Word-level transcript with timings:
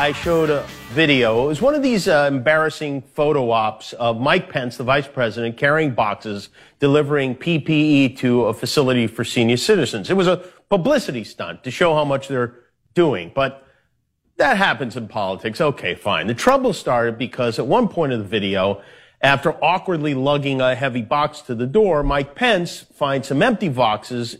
I 0.00 0.12
showed 0.12 0.48
a 0.48 0.66
video. 0.92 1.44
It 1.44 1.48
was 1.48 1.60
one 1.60 1.74
of 1.74 1.82
these 1.82 2.08
uh, 2.08 2.26
embarrassing 2.32 3.02
photo 3.02 3.50
ops 3.50 3.92
of 3.92 4.18
Mike 4.18 4.48
Pence, 4.48 4.78
the 4.78 4.82
vice 4.82 5.06
president, 5.06 5.58
carrying 5.58 5.90
boxes, 5.90 6.48
delivering 6.78 7.36
PPE 7.36 8.16
to 8.16 8.46
a 8.46 8.54
facility 8.54 9.06
for 9.06 9.24
senior 9.24 9.58
citizens. 9.58 10.08
It 10.08 10.16
was 10.16 10.26
a 10.26 10.38
publicity 10.70 11.22
stunt 11.22 11.64
to 11.64 11.70
show 11.70 11.94
how 11.94 12.06
much 12.06 12.28
they're 12.28 12.54
doing. 12.94 13.30
But 13.34 13.62
that 14.38 14.56
happens 14.56 14.96
in 14.96 15.06
politics. 15.06 15.60
Okay, 15.60 15.94
fine. 15.94 16.28
The 16.28 16.34
trouble 16.34 16.72
started 16.72 17.18
because 17.18 17.58
at 17.58 17.66
one 17.66 17.86
point 17.86 18.14
of 18.14 18.20
the 18.20 18.24
video, 18.24 18.80
after 19.20 19.52
awkwardly 19.62 20.14
lugging 20.14 20.62
a 20.62 20.74
heavy 20.74 21.02
box 21.02 21.42
to 21.42 21.54
the 21.54 21.66
door, 21.66 22.02
Mike 22.02 22.34
Pence 22.34 22.86
finds 22.94 23.28
some 23.28 23.42
empty 23.42 23.68
boxes 23.68 24.38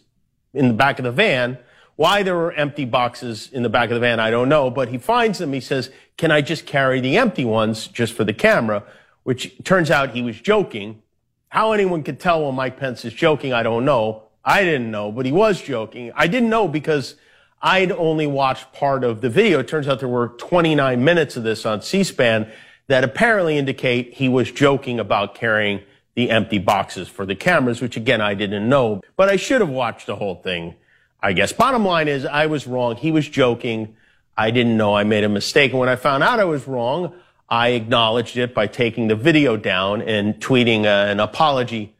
in 0.54 0.68
the 0.68 0.74
back 0.74 0.98
of 0.98 1.04
the 1.04 1.12
van. 1.12 1.58
Why 2.00 2.22
there 2.22 2.34
were 2.34 2.52
empty 2.52 2.86
boxes 2.86 3.50
in 3.52 3.62
the 3.62 3.68
back 3.68 3.90
of 3.90 3.94
the 3.94 4.00
van, 4.00 4.20
I 4.20 4.30
don't 4.30 4.48
know, 4.48 4.70
but 4.70 4.88
he 4.88 4.96
finds 4.96 5.38
them. 5.38 5.52
He 5.52 5.60
says, 5.60 5.90
can 6.16 6.30
I 6.30 6.40
just 6.40 6.64
carry 6.64 6.98
the 6.98 7.18
empty 7.18 7.44
ones 7.44 7.88
just 7.88 8.14
for 8.14 8.24
the 8.24 8.32
camera? 8.32 8.84
Which 9.22 9.62
turns 9.64 9.90
out 9.90 10.12
he 10.12 10.22
was 10.22 10.40
joking. 10.40 11.02
How 11.50 11.72
anyone 11.72 12.02
could 12.02 12.18
tell 12.18 12.46
when 12.46 12.54
Mike 12.54 12.78
Pence 12.78 13.04
is 13.04 13.12
joking, 13.12 13.52
I 13.52 13.62
don't 13.62 13.84
know. 13.84 14.22
I 14.42 14.64
didn't 14.64 14.90
know, 14.90 15.12
but 15.12 15.26
he 15.26 15.32
was 15.32 15.60
joking. 15.60 16.10
I 16.14 16.26
didn't 16.26 16.48
know 16.48 16.68
because 16.68 17.16
I'd 17.60 17.92
only 17.92 18.26
watched 18.26 18.72
part 18.72 19.04
of 19.04 19.20
the 19.20 19.28
video. 19.28 19.58
It 19.58 19.68
turns 19.68 19.86
out 19.86 20.00
there 20.00 20.08
were 20.08 20.28
29 20.28 21.04
minutes 21.04 21.36
of 21.36 21.42
this 21.42 21.66
on 21.66 21.82
C-SPAN 21.82 22.50
that 22.86 23.04
apparently 23.04 23.58
indicate 23.58 24.14
he 24.14 24.30
was 24.30 24.50
joking 24.50 24.98
about 24.98 25.34
carrying 25.34 25.82
the 26.14 26.30
empty 26.30 26.56
boxes 26.56 27.08
for 27.08 27.26
the 27.26 27.36
cameras, 27.36 27.82
which 27.82 27.98
again, 27.98 28.22
I 28.22 28.32
didn't 28.32 28.66
know, 28.70 29.02
but 29.16 29.28
I 29.28 29.36
should 29.36 29.60
have 29.60 29.68
watched 29.68 30.06
the 30.06 30.16
whole 30.16 30.36
thing. 30.36 30.76
I 31.22 31.32
guess. 31.32 31.52
Bottom 31.52 31.84
line 31.84 32.08
is 32.08 32.24
I 32.24 32.46
was 32.46 32.66
wrong. 32.66 32.96
He 32.96 33.10
was 33.10 33.28
joking. 33.28 33.96
I 34.36 34.50
didn't 34.50 34.76
know 34.76 34.94
I 34.94 35.04
made 35.04 35.24
a 35.24 35.28
mistake. 35.28 35.72
And 35.72 35.80
when 35.80 35.88
I 35.88 35.96
found 35.96 36.22
out 36.22 36.40
I 36.40 36.44
was 36.44 36.66
wrong, 36.66 37.14
I 37.48 37.70
acknowledged 37.70 38.36
it 38.36 38.54
by 38.54 38.66
taking 38.66 39.08
the 39.08 39.16
video 39.16 39.56
down 39.56 40.02
and 40.02 40.34
tweeting 40.40 40.84
uh, 40.84 41.10
an 41.10 41.20
apology 41.20 41.94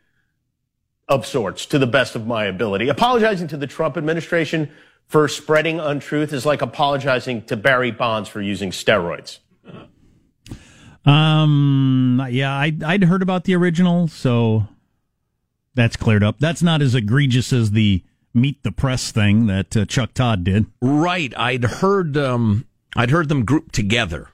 of 1.08 1.26
sorts 1.26 1.66
to 1.66 1.78
the 1.78 1.88
best 1.88 2.14
of 2.14 2.26
my 2.26 2.44
ability. 2.44 2.88
Apologizing 2.88 3.48
to 3.48 3.56
the 3.56 3.66
Trump 3.66 3.96
administration 3.96 4.70
for 5.06 5.26
spreading 5.26 5.80
untruth 5.80 6.32
is 6.32 6.46
like 6.46 6.62
apologizing 6.62 7.42
to 7.42 7.56
Barry 7.56 7.90
Bonds 7.90 8.28
for 8.28 8.40
using 8.40 8.70
steroids. 8.70 9.40
Um, 11.04 12.24
yeah, 12.30 12.52
I, 12.52 12.72
I'd 12.84 13.04
heard 13.04 13.22
about 13.22 13.44
the 13.44 13.56
original, 13.56 14.06
so 14.06 14.68
that's 15.74 15.96
cleared 15.96 16.22
up. 16.22 16.38
That's 16.38 16.62
not 16.62 16.80
as 16.80 16.94
egregious 16.94 17.52
as 17.52 17.72
the 17.72 18.04
meet 18.34 18.62
the 18.62 18.72
press 18.72 19.10
thing 19.12 19.46
that 19.46 19.76
uh, 19.76 19.84
Chuck 19.86 20.14
Todd 20.14 20.44
did. 20.44 20.66
Right. 20.80 21.32
I'd 21.36 21.64
heard 21.64 22.16
um, 22.16 22.66
I'd 22.96 23.10
heard 23.10 23.28
them 23.28 23.44
grouped 23.44 23.74
together. 23.74 24.28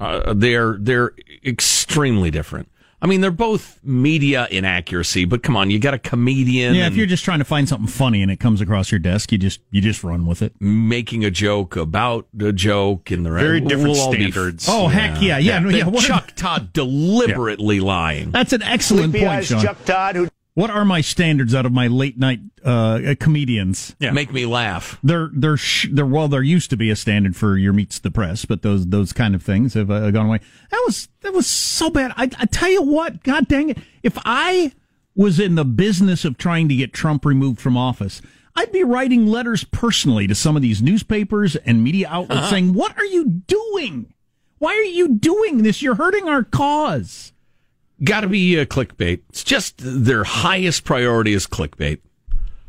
Uh, 0.00 0.34
they're 0.34 0.76
they're 0.80 1.12
extremely 1.44 2.30
different. 2.30 2.68
I 3.00 3.06
mean, 3.08 3.20
they're 3.20 3.32
both 3.32 3.80
media 3.82 4.46
inaccuracy, 4.48 5.24
but 5.24 5.42
come 5.42 5.56
on, 5.56 5.72
you 5.72 5.80
got 5.80 5.92
a 5.92 5.98
comedian. 5.98 6.76
Yeah, 6.76 6.86
if 6.86 6.94
you're 6.94 7.06
just 7.06 7.24
trying 7.24 7.40
to 7.40 7.44
find 7.44 7.68
something 7.68 7.88
funny 7.88 8.22
and 8.22 8.30
it 8.30 8.38
comes 8.38 8.60
across 8.60 8.92
your 8.92 9.00
desk, 9.00 9.32
you 9.32 9.38
just 9.38 9.58
you 9.72 9.80
just 9.80 10.04
run 10.04 10.24
with 10.24 10.40
it. 10.40 10.54
making 10.60 11.24
a 11.24 11.30
joke 11.32 11.74
about 11.74 12.28
a 12.40 12.52
joke 12.52 13.10
in 13.10 13.24
the 13.24 13.30
Very 13.30 13.60
different 13.60 13.90
we'll 13.90 14.00
all 14.00 14.12
be- 14.12 14.18
standards. 14.30 14.66
Oh 14.68 14.86
heck 14.86 15.20
yeah, 15.20 15.38
yeah, 15.38 15.58
no, 15.58 15.72
That 15.72 15.92
yeah. 15.92 16.00
Chuck 16.00 16.32
Todd 16.36 16.72
deliberately 16.72 17.80
lying. 17.80 18.30
that's 18.30 18.52
an 18.52 18.62
excellent 18.62 19.14
point, 19.16 19.46
Sean. 19.46 19.64
Todd, 19.84 20.14
who 20.14 20.28
What 20.54 20.68
are 20.68 20.84
my 20.84 21.00
standards 21.00 21.54
out 21.54 21.64
of 21.64 21.72
my 21.72 21.86
late 21.86 22.18
night 22.18 22.40
uh, 22.62 23.14
comedians? 23.18 23.96
Yeah. 23.98 24.10
Make 24.10 24.32
me 24.32 24.44
laugh. 24.44 24.98
They're 25.02 25.30
they're 25.32 25.56
sh- 25.56 25.88
they're 25.90 26.04
well. 26.04 26.28
There 26.28 26.42
used 26.42 26.68
to 26.70 26.76
be 26.76 26.90
a 26.90 26.96
standard 26.96 27.36
for 27.36 27.56
your 27.56 27.72
meets 27.72 27.98
the 27.98 28.10
press, 28.10 28.44
but 28.44 28.60
those 28.60 28.86
those 28.86 29.14
kind 29.14 29.34
of 29.34 29.42
things 29.42 29.72
have 29.74 29.90
uh, 29.90 30.10
gone 30.10 30.26
away. 30.26 30.40
That 30.70 30.82
was 30.86 31.08
that 31.22 31.32
was 31.32 31.46
so 31.46 31.88
bad. 31.88 32.12
I, 32.16 32.24
I 32.38 32.46
tell 32.46 32.68
you 32.68 32.82
what, 32.82 33.22
God 33.22 33.48
dang 33.48 33.70
it! 33.70 33.78
If 34.02 34.18
I 34.26 34.72
was 35.14 35.40
in 35.40 35.54
the 35.54 35.64
business 35.64 36.24
of 36.24 36.36
trying 36.36 36.68
to 36.68 36.76
get 36.76 36.92
Trump 36.92 37.24
removed 37.24 37.58
from 37.58 37.78
office, 37.78 38.20
I'd 38.54 38.72
be 38.72 38.84
writing 38.84 39.26
letters 39.26 39.64
personally 39.64 40.26
to 40.26 40.34
some 40.34 40.54
of 40.54 40.60
these 40.60 40.82
newspapers 40.82 41.56
and 41.56 41.82
media 41.82 42.08
outlets 42.10 42.42
uh-huh. 42.42 42.50
saying, 42.50 42.74
"What 42.74 42.98
are 42.98 43.06
you 43.06 43.24
doing? 43.24 44.12
Why 44.58 44.72
are 44.74 44.82
you 44.82 45.16
doing 45.16 45.62
this? 45.62 45.80
You're 45.80 45.94
hurting 45.94 46.28
our 46.28 46.42
cause." 46.42 47.31
Got 48.04 48.20
to 48.22 48.28
be 48.28 48.56
a 48.56 48.66
clickbait. 48.66 49.20
It's 49.28 49.44
just 49.44 49.74
their 49.78 50.24
highest 50.24 50.84
priority 50.84 51.32
is 51.32 51.46
clickbait. 51.46 52.00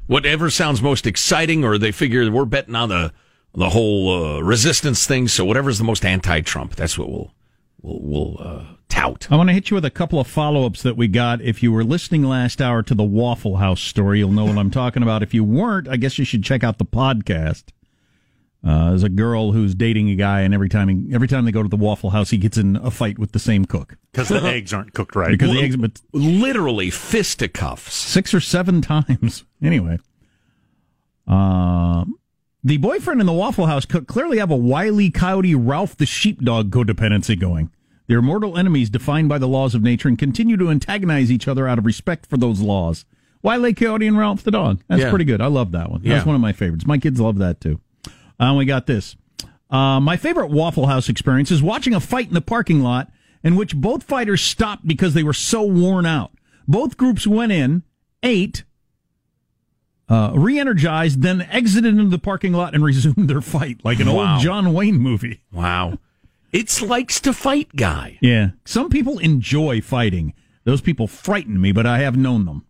Whatever 0.07 0.49
sounds 0.49 0.81
most 0.81 1.07
exciting, 1.07 1.63
or 1.63 1.77
they 1.77 1.91
figure 1.91 2.29
we're 2.29 2.45
betting 2.45 2.75
on 2.75 2.89
the 2.89 3.13
the 3.55 3.69
whole 3.69 4.37
uh, 4.37 4.41
resistance 4.41 5.05
thing. 5.05 5.27
So 5.27 5.45
whatever's 5.45 5.77
the 5.77 5.83
most 5.83 6.03
anti-Trump, 6.03 6.75
that's 6.75 6.97
what 6.97 7.09
we'll 7.09 7.33
we'll, 7.81 7.99
we'll 8.01 8.37
uh, 8.39 8.65
tout. 8.89 9.27
I 9.31 9.35
want 9.35 9.49
to 9.49 9.53
hit 9.53 9.69
you 9.69 9.75
with 9.75 9.85
a 9.85 9.91
couple 9.91 10.19
of 10.19 10.27
follow-ups 10.27 10.81
that 10.83 10.97
we 10.97 11.07
got. 11.07 11.41
If 11.41 11.63
you 11.63 11.71
were 11.71 11.83
listening 11.83 12.23
last 12.23 12.61
hour 12.61 12.83
to 12.83 12.95
the 12.95 13.03
Waffle 13.03 13.57
House 13.57 13.81
story, 13.81 14.19
you'll 14.19 14.31
know 14.31 14.45
what 14.45 14.57
I'm 14.57 14.71
talking 14.71 15.03
about. 15.03 15.23
If 15.23 15.33
you 15.33 15.43
weren't, 15.43 15.87
I 15.87 15.97
guess 15.97 16.17
you 16.19 16.25
should 16.25 16.43
check 16.43 16.63
out 16.63 16.77
the 16.77 16.85
podcast. 16.85 17.65
Uh, 18.65 18.89
there's 18.89 19.03
a 19.03 19.09
girl 19.09 19.51
who's 19.51 19.75
dating 19.75 20.09
a 20.09 20.15
guy, 20.15 20.41
and 20.41 20.53
every 20.53 20.69
time 20.69 20.87
he, 20.87 21.13
every 21.13 21.27
time 21.27 21.43
they 21.43 21.51
go 21.51 21.61
to 21.61 21.69
the 21.69 21.75
Waffle 21.75 22.11
House, 22.11 22.29
he 22.29 22.37
gets 22.37 22.57
in 22.57 22.77
a 22.77 22.89
fight 22.89 23.19
with 23.19 23.33
the 23.33 23.39
same 23.39 23.65
cook 23.65 23.97
because 24.11 24.29
the 24.29 24.41
eggs 24.41 24.73
aren't 24.73 24.93
cooked 24.93 25.15
right. 25.17 25.31
Because 25.31 25.51
the 25.51 25.61
eggs, 25.61 25.75
but 25.75 25.99
literally 26.13 26.89
fisticuffs 26.89 27.93
six 27.93 28.33
or 28.33 28.39
seven 28.39 28.81
times. 28.81 29.45
Anyway, 29.63 29.97
uh, 31.25 32.03
the 32.65 32.75
boyfriend 32.75 33.21
in 33.21 33.25
the 33.25 33.31
Waffle 33.31 33.65
House 33.65 33.85
cook 33.85 34.07
clearly 34.07 34.39
have 34.39 34.51
a 34.51 34.57
wily 34.57 35.09
coyote 35.09 35.55
Ralph 35.55 35.95
the 35.95 36.05
sheepdog 36.05 36.69
codependency 36.69 37.39
going. 37.39 37.71
They're 38.07 38.21
mortal 38.21 38.57
enemies 38.57 38.89
defined 38.89 39.29
by 39.29 39.37
the 39.37 39.47
laws 39.47 39.73
of 39.73 39.81
nature 39.81 40.09
and 40.09 40.19
continue 40.19 40.57
to 40.57 40.69
antagonize 40.69 41.31
each 41.31 41.47
other 41.47 41.65
out 41.65 41.77
of 41.77 41.85
respect 41.85 42.25
for 42.25 42.35
those 42.35 42.59
laws. 42.59 43.05
Wily 43.41 43.73
Coyote 43.73 44.07
and 44.07 44.17
Ralph 44.17 44.43
the 44.43 44.51
dog. 44.51 44.81
That's 44.87 45.03
yeah. 45.03 45.09
pretty 45.09 45.25
good. 45.25 45.41
I 45.41 45.47
love 45.47 45.71
that 45.71 45.89
one. 45.89 46.01
That's 46.01 46.23
yeah. 46.23 46.25
one 46.25 46.35
of 46.35 46.41
my 46.41 46.53
favorites. 46.53 46.85
My 46.85 46.97
kids 46.97 47.19
love 47.19 47.37
that 47.37 47.61
too. 47.61 47.79
Uh, 48.43 48.53
we 48.53 48.65
got 48.65 48.87
this. 48.87 49.15
Uh, 49.69 49.99
my 49.99 50.17
favorite 50.17 50.51
Waffle 50.51 50.87
House 50.87 51.07
experience 51.07 51.49
is 51.49 51.63
watching 51.63 51.93
a 51.93 51.99
fight 51.99 52.27
in 52.27 52.33
the 52.33 52.41
parking 52.41 52.81
lot 52.81 53.09
in 53.41 53.55
which 53.55 53.75
both 53.75 54.03
fighters 54.03 54.41
stopped 54.41 54.85
because 54.85 55.13
they 55.13 55.23
were 55.23 55.33
so 55.33 55.63
worn 55.63 56.05
out. 56.05 56.31
Both 56.67 56.97
groups 56.97 57.25
went 57.25 57.53
in, 57.53 57.83
ate, 58.21 58.63
uh, 60.09 60.33
re-energized, 60.35 61.21
then 61.21 61.41
exited 61.43 61.97
into 61.97 62.09
the 62.09 62.19
parking 62.19 62.53
lot 62.53 62.73
and 62.73 62.83
resumed 62.83 63.29
their 63.29 63.41
fight 63.41 63.79
like 63.83 63.99
an 63.99 64.11
wow. 64.11 64.33
old 64.33 64.41
John 64.41 64.73
Wayne 64.73 64.97
movie. 64.97 65.41
Wow. 65.51 65.97
It's 66.51 66.81
likes 66.81 67.19
to 67.21 67.33
fight 67.33 67.75
guy. 67.75 68.19
Yeah. 68.21 68.49
Some 68.65 68.89
people 68.89 69.19
enjoy 69.19 69.81
fighting. 69.81 70.33
Those 70.65 70.81
people 70.81 71.07
frighten 71.07 71.59
me, 71.59 71.71
but 71.71 71.85
I 71.85 71.99
have 71.99 72.15
known 72.17 72.45
them. 72.45 72.65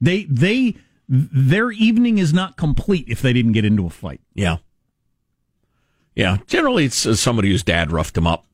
They 0.00 0.24
they 0.24 0.76
their 1.08 1.70
evening 1.70 2.18
is 2.18 2.34
not 2.34 2.56
complete 2.56 3.06
if 3.08 3.22
they 3.22 3.32
didn't 3.32 3.52
get 3.52 3.64
into 3.64 3.86
a 3.86 3.90
fight. 3.90 4.20
Yeah. 4.34 4.58
Yeah, 6.18 6.38
generally 6.48 6.84
it's 6.86 7.20
somebody 7.20 7.50
whose 7.50 7.62
dad 7.62 7.92
roughed 7.92 8.14
them 8.14 8.26
up. 8.26 8.44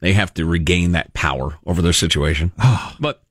They 0.00 0.12
have 0.12 0.34
to 0.34 0.44
regain 0.44 0.92
that 0.92 1.14
power 1.14 1.58
over 1.64 1.80
their 1.80 1.94
situation. 1.94 2.52
but 3.00 3.22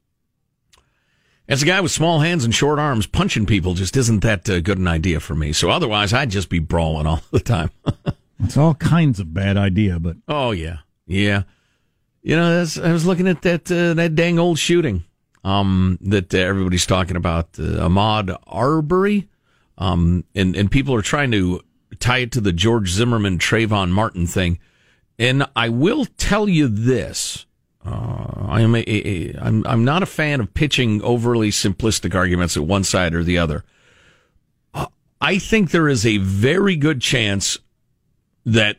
as 1.47 1.61
a 1.61 1.67
guy 1.67 1.79
with 1.79 1.91
small 1.91 2.21
hands 2.21 2.43
and 2.43 2.55
short 2.55 2.79
arms, 2.79 3.05
punching 3.05 3.45
people 3.45 3.75
just 3.75 3.95
isn't 3.95 4.21
that 4.21 4.49
uh, 4.49 4.59
good 4.59 4.79
an 4.79 4.87
idea 4.87 5.19
for 5.19 5.35
me. 5.35 5.53
So 5.53 5.69
otherwise, 5.69 6.13
I'd 6.13 6.31
just 6.31 6.49
be 6.49 6.57
brawling 6.57 7.05
all 7.05 7.21
the 7.31 7.39
time. 7.39 7.69
it's 8.43 8.57
all 8.57 8.73
kinds 8.73 9.19
of 9.19 9.35
bad 9.35 9.55
idea, 9.55 9.99
but 9.99 10.17
oh 10.27 10.49
yeah, 10.49 10.77
yeah. 11.05 11.43
You 12.23 12.35
know, 12.35 12.57
I 12.57 12.91
was 12.91 13.05
looking 13.05 13.27
at 13.27 13.43
that 13.43 13.71
uh, 13.71 13.93
that 13.93 14.15
dang 14.15 14.39
old 14.39 14.57
shooting 14.57 15.03
um, 15.43 15.99
that 16.01 16.33
uh, 16.33 16.39
everybody's 16.39 16.87
talking 16.87 17.17
about, 17.17 17.49
uh, 17.59 17.87
Ahmaud 17.87 18.35
Arbery, 18.47 19.29
um, 19.77 20.23
and 20.33 20.55
and 20.55 20.71
people 20.71 20.95
are 20.95 21.03
trying 21.03 21.29
to 21.33 21.61
tie 21.99 22.19
it 22.19 22.31
to 22.33 22.41
the 22.41 22.53
George 22.53 22.89
Zimmerman 22.89 23.37
Trayvon 23.37 23.91
Martin 23.91 24.27
thing. 24.27 24.59
And 25.19 25.45
I 25.55 25.69
will 25.69 26.05
tell 26.17 26.49
you 26.49 26.67
this. 26.67 27.45
Uh, 27.85 28.45
I 28.47 28.61
am 28.61 28.75
a, 28.75 28.83
a, 28.87 29.35
I'm, 29.39 29.65
I'm 29.67 29.83
not 29.83 30.03
a 30.03 30.07
fan 30.07 30.39
of 30.39 30.53
pitching 30.53 31.01
overly 31.01 31.49
simplistic 31.49 32.15
arguments 32.15 32.55
at 32.55 32.63
one 32.63 32.83
side 32.83 33.13
or 33.13 33.23
the 33.23 33.37
other. 33.37 33.63
Uh, 34.73 34.87
I 35.19 35.37
think 35.37 35.71
there 35.71 35.89
is 35.89 36.05
a 36.05 36.17
very 36.17 36.75
good 36.75 37.01
chance 37.01 37.57
that 38.45 38.77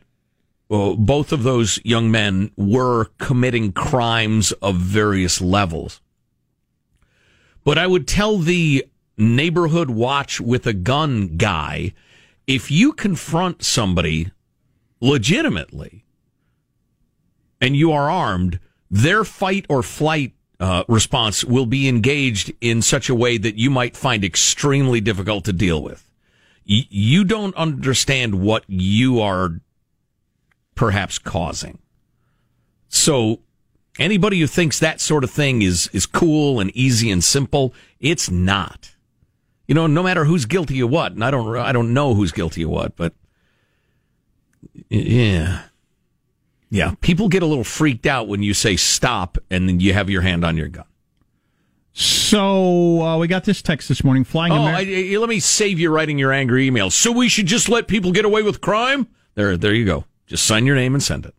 uh, 0.71 0.95
both 0.95 1.33
of 1.33 1.43
those 1.43 1.79
young 1.85 2.11
men 2.11 2.51
were 2.57 3.07
committing 3.19 3.73
crimes 3.73 4.53
of 4.53 4.77
various 4.77 5.41
levels. 5.41 6.01
But 7.63 7.79
I 7.79 7.87
would 7.87 8.09
tell 8.09 8.39
the 8.39 8.87
neighborhood 9.17 9.91
watch 9.91 10.41
with 10.41 10.67
a 10.67 10.73
gun 10.73 11.37
guy 11.37 11.95
if 12.47 12.71
you 12.71 12.93
confront 12.93 13.63
somebody 13.63 14.31
legitimately 15.01 16.05
and 17.61 17.77
you 17.77 17.93
are 17.93 18.11
armed, 18.11 18.61
their 18.91 19.25
fight 19.25 19.67
or 19.69 19.83
flight 19.83 20.33
uh, 20.61 20.85
response 20.89 21.45
will 21.45 21.67
be 21.67 21.89
engaged 21.89 22.53
in 22.61 22.81
such 22.83 23.09
a 23.09 23.15
way 23.15 23.39
that 23.39 23.57
you 23.57 23.71
might 23.71 23.97
find 23.97 24.25
extremely 24.25 25.01
difficult 25.01 25.45
to 25.45 25.53
deal 25.53 25.83
with. 25.83 26.11
Y- 26.69 26.87
you 26.89 27.25
don't 27.25 27.55
understand 27.57 28.41
what 28.41 28.65
you 28.69 29.21
are 29.21 29.61
perhaps 30.75 31.19
causing. 31.19 31.79
So 32.89 33.41
anybody 33.99 34.41
who 34.41 34.47
thinks 34.47 34.79
that 34.79 35.01
sort 35.01 35.25
of 35.25 35.31
thing 35.31 35.63
is, 35.63 35.89
is 35.93 36.07
cool 36.07 36.61
and 36.61 36.71
easy 36.77 37.11
and 37.11 37.23
simple, 37.23 37.75
it's 38.01 38.31
not. 38.31 38.94
You 39.67 39.75
know, 39.75 39.87
no 39.87 40.03
matter 40.03 40.25
who's 40.25 40.45
guilty 40.45 40.81
of 40.81 40.91
what, 40.91 41.13
and 41.13 41.25
I 41.25 41.31
don't, 41.31 41.57
I 41.57 41.73
don't 41.73 41.95
know 41.95 42.15
who's 42.15 42.33
guilty 42.33 42.63
of 42.63 42.71
what, 42.71 42.97
but 42.97 43.15
yeah, 44.89 45.63
yeah, 46.71 46.95
people 47.01 47.29
get 47.29 47.43
a 47.43 47.47
little 47.47 47.65
freaked 47.65 48.07
out 48.07 48.29
when 48.29 48.43
you 48.43 48.53
say 48.53 48.77
stop 48.77 49.39
and 49.51 49.69
then 49.69 49.81
you 49.81 49.93
have 49.95 50.11
your 50.11 50.23
hand 50.23 50.45
on 50.45 50.57
your 50.57 50.69
gun. 50.69 50.87
So 51.93 53.01
uh, 53.01 53.19
we 53.19 53.29
got 53.29 53.45
this 53.45 53.63
text 53.63 53.89
this 53.89 54.03
morning. 54.03 54.25
Flying. 54.25 54.53
Oh, 54.53 54.65
I, 54.65 55.13
I, 55.13 55.17
let 55.17 55.29
me 55.29 55.39
save 55.39 55.79
you 55.79 55.91
writing 55.91 56.19
your 56.19 56.33
angry 56.33 56.67
email. 56.67 56.91
So 56.91 57.13
we 57.13 57.29
should 57.29 57.47
just 57.47 57.69
let 57.69 57.87
people 57.87 58.11
get 58.11 58.25
away 58.25 58.43
with 58.43 58.61
crime? 58.61 59.07
There, 59.37 59.57
there 59.57 59.73
you 59.73 59.85
go. 59.85 60.05
Just 60.27 60.45
sign 60.45 60.67
your 60.67 60.75
name 60.75 60.95
and 60.95 61.03
send 61.03 61.25
it. 61.25 61.35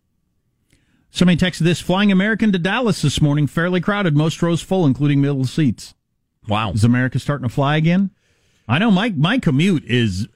Somebody 1.10 1.38
texted 1.38 1.60
this: 1.60 1.82
Flying 1.82 2.12
American 2.12 2.54
to 2.54 2.60
Dallas 2.60 3.02
this 3.02 3.22
morning, 3.22 3.48
fairly 3.48 3.82
crowded, 3.82 4.16
most 4.16 4.42
rows 4.42 4.62
full, 4.62 4.86
including 4.86 5.20
middle 5.20 5.46
seats. 5.46 5.94
Wow, 6.48 6.72
is 6.72 6.84
America 6.86 7.20
starting 7.20 7.48
to 7.48 7.54
fly 7.54 7.76
again? 7.76 8.12
I 8.68 8.80
know 8.80 8.92
my 8.92 9.10
my 9.10 9.38
commute 9.38 9.84
is 9.86 10.28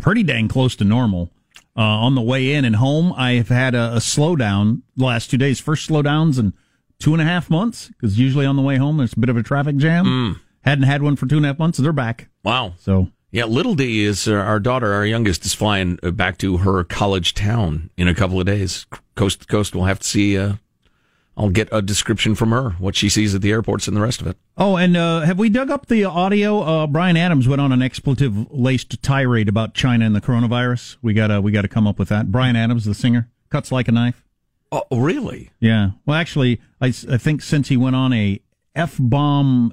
pretty 0.00 0.22
dang 0.22 0.48
close 0.48 0.76
to 0.76 0.84
normal. 0.84 1.30
Uh, 1.76 1.82
on 1.82 2.14
the 2.14 2.20
way 2.20 2.52
in 2.52 2.64
and 2.64 2.76
home, 2.76 3.12
I 3.16 3.32
have 3.34 3.48
had 3.48 3.74
a, 3.74 3.94
a 3.94 3.98
slowdown 3.98 4.82
the 4.96 5.04
last 5.04 5.30
two 5.30 5.38
days. 5.38 5.60
First 5.60 5.88
slowdowns 5.88 6.38
in 6.38 6.52
two 6.98 7.12
and 7.12 7.22
a 7.22 7.24
half 7.24 7.48
months 7.48 7.88
because 7.88 8.18
usually 8.18 8.44
on 8.44 8.56
the 8.56 8.62
way 8.62 8.76
home 8.76 8.98
there's 8.98 9.12
a 9.12 9.18
bit 9.20 9.30
of 9.30 9.36
a 9.36 9.42
traffic 9.42 9.76
jam. 9.76 10.04
Mm. 10.04 10.40
Hadn't 10.62 10.84
had 10.84 11.02
one 11.02 11.16
for 11.16 11.26
two 11.26 11.36
and 11.36 11.46
a 11.46 11.48
half 11.48 11.58
months. 11.58 11.78
So 11.78 11.82
they're 11.82 11.92
back. 11.92 12.28
Wow. 12.44 12.74
So 12.78 13.08
yeah, 13.30 13.44
little 13.44 13.74
D 13.74 14.04
is 14.04 14.26
uh, 14.26 14.34
our 14.34 14.58
daughter, 14.58 14.92
our 14.92 15.06
youngest, 15.06 15.44
is 15.46 15.54
flying 15.54 15.98
uh, 16.02 16.10
back 16.10 16.36
to 16.38 16.58
her 16.58 16.84
college 16.84 17.34
town 17.34 17.90
in 17.96 18.08
a 18.08 18.14
couple 18.14 18.40
of 18.40 18.46
days, 18.46 18.86
coast 19.14 19.42
to 19.42 19.46
coast. 19.46 19.74
We'll 19.74 19.84
have 19.84 20.00
to 20.00 20.06
see 20.06 20.36
uh, 20.36 20.54
I'll 21.40 21.48
get 21.48 21.70
a 21.72 21.80
description 21.80 22.34
from 22.34 22.50
her, 22.50 22.72
what 22.72 22.94
she 22.94 23.08
sees 23.08 23.34
at 23.34 23.40
the 23.40 23.50
airports 23.50 23.88
and 23.88 23.96
the 23.96 24.02
rest 24.02 24.20
of 24.20 24.26
it. 24.26 24.36
Oh, 24.58 24.76
and 24.76 24.94
uh, 24.94 25.20
have 25.20 25.38
we 25.38 25.48
dug 25.48 25.70
up 25.70 25.86
the 25.86 26.04
audio? 26.04 26.60
Uh, 26.60 26.86
Bryan 26.86 27.16
Adams 27.16 27.48
went 27.48 27.62
on 27.62 27.72
an 27.72 27.80
expletive-laced 27.80 29.02
tirade 29.02 29.48
about 29.48 29.72
China 29.72 30.04
and 30.04 30.14
the 30.14 30.20
coronavirus. 30.20 30.98
We 31.00 31.14
gotta 31.14 31.40
we 31.40 31.50
gotta 31.50 31.66
come 31.66 31.86
up 31.86 31.98
with 31.98 32.10
that. 32.10 32.30
Bryan 32.30 32.56
Adams, 32.56 32.84
the 32.84 32.92
singer, 32.92 33.30
cuts 33.48 33.72
like 33.72 33.88
a 33.88 33.92
knife. 33.92 34.22
Oh, 34.70 34.84
really? 34.92 35.48
Yeah. 35.60 35.92
Well, 36.04 36.18
actually, 36.18 36.60
I, 36.78 36.88
I 36.88 37.16
think 37.16 37.40
since 37.40 37.68
he 37.68 37.76
went 37.78 37.96
on 37.96 38.12
a 38.12 38.42
f 38.74 38.96
bomb 39.00 39.72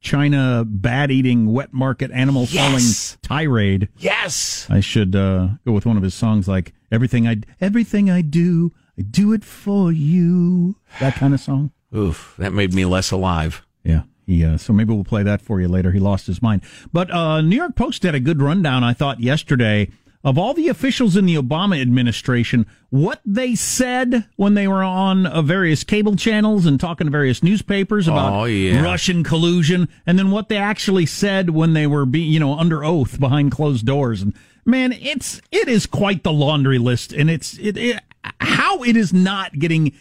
China 0.00 0.64
bad 0.66 1.10
eating 1.10 1.52
wet 1.52 1.74
market 1.74 2.10
animal 2.12 2.46
yes! 2.48 3.18
tirade. 3.20 3.90
Yes, 3.98 4.66
I 4.70 4.80
should 4.80 5.14
uh, 5.14 5.48
go 5.66 5.72
with 5.72 5.84
one 5.84 5.98
of 5.98 6.02
his 6.02 6.14
songs 6.14 6.48
like 6.48 6.72
everything 6.90 7.28
I 7.28 7.42
everything 7.60 8.08
I 8.08 8.22
do 8.22 8.72
I 8.98 9.02
do 9.02 9.32
it 9.32 9.44
for 9.44 9.92
you. 9.92 10.76
That 11.00 11.14
kind 11.14 11.32
of 11.34 11.40
song. 11.40 11.70
Oof, 11.94 12.34
that 12.38 12.52
made 12.52 12.74
me 12.74 12.84
less 12.84 13.10
alive. 13.10 13.64
Yeah. 13.84 14.02
He, 14.26 14.44
uh, 14.44 14.58
so 14.58 14.72
maybe 14.72 14.92
we'll 14.92 15.04
play 15.04 15.22
that 15.22 15.40
for 15.40 15.60
you 15.60 15.68
later. 15.68 15.92
He 15.92 16.00
lost 16.00 16.26
his 16.26 16.42
mind. 16.42 16.62
But 16.92 17.10
uh, 17.10 17.40
New 17.40 17.56
York 17.56 17.76
Post 17.76 18.02
had 18.02 18.14
a 18.14 18.20
good 18.20 18.42
rundown, 18.42 18.84
I 18.84 18.92
thought, 18.92 19.20
yesterday 19.20 19.90
of 20.24 20.36
all 20.36 20.52
the 20.52 20.68
officials 20.68 21.16
in 21.16 21.26
the 21.26 21.36
Obama 21.36 21.80
administration, 21.80 22.66
what 22.90 23.20
they 23.24 23.54
said 23.54 24.26
when 24.36 24.54
they 24.54 24.66
were 24.66 24.82
on 24.82 25.26
uh, 25.26 25.40
various 25.42 25.84
cable 25.84 26.16
channels 26.16 26.66
and 26.66 26.80
talking 26.80 27.06
to 27.06 27.10
various 27.10 27.42
newspapers 27.42 28.08
about 28.08 28.32
Oh, 28.32 28.44
yeah. 28.44 28.82
Russian 28.82 29.22
collusion, 29.22 29.88
and 30.06 30.18
then 30.18 30.30
what 30.32 30.48
they 30.48 30.56
actually 30.56 31.06
said 31.06 31.50
when 31.50 31.72
they 31.72 31.86
were 31.86 32.04
being, 32.04 32.30
you 32.30 32.40
know, 32.40 32.54
under 32.58 32.84
oath 32.84 33.20
behind 33.20 33.52
closed 33.52 33.86
doors. 33.86 34.20
And 34.20 34.34
man, 34.66 34.92
it's 34.92 35.40
it 35.52 35.68
is 35.68 35.86
quite 35.86 36.24
the 36.24 36.32
laundry 36.32 36.78
list, 36.78 37.12
and 37.12 37.30
it's 37.30 37.56
it, 37.58 37.76
it 37.78 38.00
how 38.40 38.82
it 38.82 38.96
is 38.96 39.12
not 39.12 39.58
getting 39.58 39.92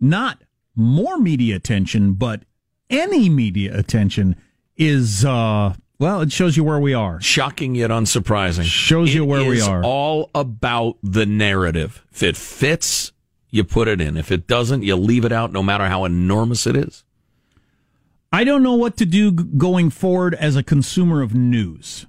not 0.00 0.42
more 0.74 1.18
media 1.18 1.56
attention, 1.56 2.12
but 2.14 2.42
any 2.90 3.28
media 3.28 3.76
attention 3.76 4.36
is 4.76 5.24
uh 5.24 5.74
well, 6.00 6.20
it 6.20 6.30
shows 6.30 6.56
you 6.56 6.62
where 6.62 6.78
we 6.78 6.94
are. 6.94 7.20
Shocking 7.20 7.74
yet 7.74 7.90
unsurprising. 7.90 8.62
Shows 8.62 9.12
you 9.12 9.24
It 9.24 9.26
where 9.26 9.44
we 9.50 9.60
are. 9.60 9.82
all 9.82 10.30
about 10.32 10.96
the 11.02 11.26
narrative. 11.26 12.04
If 12.12 12.22
it 12.22 12.36
fits, 12.36 13.10
you 13.50 13.64
put 13.64 13.88
it 13.88 14.00
in. 14.00 14.16
If 14.16 14.30
it 14.30 14.46
doesn't, 14.46 14.84
you 14.84 14.94
leave 14.94 15.24
it 15.24 15.32
out, 15.32 15.50
no 15.52 15.60
matter 15.60 15.86
how 15.88 16.04
enormous 16.04 16.68
it 16.68 16.76
is. 16.76 17.02
I 18.30 18.44
don't 18.44 18.62
know 18.62 18.74
what 18.74 18.96
to 18.98 19.06
do 19.06 19.32
going 19.32 19.90
forward 19.90 20.34
as 20.36 20.54
a 20.54 20.62
consumer 20.62 21.20
of 21.20 21.34
news. 21.34 22.06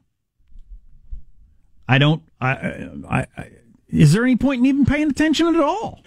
I 1.88 1.98
don't. 1.98 2.22
I, 2.40 2.52
I, 3.10 3.26
I. 3.36 3.50
Is 3.90 4.14
there 4.14 4.24
any 4.24 4.36
point 4.36 4.60
in 4.60 4.66
even 4.66 4.86
paying 4.86 5.10
attention 5.10 5.48
at 5.48 5.60
all? 5.60 6.02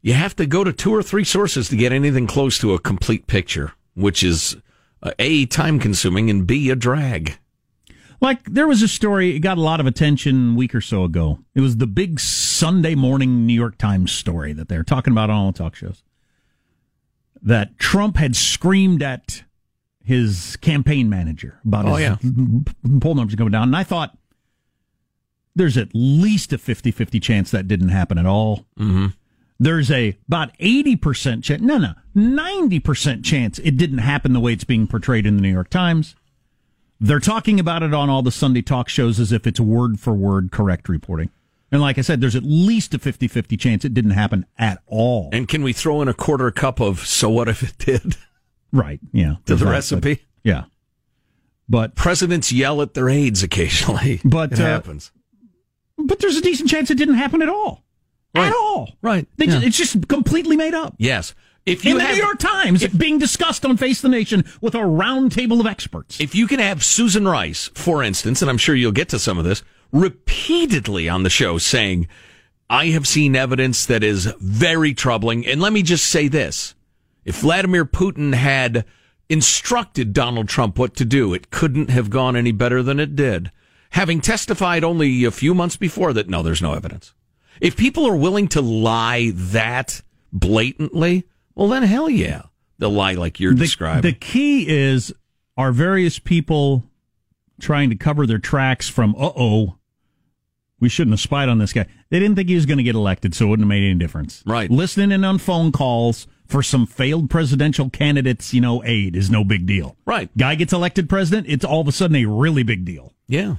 You 0.00 0.14
have 0.14 0.36
to 0.36 0.46
go 0.46 0.64
to 0.64 0.72
two 0.72 0.94
or 0.94 1.02
three 1.02 1.24
sources 1.24 1.68
to 1.68 1.76
get 1.76 1.92
anything 1.92 2.26
close 2.26 2.58
to 2.58 2.72
a 2.74 2.78
complete 2.78 3.26
picture, 3.26 3.72
which 3.94 4.22
is 4.22 4.56
uh, 5.02 5.10
a 5.18 5.46
time 5.46 5.78
consuming 5.78 6.30
and 6.30 6.46
b 6.46 6.70
a 6.70 6.76
drag. 6.76 7.38
Like 8.20 8.42
there 8.44 8.66
was 8.66 8.82
a 8.82 8.88
story. 8.88 9.36
It 9.36 9.40
got 9.40 9.58
a 9.58 9.60
lot 9.60 9.78
of 9.80 9.86
attention 9.86 10.52
a 10.52 10.56
week 10.56 10.74
or 10.74 10.80
so 10.80 11.04
ago. 11.04 11.38
It 11.54 11.60
was 11.60 11.76
the 11.76 11.86
big 11.86 12.18
Sunday 12.18 12.94
morning 12.96 13.46
New 13.46 13.52
York 13.54 13.78
Times 13.78 14.10
story 14.10 14.52
that 14.54 14.68
they're 14.68 14.82
talking 14.82 15.12
about 15.12 15.30
on 15.30 15.36
all 15.36 15.52
the 15.52 15.58
talk 15.58 15.76
shows. 15.76 16.02
That 17.42 17.78
Trump 17.78 18.16
had 18.16 18.34
screamed 18.34 19.02
at 19.02 19.44
his 20.02 20.56
campaign 20.56 21.08
manager 21.08 21.60
about 21.64 21.84
Oh, 21.86 21.94
his 21.94 22.00
yeah. 22.00 22.96
poll 23.00 23.14
numbers 23.14 23.36
going 23.36 23.52
down. 23.52 23.64
And 23.68 23.76
I 23.76 23.84
thought 23.84 24.17
there's 25.54 25.76
at 25.76 25.88
least 25.94 26.52
a 26.52 26.58
50-50 26.58 27.20
chance 27.22 27.50
that 27.50 27.68
didn't 27.68 27.88
happen 27.88 28.18
at 28.18 28.26
all. 28.26 28.66
Mm-hmm. 28.78 29.08
There's 29.60 29.90
a 29.90 30.16
about 30.28 30.56
80% 30.58 31.42
chance, 31.42 31.60
no, 31.60 31.78
no, 31.78 31.94
90% 32.16 33.24
chance 33.24 33.58
it 33.58 33.76
didn't 33.76 33.98
happen 33.98 34.32
the 34.32 34.40
way 34.40 34.52
it's 34.52 34.64
being 34.64 34.86
portrayed 34.86 35.26
in 35.26 35.36
the 35.36 35.42
New 35.42 35.52
York 35.52 35.68
Times. 35.68 36.14
They're 37.00 37.20
talking 37.20 37.58
about 37.58 37.82
it 37.82 37.94
on 37.94 38.10
all 38.10 38.22
the 38.22 38.30
Sunday 38.30 38.62
talk 38.62 38.88
shows 38.88 39.20
as 39.20 39.32
if 39.32 39.46
it's 39.46 39.60
word 39.60 40.00
for 40.00 40.14
word 40.14 40.50
correct 40.52 40.88
reporting. 40.88 41.30
And 41.70 41.80
like 41.80 41.98
I 41.98 42.00
said, 42.00 42.20
there's 42.20 42.36
at 42.36 42.44
least 42.44 42.94
a 42.94 42.98
50 42.98 43.28
50 43.28 43.56
chance 43.56 43.84
it 43.84 43.94
didn't 43.94 44.12
happen 44.12 44.46
at 44.56 44.82
all. 44.86 45.28
And 45.32 45.48
can 45.48 45.62
we 45.62 45.72
throw 45.72 46.02
in 46.02 46.08
a 46.08 46.14
quarter 46.14 46.50
cup 46.50 46.80
of 46.80 47.00
so 47.00 47.28
what 47.28 47.48
if 47.48 47.62
it 47.62 47.76
did 47.78 48.16
right. 48.72 49.00
Yeah. 49.12 49.36
to 49.46 49.56
the 49.56 49.66
recipe? 49.66 50.24
yeah. 50.42 50.64
But, 51.68 51.94
Presidents 51.94 52.50
yell 52.50 52.80
at 52.80 52.94
their 52.94 53.10
aides 53.10 53.42
occasionally. 53.42 54.20
But, 54.24 54.52
it 54.52 54.60
uh, 54.60 54.64
happens. 54.64 55.12
But 55.98 56.18
there's 56.20 56.36
a 56.36 56.40
decent 56.42 56.68
chance 56.70 56.90
it 56.90 56.96
didn't 56.96 57.14
happen 57.16 57.42
at 57.42 57.48
all. 57.48 57.84
Right. 58.34 58.46
At 58.48 58.52
all. 58.54 58.96
Right. 59.02 59.26
They 59.36 59.46
Yeah. 59.46 59.60
ju- 59.60 59.66
it's 59.66 59.76
just 59.76 60.08
completely 60.08 60.56
made 60.56 60.74
up. 60.74 60.94
Yes. 60.98 61.34
If 61.66 61.84
you 61.84 61.92
in 61.92 61.98
the 61.98 62.04
have, 62.04 62.16
New 62.16 62.22
York 62.22 62.38
Times, 62.38 62.86
being 62.88 63.18
discussed 63.18 63.64
on 63.66 63.76
Face 63.76 64.00
the 64.00 64.08
Nation 64.08 64.44
with 64.62 64.74
a 64.74 64.84
round 64.86 65.32
table 65.32 65.60
of 65.60 65.66
experts. 65.66 66.18
if 66.20 66.34
you 66.34 66.46
can 66.46 66.60
have 66.60 66.82
Susan 66.82 67.28
Rice, 67.28 67.70
for 67.74 68.02
instance, 68.02 68.40
and 68.40 68.50
I'm 68.50 68.56
sure 68.58 68.74
you'll 68.74 68.92
get 68.92 69.08
to 69.10 69.18
some 69.18 69.36
of 69.38 69.44
this, 69.44 69.62
repeatedly 69.92 71.08
on 71.08 71.22
the 71.24 71.30
show 71.30 71.58
saying, 71.58 72.06
I 72.70 72.86
have 72.88 73.06
seen 73.06 73.34
evidence 73.36 73.86
that 73.86 74.02
is 74.02 74.32
very 74.40 74.94
troubling. 74.94 75.46
And 75.46 75.60
let 75.60 75.72
me 75.72 75.82
just 75.82 76.06
say 76.06 76.28
this. 76.28 76.74
If 77.24 77.40
Vladimir 77.40 77.84
Putin 77.84 78.34
had 78.34 78.84
instructed 79.28 80.12
Donald 80.12 80.48
Trump 80.48 80.78
what 80.78 80.94
to 80.96 81.04
do, 81.04 81.34
it 81.34 81.50
couldn't 81.50 81.90
have 81.90 82.08
gone 82.10 82.36
any 82.36 82.52
better 82.52 82.82
than 82.82 82.98
it 83.00 83.14
did. 83.16 83.50
Having 83.90 84.20
testified 84.20 84.84
only 84.84 85.24
a 85.24 85.30
few 85.30 85.54
months 85.54 85.76
before 85.76 86.12
that, 86.12 86.28
no, 86.28 86.42
there's 86.42 86.62
no 86.62 86.74
evidence. 86.74 87.14
If 87.60 87.76
people 87.76 88.06
are 88.06 88.16
willing 88.16 88.48
to 88.48 88.60
lie 88.60 89.32
that 89.34 90.02
blatantly, 90.32 91.24
well, 91.54 91.68
then 91.68 91.82
hell 91.82 92.08
yeah. 92.08 92.42
They'll 92.78 92.90
lie 92.90 93.14
like 93.14 93.40
you're 93.40 93.54
the, 93.54 93.60
describing. 93.64 94.02
the 94.02 94.12
key 94.12 94.68
is 94.68 95.12
are 95.56 95.72
various 95.72 96.18
people 96.20 96.84
trying 97.60 97.90
to 97.90 97.96
cover 97.96 98.24
their 98.26 98.38
tracks 98.38 98.88
from 98.88 99.16
uh 99.16 99.32
oh 99.36 99.74
we 100.78 100.88
shouldn't 100.88 101.12
have 101.12 101.18
spied 101.20 101.48
on 101.48 101.58
this 101.58 101.72
guy 101.72 101.84
they 102.10 102.20
didn't 102.20 102.36
think 102.36 102.48
he 102.48 102.54
was 102.54 102.66
going 102.66 102.78
to 102.78 102.84
get 102.84 102.94
elected 102.94 103.34
so 103.34 103.46
it 103.46 103.48
wouldn't 103.48 103.64
have 103.64 103.68
made 103.68 103.82
any 103.82 103.98
difference 103.98 104.44
Right. 104.46 104.70
listening 104.70 105.10
in 105.10 105.24
on 105.24 105.38
phone 105.38 105.72
calls 105.72 106.28
for 106.46 106.62
some 106.62 106.86
failed 106.86 107.28
presidential 107.28 107.90
candidates 107.90 108.54
you 108.54 108.60
know 108.60 108.84
aid 108.84 109.16
is 109.16 109.28
no 109.28 109.42
big 109.42 109.66
deal 109.66 109.96
Right. 110.06 110.30
guy 110.38 110.54
gets 110.54 110.72
elected 110.72 111.08
president 111.08 111.48
it's 111.48 111.64
all 111.64 111.80
of 111.80 111.88
a 111.88 111.92
sudden 111.92 112.14
a 112.14 112.26
really 112.26 112.62
big 112.62 112.84
deal 112.84 113.12
Yeah. 113.26 113.56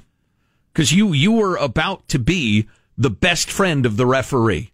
Because 0.73 0.93
you, 0.93 1.13
you 1.13 1.31
were 1.31 1.55
about 1.57 2.07
to 2.09 2.19
be 2.19 2.67
the 2.97 3.09
best 3.09 3.49
friend 3.49 3.85
of 3.85 3.97
the 3.97 4.05
referee. 4.05 4.71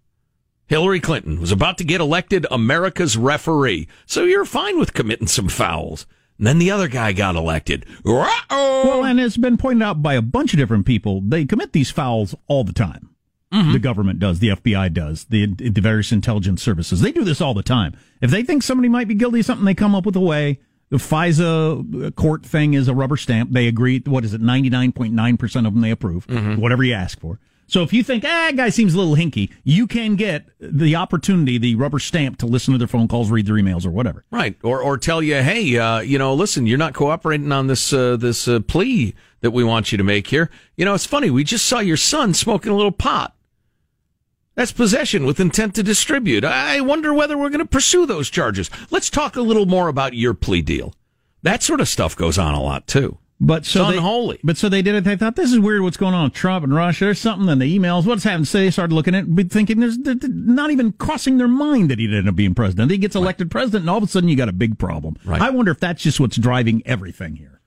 Hillary 0.68 1.00
Clinton 1.00 1.40
was 1.40 1.52
about 1.52 1.78
to 1.78 1.84
get 1.84 2.02
elected 2.02 2.48
America's 2.50 3.16
referee. 3.18 3.88
So 4.06 4.24
you're 4.24 4.46
fine 4.46 4.80
with 4.80 4.94
committing 4.94 5.28
some 5.28 5.48
fouls. 5.48 6.08
And 6.38 6.48
then 6.48 6.60
the 6.60 6.72
other 6.72 6.88
guy 6.88 7.14
got 7.14 7.36
elected. 7.36 7.86
Uh-oh. 8.06 8.84
Well, 8.84 9.06
and 9.06 9.20
it's 9.20 9.38
been 9.38 9.58
pointed 9.58 9.84
out 9.84 10.02
by 10.02 10.16
a 10.16 10.22
bunch 10.22 10.54
of 10.54 10.60
different 10.60 10.86
people. 10.86 11.22
They 11.22 11.46
commit 11.46 11.72
these 11.72 11.92
fouls 11.92 12.36
all 12.48 12.64
the 12.64 12.74
time. 12.74 13.16
Mm-hmm. 13.54 13.74
The 13.74 13.80
government 13.80 14.20
does, 14.20 14.40
the 14.40 14.50
FBI 14.50 14.92
does, 14.92 15.25
the 15.25 15.46
the 15.46 15.80
various 15.80 16.12
intelligence 16.12 16.62
services. 16.62 17.00
They 17.00 17.12
do 17.12 17.24
this 17.24 17.40
all 17.40 17.54
the 17.54 17.64
time. 17.64 17.96
If 18.20 18.32
they 18.32 18.44
think 18.44 18.64
somebody 18.64 18.90
might 18.90 19.08
be 19.08 19.14
guilty 19.14 19.40
of 19.40 19.46
something, 19.46 19.66
they 19.66 19.75
come 19.75 19.96
up 19.96 20.06
with 20.06 20.16
a 20.16 20.22
way. 20.22 20.60
The 20.89 20.98
FISA 20.98 22.15
court 22.15 22.46
thing 22.46 22.74
is 22.74 22.88
a 22.88 22.94
rubber 22.94 23.18
stamp. 23.18 23.51
They 23.51 23.68
agree. 23.68 24.01
What 24.06 24.24
is 24.24 24.34
it? 24.34 24.42
Ninety 24.42 24.70
nine 24.70 24.92
point 24.92 25.13
nine 25.13 25.38
percent 25.38 25.65
of 25.68 25.74
them 25.74 25.82
they 25.82 25.92
approve. 25.92 26.25
Whatever 26.60 26.84
you 26.84 26.94
ask 26.94 27.20
for. 27.20 27.39
So 27.68 27.82
if 27.82 27.92
you 27.94 28.04
think, 28.04 28.24
ah, 28.24 28.51
guy 28.56 28.70
seems 28.70 28.94
a 28.94 28.98
little 29.00 29.15
hinky, 29.15 29.51
you 29.63 29.88
can 29.88 30.15
get 30.15 30.48
the 30.60 30.96
opportunity, 30.96 31.58
the 31.58 31.74
rubber 31.74 31.98
stamp 31.98 32.38
to 32.38 32.46
listen 32.46 32.74
to 32.74 32.77
their 32.77 32.88
phone 32.88 33.08
calls, 33.08 33.32
read 33.32 33.48
their 33.48 33.56
emails, 33.56 33.88
or 33.88 33.89
whatever. 33.89 34.24
Right. 34.30 34.56
Or, 34.62 34.82
or 34.82 35.00
tell 35.00 35.24
you, 35.24 35.42
hey, 35.42 35.75
uh, 35.80 36.00
you 36.01 36.20
know, 36.20 36.36
listen, 36.36 36.68
you're 36.68 36.77
not 36.77 36.94
cooperating 36.94 37.51
on 37.51 37.65
this, 37.65 37.92
uh, 37.92 38.18
this, 38.18 38.48
uh, 38.48 38.60
plea 38.60 39.15
that 39.42 39.50
we 39.50 39.63
want 39.63 39.92
you 39.92 39.98
to 39.98 40.04
make 40.04 40.27
here. 40.27 40.51
You 40.77 40.86
know, 40.86 40.94
it's 40.94 41.08
funny. 41.08 41.32
We 41.32 41.44
just 41.44 41.65
saw 41.65 41.80
your 41.80 41.98
son 41.98 42.36
smoking 42.36 42.72
a 42.72 42.75
little 42.75 42.92
pot. 42.92 43.35
That's 44.55 44.71
possession 44.71 45.25
with 45.25 45.39
intent 45.39 45.75
to 45.75 45.83
distribute. 45.83 46.43
I 46.43 46.81
wonder 46.81 47.13
whether 47.13 47.38
we're 47.38 47.50
going 47.50 47.59
to 47.59 47.65
pursue 47.65 48.05
those 48.05 48.29
charges. 48.29 48.69
Let's 48.89 49.09
talk 49.09 49.35
a 49.35 49.41
little 49.41 49.65
more 49.65 49.89
about 49.89 50.13
your 50.13 50.33
plea 50.33 50.62
deal. 50.62 50.93
That 51.43 51.62
sort 51.62 51.81
of 51.81 51.88
stuff 51.88 52.15
goes 52.15 52.38
on 52.38 52.55
a 52.55 52.62
lot 52.62 52.88
too. 52.88 53.17
But 53.39 53.65
so 53.65 53.81
It's 53.81 53.91
they, 53.91 53.97
unholy. 53.97 54.39
But 54.45 54.55
so 54.55 54.69
they 54.69 54.81
did 54.81 54.95
it. 54.95 55.03
They 55.03 55.17
thought 55.17 55.35
this 55.35 55.51
is 55.51 55.59
weird. 55.59 55.81
What's 55.81 55.97
going 55.97 56.13
on 56.13 56.24
with 56.24 56.33
Trump 56.33 56.63
and 56.63 56.74
Russia? 56.74 57.05
There's 57.05 57.19
something 57.19 57.50
in 57.50 57.59
the 57.59 57.77
emails. 57.77 58.05
What's 58.05 58.24
happened? 58.24 58.47
So 58.47 58.59
they 58.59 58.71
started 58.71 58.95
looking 58.95 59.13
at, 59.13 59.25
it, 59.27 59.51
thinking 59.51 59.81
there's 59.81 59.97
not 59.97 60.71
even 60.71 60.93
crossing 60.93 61.38
their 61.38 61.50
mind 61.50 61.91
that 61.91 62.00
he'd 62.00 62.13
end 62.13 62.29
up 62.29 62.35
being 62.38 62.55
president. 62.55 62.91
He 62.91 62.97
gets 62.97 63.13
elected 63.13 63.51
president, 63.51 63.83
and 63.83 63.89
all 63.89 63.97
of 63.97 64.03
a 64.03 64.07
sudden 64.07 64.29
you 64.29 64.38
got 64.38 64.47
a 64.47 64.53
big 64.53 64.79
problem. 64.79 65.17
Right. 65.25 65.41
I 65.41 65.50
wonder 65.50 65.71
if 65.71 65.81
that's 65.81 66.01
just 66.01 66.21
what's 66.21 66.38
driving 66.38 66.81
everything 66.85 67.35
here. 67.35 67.59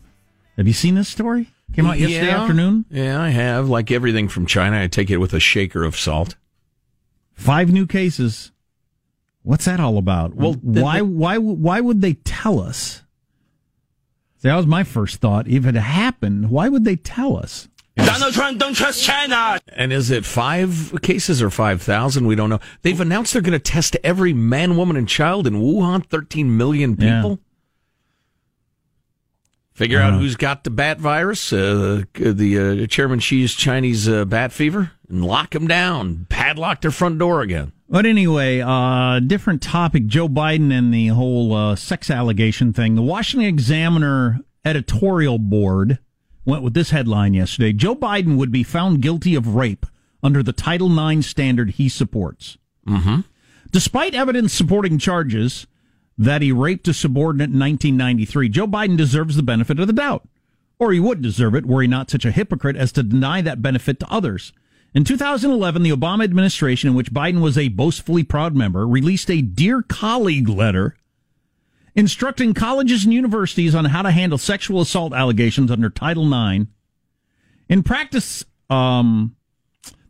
Have 0.58 0.68
you 0.68 0.74
seen 0.74 0.96
this 0.96 1.08
story? 1.08 1.48
Came 1.74 1.86
out 1.86 1.98
yesterday 1.98 2.28
Yeah. 2.28 2.42
afternoon. 2.42 2.86
Yeah, 2.90 3.22
I 3.22 3.30
have. 3.30 3.70
Like 3.70 3.90
everything 3.90 4.28
from 4.28 4.46
China, 4.46 4.82
I 4.82 4.88
take 4.88 5.10
it 5.10 5.18
with 5.18 5.34
a 5.34 5.40
shaker 5.40 5.84
of 5.86 5.96
salt. 5.98 6.36
Five 7.34 7.72
new 7.72 7.86
cases. 7.88 8.52
What's 9.44 9.64
that 9.66 9.80
all 9.80 9.98
about? 9.98 10.34
Well, 10.36 10.54
why 10.54 11.00
why 11.02 11.38
why 11.38 11.80
would 11.80 12.02
they 12.02 12.14
tell 12.26 12.60
us? 12.60 13.04
See, 14.40 14.50
that 14.50 14.56
was 14.58 14.68
my 14.68 14.84
first 14.84 15.22
thought. 15.22 15.48
If 15.48 15.66
it 15.66 15.76
happened, 15.76 16.50
why 16.50 16.68
would 16.68 16.84
they 16.84 16.98
tell 16.98 17.38
us? 17.38 17.70
Donald 17.98 18.34
Trump 18.34 18.60
don't 18.60 18.74
trust 18.76 19.04
China. 19.04 19.60
And 19.70 19.92
is 19.92 20.12
it 20.12 20.24
five 20.26 20.94
cases 21.02 21.42
or 21.42 21.50
5,000? 21.50 22.26
We 22.28 22.36
don't 22.36 22.50
know. 22.50 22.60
They've 22.84 23.00
announced 23.00 23.34
they're 23.34 23.42
going 23.42 23.54
to 23.54 23.60
test 23.60 23.98
every 24.04 24.34
man, 24.34 24.78
woman, 24.78 24.96
and 24.96 25.08
child 25.10 25.48
in 25.48 25.56
Wuhan, 25.56 26.06
13 26.06 26.56
million 26.56 26.96
Yeah. 27.00 27.22
people. 27.22 27.40
Figure 29.74 30.00
out 30.02 30.20
who's 30.20 30.36
got 30.36 30.64
the 30.64 30.72
bat 30.72 31.00
virus, 31.00 31.54
uh, 31.54 32.02
the 32.16 32.84
uh, 32.84 32.88
Chairman 32.88 33.20
Xi's 33.20 33.54
Chinese 33.54 34.10
uh, 34.10 34.26
bat 34.26 34.52
fever, 34.52 34.92
and 35.08 35.24
lock 35.24 35.52
them 35.52 35.68
down, 35.68 36.26
padlock 36.30 36.82
their 36.82 36.90
front 36.90 37.20
door 37.20 37.42
again. 37.42 37.74
But 37.88 38.08
anyway, 38.08 38.60
uh, 38.60 39.20
different 39.20 39.62
topic. 39.62 40.08
Joe 40.08 40.28
Biden 40.28 40.74
and 40.74 40.92
the 40.92 41.08
whole 41.10 41.54
uh, 41.54 41.76
sex 41.76 42.10
allegation 42.10 42.74
thing. 42.74 42.96
The 42.96 43.04
Washington 43.04 43.48
Examiner 43.48 44.40
editorial 44.66 45.38
board 45.38 46.00
went 46.48 46.64
with 46.64 46.74
this 46.74 46.90
headline 46.90 47.34
yesterday. 47.34 47.74
Joe 47.74 47.96
Biden 47.96 48.38
would 48.38 48.52
be 48.52 48.64
found 48.64 49.02
guilty 49.02 49.36
of 49.36 49.56
rape 49.56 49.86
under 50.24 50.42
the 50.42 50.54
Title 50.54 50.98
IX 50.98 51.24
standard 51.24 51.72
he 51.72 51.90
supports. 51.90 52.58
Mm-hmm. 52.88 53.22
Despite 53.72 54.16
evidence 54.16 54.54
supporting 54.54 54.98
charges 54.98 55.68
that 56.18 56.42
he 56.42 56.52
raped 56.52 56.88
a 56.88 56.94
subordinate 56.94 57.52
in 57.52 57.60
1993, 57.60 58.50
Joe 58.50 58.66
Biden 58.66 58.98
deserves 58.98 59.36
the 59.36 59.44
benefit 59.44 59.80
of 59.80 59.88
the 59.88 59.94
doubt. 59.94 60.28
Or 60.80 60.92
he 60.94 61.00
would 61.00 61.22
deserve 61.22 61.54
it 61.54 61.66
were 61.66 61.82
he 61.82 61.88
not 61.88 62.10
such 62.10 62.24
a 62.24 62.32
hypocrite 62.32 62.78
as 62.78 62.92
to 62.94 63.04
deny 63.04 63.42
that 63.42 63.62
benefit 63.62 64.00
to 64.00 64.12
others. 64.12 64.54
In 64.94 65.04
2011, 65.04 65.84
the 65.84 65.92
Obama 65.92 66.24
administration, 66.24 66.90
in 66.90 66.96
which 66.96 67.14
Biden 67.14 67.42
was 67.42 67.58
a 67.58 67.68
boastfully 67.68 68.24
proud 68.24 68.56
member, 68.56 68.88
released 68.88 69.30
a 69.30 69.42
Dear 69.42 69.82
Colleague 69.82 70.48
letter 70.48 70.96
instructing 71.98 72.54
colleges 72.54 73.04
and 73.04 73.14
universities 73.14 73.74
on 73.74 73.86
how 73.86 74.04
to 74.04 74.12
handle 74.12 74.38
sexual 74.38 74.80
assault 74.80 75.14
allegations 75.14 75.72
under 75.72 75.90
Title 75.90 76.32
IX. 76.32 76.68
In 77.68 77.84
practice, 77.84 78.46
um, 78.70 79.36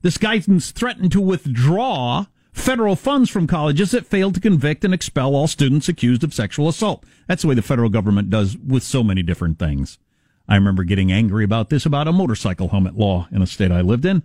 this 0.02 0.18
guidance 0.18 0.72
threatened 0.72 1.14
to 1.14 1.22
withdraw 1.22 2.26
federal 2.52 2.96
funds 2.96 3.30
from 3.30 3.48
colleges 3.48 3.92
that 3.92 4.06
failed 4.06 4.36
to 4.36 4.42
convict 4.42 4.84
and 4.84 4.94
expel 4.94 5.34
all 5.34 5.48
students 5.48 5.88
accused 5.88 6.24
of 6.24 6.34
sexual 6.34 6.68
assault. 6.68 7.06
That's 7.28 7.44
the 7.44 7.48
way 7.48 7.56
the 7.56 7.62
federal 7.62 7.90
government 7.90 8.30
does 8.30 8.58
with 8.58 8.84
so 8.84 9.02
many 9.02 9.24
different 9.24 9.58
things. 9.58 9.98
I 10.48 10.56
remember 10.56 10.84
getting 10.84 11.12
angry 11.12 11.44
about 11.44 11.70
this 11.70 11.86
about 11.86 12.08
a 12.08 12.12
motorcycle 12.12 12.70
helmet 12.70 12.98
law 12.98 13.28
in 13.32 13.42
a 13.42 13.48
state 13.48 13.72
I 13.72 13.82
lived 13.82 14.06
in. 14.06 14.24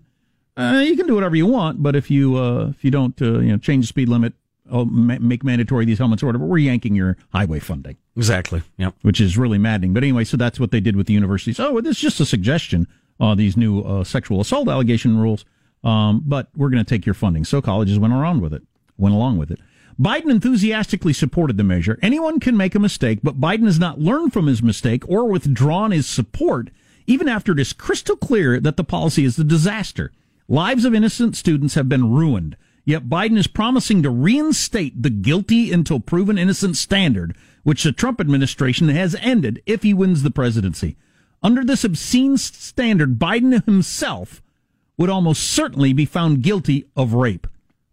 Uh, 0.56 0.82
you 0.84 0.96
can 0.96 1.06
do 1.06 1.14
whatever 1.14 1.36
you 1.36 1.46
want, 1.46 1.82
but 1.82 1.96
if 1.96 2.10
you 2.10 2.36
uh, 2.36 2.68
if 2.68 2.84
you 2.84 2.90
don't 2.90 3.20
uh, 3.22 3.38
you 3.38 3.52
know 3.52 3.58
change 3.58 3.84
the 3.84 3.88
speed 3.88 4.08
limit, 4.08 4.34
oh, 4.72 4.84
ma- 4.84 5.18
make 5.20 5.44
mandatory 5.44 5.84
these 5.84 5.98
helmets 5.98 6.22
or 6.22 6.26
whatever, 6.26 6.44
we're 6.44 6.58
yanking 6.58 6.94
your 6.96 7.16
highway 7.32 7.60
funding 7.60 7.96
Exactly. 8.16 8.62
Yep. 8.78 8.94
which 9.02 9.20
is 9.20 9.38
really 9.38 9.58
maddening. 9.58 9.92
But 9.92 10.02
anyway, 10.02 10.24
so 10.24 10.36
that's 10.36 10.58
what 10.58 10.70
they 10.72 10.80
did 10.80 10.96
with 10.96 11.06
the 11.06 11.14
universities. 11.14 11.60
Oh, 11.60 11.80
this 11.80 11.96
is 11.96 12.02
just 12.02 12.20
a 12.20 12.26
suggestion, 12.26 12.88
uh, 13.20 13.34
these 13.36 13.56
new 13.56 13.80
uh, 13.82 14.02
sexual 14.04 14.40
assault 14.40 14.68
allegation 14.68 15.16
rules. 15.18 15.44
Um, 15.84 16.22
but 16.24 16.48
we're 16.56 16.70
going 16.70 16.84
to 16.84 16.88
take 16.88 17.06
your 17.06 17.14
funding. 17.14 17.44
So 17.44 17.60
colleges 17.60 17.98
went 17.98 18.14
around 18.14 18.40
with 18.40 18.52
it, 18.54 18.62
went 18.98 19.14
along 19.14 19.38
with 19.38 19.50
it. 19.50 19.60
Biden 20.00 20.30
enthusiastically 20.30 21.12
supported 21.12 21.56
the 21.56 21.64
measure. 21.64 21.98
Anyone 22.02 22.40
can 22.40 22.56
make 22.56 22.74
a 22.74 22.78
mistake, 22.80 23.18
but 23.22 23.40
Biden 23.40 23.64
has 23.66 23.78
not 23.78 24.00
learned 24.00 24.32
from 24.32 24.46
his 24.46 24.62
mistake 24.62 25.06
or 25.08 25.28
withdrawn 25.28 25.90
his 25.90 26.06
support, 26.06 26.70
even 27.06 27.28
after 27.28 27.52
it 27.52 27.60
is 27.60 27.72
crystal 27.72 28.16
clear 28.16 28.58
that 28.60 28.76
the 28.76 28.84
policy 28.84 29.24
is 29.24 29.38
a 29.38 29.44
disaster. 29.44 30.12
Lives 30.48 30.84
of 30.84 30.94
innocent 30.94 31.36
students 31.36 31.74
have 31.74 31.88
been 31.88 32.10
ruined. 32.12 32.56
Yet 32.84 33.08
Biden 33.08 33.38
is 33.38 33.46
promising 33.46 34.02
to 34.02 34.10
reinstate 34.10 35.02
the 35.02 35.10
guilty 35.10 35.72
until 35.72 36.00
proven 36.00 36.38
innocent 36.38 36.76
standard, 36.76 37.36
which 37.62 37.84
the 37.84 37.92
Trump 37.92 38.20
administration 38.20 38.88
has 38.88 39.14
ended 39.20 39.62
if 39.66 39.82
he 39.82 39.94
wins 39.94 40.22
the 40.22 40.30
presidency. 40.30 40.96
Under 41.42 41.64
this 41.64 41.84
obscene 41.84 42.36
standard, 42.36 43.18
Biden 43.18 43.64
himself 43.64 44.42
would 44.96 45.10
almost 45.10 45.42
certainly 45.44 45.92
be 45.92 46.04
found 46.04 46.42
guilty 46.42 46.86
of 46.96 47.14
rape. 47.14 47.46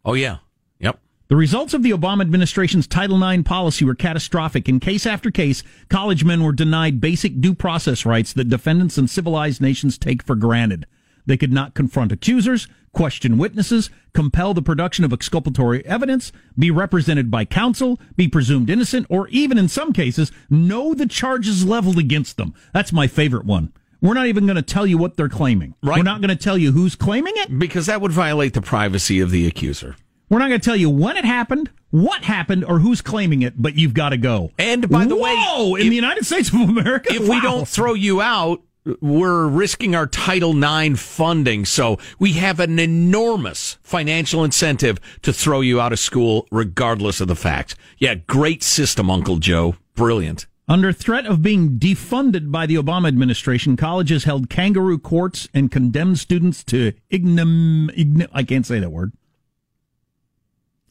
Oh, 0.04 0.14
yeah. 0.14 0.38
Yep. 0.80 1.00
The 1.28 1.36
results 1.36 1.74
of 1.74 1.84
the 1.84 1.92
Obama 1.92 2.22
administration's 2.22 2.88
Title 2.88 3.24
IX 3.24 3.44
policy 3.44 3.86
were 3.86 3.96
catastrophic. 3.96 4.68
In 4.68 4.80
case 4.80 5.06
after 5.06 5.30
case, 5.30 5.64
college 5.90 6.24
men 6.24 6.44
were 6.44 6.52
denied 6.52 7.02
basic 7.02 7.40
due 7.42 7.54
process 7.54 8.06
rights 8.06 8.34
that 8.34 8.50
defendants 8.50 8.98
in 8.98 9.08
civilized 9.08 9.62
nations 9.62 9.98
take 9.98 10.24
for 10.24 10.36
granted. 10.36 10.88
They 11.30 11.38
could 11.38 11.54
not 11.54 11.76
confront 11.76 12.12
accusers, 12.12 12.68
question 12.92 13.38
witnesses, 13.38 13.92
compel 14.16 14.56
the 14.56 14.64
production 14.64 15.06
of 15.06 15.14
exculpatory 15.14 15.86
evidence, 15.86 16.32
be 16.58 16.72
represented 16.72 17.30
by 17.30 17.46
counsel, 17.46 18.00
be 18.16 18.28
presumed 18.28 18.68
innocent, 18.68 19.06
or 19.12 19.28
even 19.28 19.60
in 19.60 19.70
some 19.70 19.94
cases, 19.94 20.32
know 20.50 20.96
the 20.96 21.06
charges 21.06 21.64
leveled 21.64 22.00
against 22.00 22.38
them. 22.38 22.56
That's 22.74 22.92
my 22.92 23.06
favorite 23.06 23.46
one. 23.46 23.72
We're 24.02 24.16
not 24.16 24.26
even 24.26 24.48
going 24.48 24.56
to 24.56 24.64
tell 24.64 24.88
you 24.88 24.98
what 24.98 25.18
they're 25.18 25.30
claiming. 25.30 25.76
Right. 25.84 25.98
We're 25.98 26.04
not 26.04 26.20
going 26.20 26.36
to 26.36 26.44
tell 26.44 26.58
you 26.58 26.72
who's 26.72 26.96
claiming 26.96 27.34
it. 27.36 27.60
Because 27.60 27.86
that 27.86 28.02
would 28.02 28.12
violate 28.12 28.56
the 28.56 28.62
privacy 28.64 29.20
of 29.20 29.30
the 29.30 29.46
accuser. 29.46 29.98
We're 30.30 30.40
not 30.40 30.48
going 30.48 30.60
to 30.60 30.66
tell 30.66 30.76
you 30.76 30.90
when 30.90 31.16
it 31.16 31.26
happened, 31.26 31.70
what 31.92 32.24
happened, 32.24 32.66
or 32.66 32.80
who's 32.80 33.02
claiming 33.02 33.44
it, 33.44 33.54
but 33.62 33.76
you've 33.76 33.94
got 33.94 34.10
to 34.10 34.18
go. 34.18 34.50
And 34.58 34.90
by 34.90 35.06
the 35.06 35.16
way, 35.16 35.34
in 35.34 35.78
if- 35.78 35.90
the 35.90 35.96
United 35.96 36.26
States 36.26 36.50
of 36.50 36.56
America, 36.56 37.14
if 37.14 37.30
we 37.30 37.40
don't 37.40 37.68
throw 37.68 37.94
you 37.94 38.20
out, 38.20 38.64
we're 39.02 39.48
risking 39.48 39.96
our 39.96 40.08
Title 40.08 40.52
IX 40.64 41.00
funding. 41.00 41.66
So 41.66 41.98
we 42.18 42.34
have 42.34 42.60
an 42.60 42.80
enormous 42.80 43.78
financial 43.84 44.44
incentive 44.44 45.00
to 45.22 45.34
throw 45.34 45.62
you 45.62 45.80
out 45.82 45.94
of 45.94 46.00
school, 46.00 46.48
regardless 46.52 47.22
of 47.22 47.28
the 47.28 47.36
facts. 47.36 47.76
Yeah, 47.98 48.16
great 48.16 48.64
system, 48.64 49.10
Uncle 49.10 49.38
Joe. 49.38 49.76
Brilliant. 49.96 50.48
Under 50.68 50.94
threat 50.94 51.26
of 51.26 51.42
being 51.42 51.80
defunded 51.80 52.52
by 52.52 52.68
the 52.68 52.76
Obama 52.76 53.08
administration, 53.08 53.76
colleges 53.76 54.26
held 54.26 54.50
kangaroo 54.50 55.00
courts 55.00 55.48
and 55.54 55.72
condemned 55.72 56.20
students 56.20 56.64
to 56.66 56.94
ignom- 57.12 57.90
ign- 57.98 58.30
I 58.32 58.44
can't 58.44 58.66
say 58.68 58.80
that 58.80 58.92
word. 58.92 59.12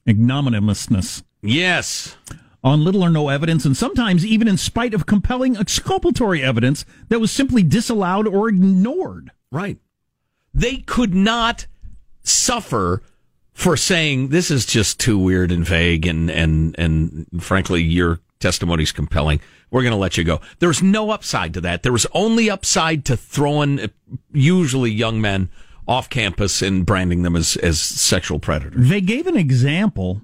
Ignominiousness 0.07 1.22
Yes. 1.42 2.16
On 2.62 2.85
little 2.85 3.05
or 3.05 3.11
no 3.11 3.29
evidence, 3.29 3.64
and 3.64 3.77
sometimes 3.77 4.27
even 4.27 4.49
in 4.49 4.57
spite 4.57 4.94
of 4.94 5.07
compelling 5.07 5.57
exculpatory 5.57 6.42
evidence 6.42 6.85
that 7.09 7.21
was 7.21 7.31
simply 7.31 7.62
disallowed 7.62 8.27
or 8.27 8.49
ignored. 8.49 9.31
Right. 9.51 9.79
They 10.53 10.79
could 10.79 11.14
not 11.14 11.66
suffer 12.23 13.03
for 13.53 13.77
saying 13.77 14.29
this 14.29 14.51
is 14.51 14.66
just 14.66 15.01
too 15.01 15.18
weird 15.18 15.51
and 15.51 15.64
vague 15.64 16.07
and 16.07 16.31
and 16.31 16.77
and 16.79 17.27
frankly 17.40 17.83
your 17.83 18.21
testimony 18.40 18.85
is 18.85 18.92
compelling. 18.92 19.40
We're 19.71 19.83
going 19.83 19.92
to 19.92 19.99
let 19.99 20.16
you 20.16 20.25
go. 20.25 20.40
There's 20.61 20.83
no 20.83 21.11
upside 21.11 21.55
to 21.55 21.61
that. 21.62 21.83
There 21.83 21.92
was 21.92 22.07
only 22.12 22.49
upside 22.49 23.05
to 23.07 23.16
throwing 23.16 23.81
uh, 23.81 23.88
usually 24.33 24.90
young 24.90 25.21
men 25.21 25.51
off 25.87 26.09
campus 26.09 26.62
and 26.62 26.87
branding 26.87 27.23
them 27.23 27.35
as 27.35 27.57
as 27.57 27.81
sexual 27.81 28.38
predators. 28.38 28.88
They 28.88 29.01
gave 29.01 29.27
an 29.27 29.37
example, 29.37 30.23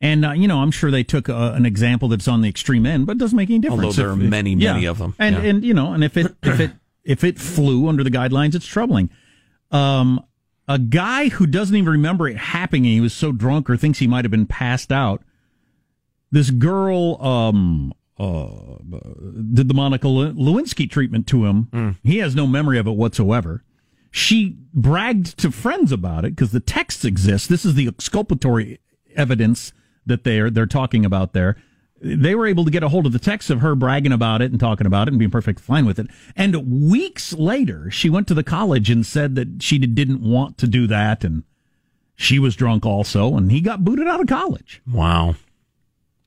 and 0.00 0.24
uh, 0.24 0.32
you 0.32 0.46
know, 0.48 0.58
I'm 0.60 0.70
sure 0.70 0.90
they 0.90 1.04
took 1.04 1.28
uh, 1.28 1.52
an 1.54 1.64
example 1.66 2.08
that's 2.08 2.28
on 2.28 2.40
the 2.42 2.48
extreme 2.48 2.84
end, 2.86 3.06
but 3.06 3.12
it 3.12 3.18
doesn't 3.18 3.36
make 3.36 3.50
any 3.50 3.58
difference. 3.60 3.82
Although 3.84 3.92
there 4.02 4.12
If- 4.12 4.18
are 4.18 4.30
many, 4.30 4.54
yeah. 4.54 4.74
many 4.74 4.86
of 4.86 4.98
them. 4.98 5.14
and 5.18 5.36
Yeah. 5.36 5.42
and 5.42 5.64
you 5.64 5.74
know, 5.74 5.92
and 5.92 6.04
if 6.04 6.16
it 6.16 6.34
if 6.42 6.60
it 6.60 6.70
if 7.04 7.24
it 7.24 7.38
flew 7.38 7.88
under 7.88 8.02
the 8.04 8.10
guidelines, 8.10 8.54
it's 8.54 8.66
troubling. 8.66 9.10
Um, 9.70 10.20
a 10.68 10.78
guy 10.78 11.28
who 11.28 11.46
doesn't 11.46 11.76
even 11.76 11.90
remember 11.92 12.28
it 12.28 12.36
happening, 12.36 12.84
he 12.84 13.00
was 13.00 13.12
so 13.14 13.30
drunk 13.32 13.70
or 13.70 13.76
thinks 13.76 13.98
he 14.00 14.06
might 14.08 14.24
have 14.24 14.30
been 14.32 14.46
passed 14.46 14.90
out. 14.90 15.22
This 16.32 16.50
girl, 16.50 17.22
um, 17.22 17.92
uh, 18.18 18.48
did 19.54 19.68
the 19.68 19.74
Monica 19.74 20.06
Lewinsky 20.08 20.90
treatment 20.90 21.26
to 21.28 21.44
him. 21.46 21.68
Hmm. 21.72 21.90
He 22.02 22.18
has 22.18 22.34
no 22.34 22.46
memory 22.46 22.78
of 22.78 22.86
it 22.88 22.96
whatsoever. 22.96 23.62
She 24.10 24.56
bragged 24.74 25.38
to 25.38 25.50
friends 25.52 25.92
about 25.92 26.24
it 26.24 26.34
because 26.34 26.50
the 26.50 26.60
texts 26.60 27.04
exist. 27.04 27.48
This 27.48 27.64
is 27.64 27.74
the 27.74 27.86
exculpatory 27.86 28.80
evidence 29.14 29.72
that 30.06 30.24
they're 30.24 30.50
they're 30.50 30.66
talking 30.66 31.04
about 31.04 31.32
there. 31.32 31.56
They 32.00 32.34
were 32.34 32.46
able 32.46 32.64
to 32.64 32.70
get 32.70 32.82
a 32.82 32.88
hold 32.90 33.06
of 33.06 33.12
the 33.12 33.18
text 33.18 33.48
of 33.48 33.60
her 33.60 33.74
bragging 33.74 34.12
about 34.12 34.42
it 34.42 34.50
and 34.50 34.60
talking 34.60 34.86
about 34.86 35.08
it 35.08 35.12
and 35.12 35.18
being 35.18 35.30
perfectly 35.30 35.62
fine 35.62 35.86
with 35.86 35.98
it. 35.98 36.08
And 36.36 36.90
weeks 36.90 37.32
later, 37.32 37.90
she 37.90 38.10
went 38.10 38.28
to 38.28 38.34
the 38.34 38.44
college 38.44 38.90
and 38.90 39.04
said 39.04 39.34
that 39.36 39.62
she 39.62 39.78
didn't 39.78 40.20
want 40.20 40.58
to 40.58 40.66
do 40.66 40.86
that 40.88 41.24
and 41.24 41.42
she 42.16 42.38
was 42.38 42.56
drunk 42.56 42.84
also, 42.86 43.36
and 43.36 43.52
he 43.52 43.60
got 43.60 43.84
booted 43.84 44.08
out 44.08 44.20
of 44.20 44.26
college. 44.26 44.80
Wow. 44.90 45.36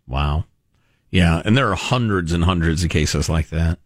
Wow. 0.07 0.45
Yeah, 1.11 1.41
and 1.43 1.57
there 1.57 1.69
are 1.71 1.75
hundreds 1.75 2.31
and 2.31 2.43
hundreds 2.43 2.83
of 2.83 2.91
cases 2.91 3.27
like 3.27 3.49
that. 3.49 3.79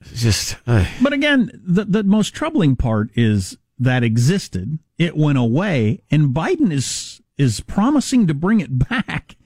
It's 0.00 0.22
just 0.22 0.56
uh, 0.66 0.86
But 1.02 1.12
again, 1.12 1.50
the, 1.62 1.84
the 1.84 2.02
most 2.02 2.34
troubling 2.34 2.76
part 2.76 3.10
is 3.14 3.58
that 3.78 4.02
existed, 4.02 4.78
it 4.96 5.16
went 5.16 5.36
away, 5.36 6.02
and 6.10 6.34
Biden 6.34 6.72
is 6.72 7.19
is 7.40 7.60
promising 7.60 8.26
to 8.26 8.34
bring 8.34 8.60
it 8.60 8.88
back, 8.88 9.36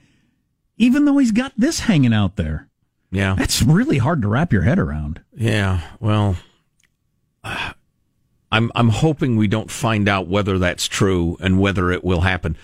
even 0.77 1.05
though 1.05 1.17
he's 1.17 1.31
got 1.31 1.53
this 1.57 1.81
hanging 1.81 2.13
out 2.13 2.35
there. 2.35 2.67
yeah. 3.11 3.35
That's 3.37 3.61
really 3.61 3.97
hard 3.99 4.21
to 4.21 4.27
wrap 4.27 4.51
your 4.51 4.63
head 4.63 4.79
around. 4.79 5.21
Yeah, 5.35 5.79
well, 5.99 6.35
uh, 7.43 7.73
I'm 8.51 8.71
I'm 8.75 8.89
hoping 8.89 9.35
we 9.37 9.47
don't 9.47 9.71
find 9.71 10.07
out 10.07 10.27
whether 10.27 10.57
that's 10.59 10.87
true 10.87 11.35
and 11.41 11.59
whether 11.59 11.91
it 11.91 12.03
will 12.03 12.21
happen. 12.21 12.55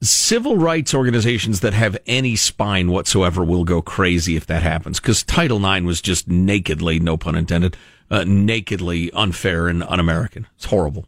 civil 0.00 0.56
rights 0.56 0.94
organizations 0.94 1.60
that 1.60 1.74
have 1.74 1.98
any 2.06 2.36
spine 2.36 2.90
whatsoever 2.90 3.44
will 3.44 3.64
go 3.64 3.82
crazy 3.82 4.36
if 4.36 4.46
that 4.46 4.62
happens 4.62 5.00
because 5.00 5.22
Title 5.24 5.58
IX 5.64 5.84
was 5.84 6.00
just 6.00 6.28
nakedly, 6.28 7.00
no 7.00 7.16
pun 7.16 7.34
intended, 7.34 7.76
uh, 8.10 8.24
nakedly 8.26 9.10
unfair 9.12 9.66
and 9.68 9.82
un-American. 9.82 10.46
It's 10.56 10.66
horrible. 10.66 11.06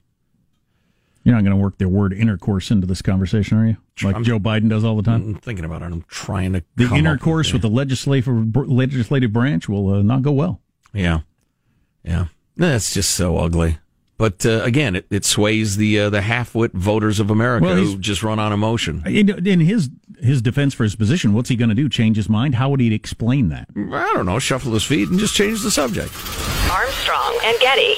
You're 1.24 1.34
not 1.34 1.42
going 1.42 1.56
to 1.56 1.62
work 1.62 1.78
the 1.78 1.88
word 1.88 2.12
intercourse 2.12 2.70
into 2.70 2.87
this 2.87 3.00
conversation, 3.02 3.56
are 3.58 3.66
you? 3.66 3.76
Like 4.02 4.14
I'm- 4.14 4.24
Joe 4.24 4.38
Biden 4.38 4.68
does 4.68 4.84
all 4.84 4.94
the 4.96 5.02
time. 5.02 5.22
I'm 5.22 5.34
thinking 5.37 5.64
about 5.64 5.82
it. 5.82 5.87
I'm 5.87 6.02
trying 6.08 6.52
to 6.52 6.62
The 6.76 6.84
come 6.84 6.92
up 6.92 6.98
intercourse 6.98 7.48
with 7.52 7.62
with, 7.62 7.70
the 7.70 7.74
legislative 7.76 8.54
legislative 8.56 9.32
branch 9.32 9.68
will 9.68 9.88
uh, 9.94 10.02
not 10.02 10.22
go 10.22 10.32
well. 10.32 10.60
yeah, 10.92 11.20
yeah. 12.04 12.26
That's 12.56 12.94
just 12.94 13.10
so 13.12 13.38
ugly. 13.38 13.78
But 14.16 14.46
uh, 14.46 14.60
again, 14.62 14.94
it, 14.94 15.06
it 15.10 15.24
sways 15.24 15.76
the 15.76 15.98
uh, 15.98 16.10
the 16.10 16.20
half-wit 16.20 16.72
voters 16.72 17.18
of 17.18 17.30
America 17.30 17.64
Well, 17.66 17.74
who 17.76 17.98
just 17.98 18.22
run 18.22 18.38
on 18.38 18.52
emotion. 18.52 19.02
In, 19.06 19.44
in 19.46 19.58
his 19.60 19.90
his 20.20 20.40
defense 20.40 20.72
for 20.72 20.84
his 20.84 20.94
position, 20.94 21.32
what's 21.34 21.48
he 21.48 21.56
going 21.56 21.70
to 21.70 21.74
do? 21.74 21.88
Change 21.88 22.16
his 22.16 22.28
mind? 22.28 22.54
How 22.54 22.68
would 22.70 22.78
he 22.78 22.94
explain 22.94 23.48
that? 23.48 23.66
I 23.76 24.12
don't 24.14 24.26
know. 24.26 24.38
Shuffle 24.38 24.72
his 24.72 24.84
feet 24.84 25.08
and 25.08 25.18
just 25.18 25.34
change 25.34 25.62
the 25.62 25.70
subject. 25.72 26.12
Armstrong 26.70 27.38
and 27.44 27.58
Getty. 27.60 27.96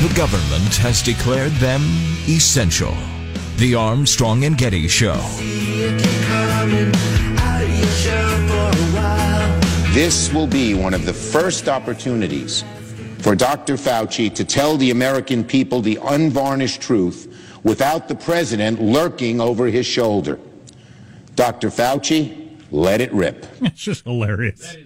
The 0.00 0.14
government 0.14 0.76
has 0.76 1.02
declared 1.02 1.50
them 1.54 1.82
essential. 2.28 2.94
The 3.56 3.74
Armstrong 3.74 4.44
and 4.44 4.56
Getty 4.56 4.86
Show. 4.86 5.16
This 9.92 10.32
will 10.32 10.46
be 10.46 10.74
one 10.74 10.94
of 10.94 11.04
the 11.04 11.12
first 11.12 11.68
opportunities 11.68 12.62
for 13.18 13.34
Dr. 13.34 13.74
Fauci 13.74 14.32
to 14.36 14.44
tell 14.44 14.76
the 14.76 14.92
American 14.92 15.42
people 15.42 15.80
the 15.80 15.98
unvarnished 16.00 16.80
truth 16.80 17.36
without 17.64 18.06
the 18.06 18.14
president 18.14 18.80
lurking 18.80 19.40
over 19.40 19.66
his 19.66 19.84
shoulder. 19.84 20.38
Dr. 21.34 21.70
Fauci, 21.70 22.56
let 22.70 23.00
it 23.00 23.12
rip. 23.12 23.46
It's 23.62 23.82
just 23.82 24.04
hilarious. 24.04 24.76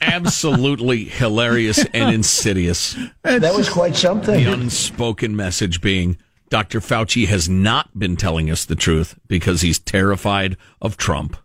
Absolutely 0.00 1.04
hilarious 1.04 1.84
and 1.92 2.14
insidious. 2.14 2.96
That 3.22 3.54
was 3.54 3.68
quite 3.68 3.96
something. 3.96 4.44
The 4.44 4.52
unspoken 4.52 5.36
message 5.36 5.80
being 5.80 6.16
Dr. 6.48 6.80
Fauci 6.80 7.26
has 7.26 7.48
not 7.48 7.96
been 7.98 8.16
telling 8.16 8.50
us 8.50 8.64
the 8.64 8.74
truth 8.76 9.18
because 9.28 9.60
he's 9.62 9.78
terrified 9.78 10.56
of 10.80 10.96
Trump. 10.96 11.36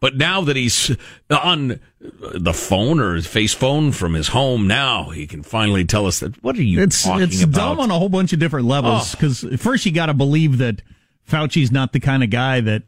But 0.00 0.16
now 0.16 0.42
that 0.42 0.54
he's 0.54 0.96
on 1.28 1.80
the 2.00 2.52
phone 2.52 3.00
or 3.00 3.16
his 3.16 3.26
face 3.26 3.52
phone 3.52 3.90
from 3.90 4.14
his 4.14 4.28
home, 4.28 4.68
now 4.68 5.10
he 5.10 5.26
can 5.26 5.42
finally 5.42 5.84
tell 5.84 6.06
us 6.06 6.20
that. 6.20 6.40
What 6.42 6.56
are 6.56 6.62
you 6.62 6.80
It's 6.82 7.02
talking 7.02 7.24
it's 7.24 7.42
about? 7.42 7.56
dumb 7.76 7.80
on 7.80 7.90
a 7.90 7.98
whole 7.98 8.08
bunch 8.08 8.32
of 8.32 8.38
different 8.38 8.68
levels. 8.68 9.14
Oh. 9.14 9.18
Because 9.18 9.60
first 9.60 9.84
you 9.86 9.92
got 9.92 10.06
to 10.06 10.14
believe 10.14 10.58
that 10.58 10.82
Fauci's 11.28 11.72
not 11.72 11.92
the 11.92 11.98
kind 12.00 12.22
of 12.22 12.30
guy 12.30 12.60
that 12.60 12.84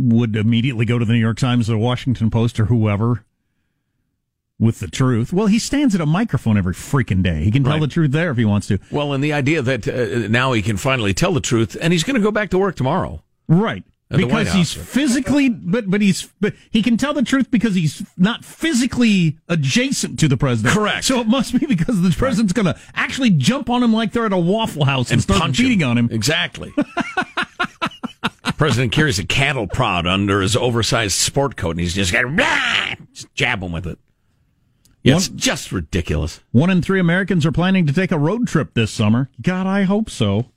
would 0.00 0.36
immediately 0.36 0.84
go 0.84 0.98
to 0.98 1.04
the 1.04 1.12
New 1.12 1.18
York 1.20 1.38
Times 1.38 1.68
or 1.68 1.72
the 1.74 1.78
Washington 1.78 2.30
Post 2.30 2.58
or 2.58 2.66
whoever 2.66 3.24
with 4.58 4.80
the 4.80 4.88
truth. 4.88 5.32
Well, 5.32 5.46
he 5.46 5.58
stands 5.58 5.94
at 5.94 6.00
a 6.00 6.06
microphone 6.06 6.58
every 6.58 6.74
freaking 6.74 7.22
day. 7.22 7.44
He 7.44 7.50
can 7.50 7.64
tell 7.64 7.72
Right. 7.74 7.80
the 7.80 7.88
truth 7.88 8.12
there 8.12 8.30
if 8.30 8.36
he 8.36 8.44
wants 8.44 8.66
to. 8.68 8.78
Well, 8.90 9.12
and 9.12 9.24
the 9.24 9.32
idea 9.32 9.62
that 9.62 9.88
uh, 9.88 10.28
now 10.28 10.52
he 10.52 10.60
can 10.62 10.76
finally 10.76 11.14
tell 11.14 11.32
the 11.32 11.40
truth 11.40 11.76
and 11.80 11.92
he's 11.92 12.04
going 12.04 12.16
to 12.16 12.20
go 12.22 12.30
back 12.30 12.50
to 12.50 12.58
work 12.58 12.76
tomorrow. 12.76 13.22
Right. 13.48 13.84
At 14.12 14.18
the 14.18 14.24
White 14.24 14.40
because 14.46 14.54
he's 14.54 14.72
physically, 14.74 15.48
but 15.48 15.88
but 15.88 16.00
he's 16.00 16.28
but 16.40 16.54
he 16.70 16.82
can 16.82 16.96
tell 16.96 17.14
the 17.14 17.22
truth 17.22 17.48
because 17.48 17.76
he's 17.76 18.02
not 18.16 18.44
physically 18.44 19.38
adjacent 19.48 20.18
to 20.18 20.26
the 20.26 20.36
president. 20.36 20.74
Correct. 20.74 21.04
So 21.04 21.20
it 21.20 21.28
must 21.28 21.56
be 21.58 21.64
because 21.64 22.02
the 22.02 22.10
president's 22.10 22.52
going 22.52 22.66
to 22.66 22.76
actually 22.94 23.30
jump 23.30 23.70
on 23.70 23.84
him 23.84 23.92
like 23.92 24.10
they're 24.12 24.26
at 24.26 24.32
a 24.32 24.36
Waffle 24.36 24.84
House 24.84 25.10
and, 25.12 25.18
And 25.18 25.22
start 25.22 25.52
beating 25.56 25.84
on 25.84 25.96
him. 25.96 26.08
Exactly. 26.10 26.74
President 28.60 28.92
carries 28.92 29.18
a 29.18 29.24
cattle 29.24 29.66
prod 29.66 30.06
under 30.06 30.42
his 30.42 30.54
oversized 30.54 31.14
sport 31.14 31.56
coat, 31.56 31.70
and 31.70 31.80
he's 31.80 31.94
just 31.94 32.12
got 32.12 32.26
just 33.14 33.34
jab 33.34 33.62
him 33.62 33.72
with 33.72 33.86
it. 33.86 33.98
Yeah, 35.02 35.16
it's 35.16 35.28
just 35.28 35.72
ridiculous. 35.72 36.40
One 36.52 36.68
in 36.68 36.82
three 36.82 37.00
Americans 37.00 37.46
are 37.46 37.52
planning 37.52 37.86
to 37.86 37.92
take 37.94 38.12
a 38.12 38.18
road 38.18 38.46
trip 38.46 38.74
this 38.74 38.90
summer. 38.90 39.30
God, 39.40 39.66
I 39.66 39.84
hope 39.84 40.10
so. 40.10 40.50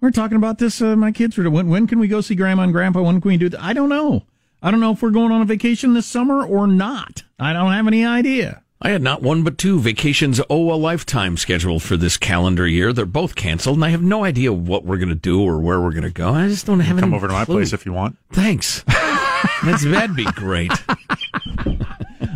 We're 0.00 0.10
talking 0.10 0.36
about 0.36 0.58
this. 0.58 0.82
Uh, 0.82 0.96
my 0.96 1.12
kids 1.12 1.38
were. 1.38 1.48
When, 1.48 1.68
when 1.68 1.86
can 1.86 2.00
we 2.00 2.08
go 2.08 2.22
see 2.22 2.34
Grandma 2.34 2.64
and 2.64 2.72
Grandpa? 2.72 3.02
When 3.02 3.20
can 3.20 3.28
we 3.28 3.36
do 3.36 3.48
that? 3.50 3.62
I 3.62 3.72
don't 3.72 3.88
know. 3.88 4.24
I 4.60 4.72
don't 4.72 4.80
know 4.80 4.90
if 4.90 5.00
we're 5.00 5.10
going 5.10 5.30
on 5.30 5.42
a 5.42 5.44
vacation 5.44 5.94
this 5.94 6.06
summer 6.06 6.44
or 6.44 6.66
not. 6.66 7.22
I 7.38 7.52
don't 7.52 7.70
have 7.70 7.86
any 7.86 8.04
idea. 8.04 8.61
I 8.84 8.90
had 8.90 9.00
not 9.02 9.22
one 9.22 9.44
but 9.44 9.58
two 9.58 9.78
vacations 9.80 10.40
oh 10.50 10.72
a 10.72 10.74
lifetime 10.74 11.36
scheduled 11.36 11.82
for 11.82 11.96
this 11.96 12.16
calendar 12.16 12.66
year. 12.66 12.92
They're 12.92 13.06
both 13.06 13.34
canceled, 13.36 13.76
and 13.76 13.84
I 13.84 13.90
have 13.90 14.02
no 14.02 14.24
idea 14.24 14.52
what 14.52 14.84
we're 14.84 14.96
going 14.98 15.08
to 15.08 15.14
do 15.14 15.40
or 15.42 15.60
where 15.60 15.80
we're 15.80 15.92
going 15.92 16.02
to 16.02 16.10
go. 16.10 16.30
I 16.34 16.48
just 16.48 16.66
don't 16.66 16.80
have 16.80 16.96
Come 16.98 17.10
any 17.10 17.16
over 17.16 17.28
to 17.28 17.32
my 17.32 17.44
clue. 17.44 17.56
place 17.56 17.72
if 17.72 17.86
you 17.86 17.92
want. 17.92 18.16
Thanks. 18.32 18.82
That's, 19.64 19.84
that'd 19.84 20.16
be 20.16 20.24
great. 20.24 20.72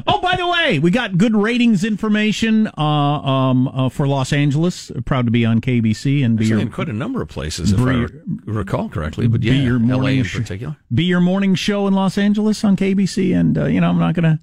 Oh, 0.09 0.21
by 0.21 0.37
the 0.37 0.47
way, 0.47 0.79
we 0.79 0.93
got 0.93 1.19
good 1.19 1.35
ratings 1.35 1.83
information 1.85 2.69
uh, 2.79 2.81
um, 2.81 3.67
uh, 3.69 3.89
for 3.89 4.07
Los 4.07 4.33
Angeles. 4.33 4.91
Proud 5.05 5.25
to 5.27 5.33
be 5.33 5.45
on 5.45 5.61
KABC 5.61 6.25
and 6.25 6.39
be 6.39 6.45
Actually, 6.45 6.49
your 6.49 6.61
in 6.61 6.71
quite 6.73 6.89
a 6.89 6.93
number 6.93 7.21
of 7.21 7.29
places, 7.29 7.73
if 7.73 7.79
Be 7.79 7.85
I 7.85 7.93
your- 7.95 8.11
recall 8.45 8.89
correctly. 8.89 9.27
But 9.27 9.43
yeah, 9.43 9.53
be 9.53 9.59
your 9.59 9.79
LA 9.81 9.97
morning 9.99 10.19
in 10.21 10.25
sh- 10.25 10.37
particular. 10.39 10.77
be 10.95 11.05
your 11.05 11.21
morning 11.21 11.57
show 11.57 11.89
in 11.89 11.95
Los 11.95 12.19
Angeles 12.19 12.63
on 12.65 12.77
KABC. 12.77 13.37
And 13.39 13.59
uh, 13.59 13.65
you 13.67 13.81
know, 13.81 13.89
I'm 13.91 13.99
not 13.99 14.15
gonna 14.15 14.39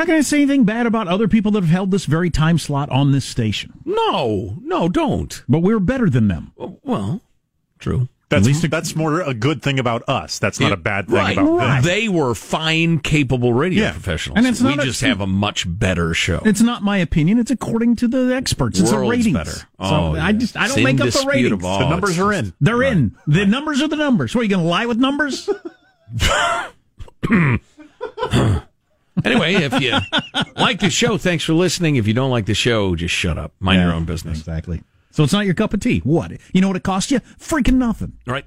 not 0.00 0.06
gonna 0.06 0.22
say 0.22 0.38
anything 0.38 0.64
bad 0.64 0.86
about 0.86 1.08
other 1.08 1.28
people 1.28 1.52
that 1.52 1.60
have 1.62 1.70
held 1.70 1.90
this 1.90 2.06
very 2.06 2.30
time 2.30 2.58
slot 2.58 2.88
on 2.90 3.12
this 3.12 3.24
station. 3.24 3.72
No, 3.84 4.56
no, 4.62 4.88
don't. 4.88 5.42
But 5.48 5.60
we're 5.60 5.78
better 5.80 6.08
than 6.10 6.28
them. 6.28 6.52
Oh, 6.58 6.78
well, 6.82 7.20
true. 7.78 8.08
That's 8.30 8.60
that's 8.68 8.94
more 8.94 9.20
a 9.22 9.34
good 9.34 9.60
thing 9.60 9.80
about 9.80 10.08
us. 10.08 10.38
That's 10.38 10.60
not 10.60 10.70
a 10.70 10.76
bad 10.76 11.06
thing 11.08 11.16
right, 11.16 11.36
about 11.36 11.58
them. 11.58 11.82
They 11.82 12.08
were 12.08 12.36
fine, 12.36 13.00
capable 13.00 13.52
radio 13.52 13.82
Yeah. 13.82 13.90
professionals. 13.92 14.38
And 14.38 14.46
it's 14.46 14.60
we 14.60 14.68
not 14.76 14.78
a- 14.84 14.86
just 14.86 15.00
have 15.00 15.20
a 15.20 15.26
much 15.26 15.64
better 15.68 16.14
show. 16.14 16.40
It's 16.44 16.60
not 16.60 16.84
my 16.84 16.98
opinion. 16.98 17.38
It's 17.40 17.50
according 17.50 17.96
to 17.96 18.06
the 18.06 18.32
experts. 18.32 18.78
It's 18.78 18.92
World's 18.92 19.08
a 19.08 19.10
ratings. 19.10 19.34
better. 19.36 19.50
so 19.50 19.66
Oh, 19.80 20.14
I 20.14 20.30
just 20.30 20.56
I 20.56 20.68
don't 20.68 20.78
It's 20.78 20.84
make 20.84 21.00
up 21.00 21.08
the 21.10 21.26
ratings. 21.26 21.46
indisputable. 21.52 21.78
The 21.80 21.88
numbers 21.90 22.18
are 22.20 22.32
in. 22.32 22.52
They're 22.60 22.82
in. 22.84 23.16
The 23.26 23.46
numbers 23.46 23.82
are 23.82 23.88
the 23.88 23.96
numbers. 23.96 24.32
What 24.32 24.42
are 24.42 24.44
you 24.44 24.50
going 24.50 24.62
to 24.64 24.68
lie 24.70 24.86
with 24.86 24.98
numbers? 24.98 25.50
anyway, 29.24 29.54
if 29.54 29.80
you 29.80 29.98
like 30.56 30.80
the 30.80 30.90
show, 30.90 31.18
thanks 31.18 31.44
for 31.44 31.52
listening. 31.52 31.96
If 31.96 32.06
you 32.06 32.14
don't 32.14 32.30
like 32.30 32.46
the 32.46 32.54
show, 32.54 32.94
just 32.94 33.14
shut 33.14 33.38
up. 33.38 33.52
Mind 33.60 33.80
your 33.82 33.92
own 33.92 34.04
business. 34.04 34.38
Exactly. 34.38 34.82
So 35.10 35.24
it's 35.24 35.32
not 35.32 35.44
your 35.44 35.54
cup 35.54 35.74
of 35.74 35.80
tea. 35.80 36.00
What? 36.00 36.32
You 36.52 36.60
know 36.60 36.68
what 36.68 36.76
it 36.76 36.82
cost 36.82 37.10
you? 37.10 37.20
Freaking 37.38 37.74
nothing. 37.74 38.12
All 38.26 38.34
right. 38.34 38.44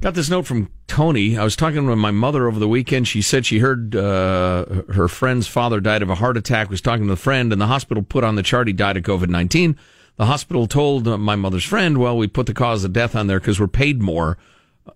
Got 0.00 0.14
this 0.14 0.28
note 0.28 0.46
from 0.46 0.70
Tony. 0.86 1.38
I 1.38 1.44
was 1.44 1.56
talking 1.56 1.86
with 1.86 1.98
my 1.98 2.10
mother 2.10 2.46
over 2.46 2.58
the 2.58 2.68
weekend. 2.68 3.08
She 3.08 3.22
said 3.22 3.46
she 3.46 3.58
heard 3.60 3.96
uh, 3.96 4.66
her 4.92 5.08
friend's 5.08 5.46
father 5.46 5.80
died 5.80 6.02
of 6.02 6.10
a 6.10 6.16
heart 6.16 6.36
attack. 6.36 6.68
Was 6.68 6.80
talking 6.80 7.06
to 7.06 7.10
the 7.10 7.16
friend, 7.16 7.52
and 7.52 7.60
the 7.60 7.66
hospital 7.66 8.02
put 8.02 8.24
on 8.24 8.34
the 8.34 8.42
chart 8.42 8.66
he 8.66 8.72
died 8.72 8.96
of 8.96 9.02
COVID 9.04 9.28
nineteen. 9.28 9.78
The 10.16 10.26
hospital 10.26 10.66
told 10.66 11.08
uh, 11.08 11.16
my 11.16 11.36
mother's 11.36 11.64
friend, 11.64 11.98
"Well, 11.98 12.16
we 12.18 12.26
put 12.26 12.46
the 12.46 12.54
cause 12.54 12.84
of 12.84 12.92
death 12.92 13.16
on 13.16 13.28
there 13.28 13.40
because 13.40 13.58
we're 13.58 13.66
paid 13.66 14.02
more 14.02 14.36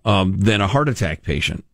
um, 0.05 0.37
than 0.37 0.61
a 0.61 0.67
heart 0.67 0.89
attack 0.89 1.23
patient." 1.23 1.65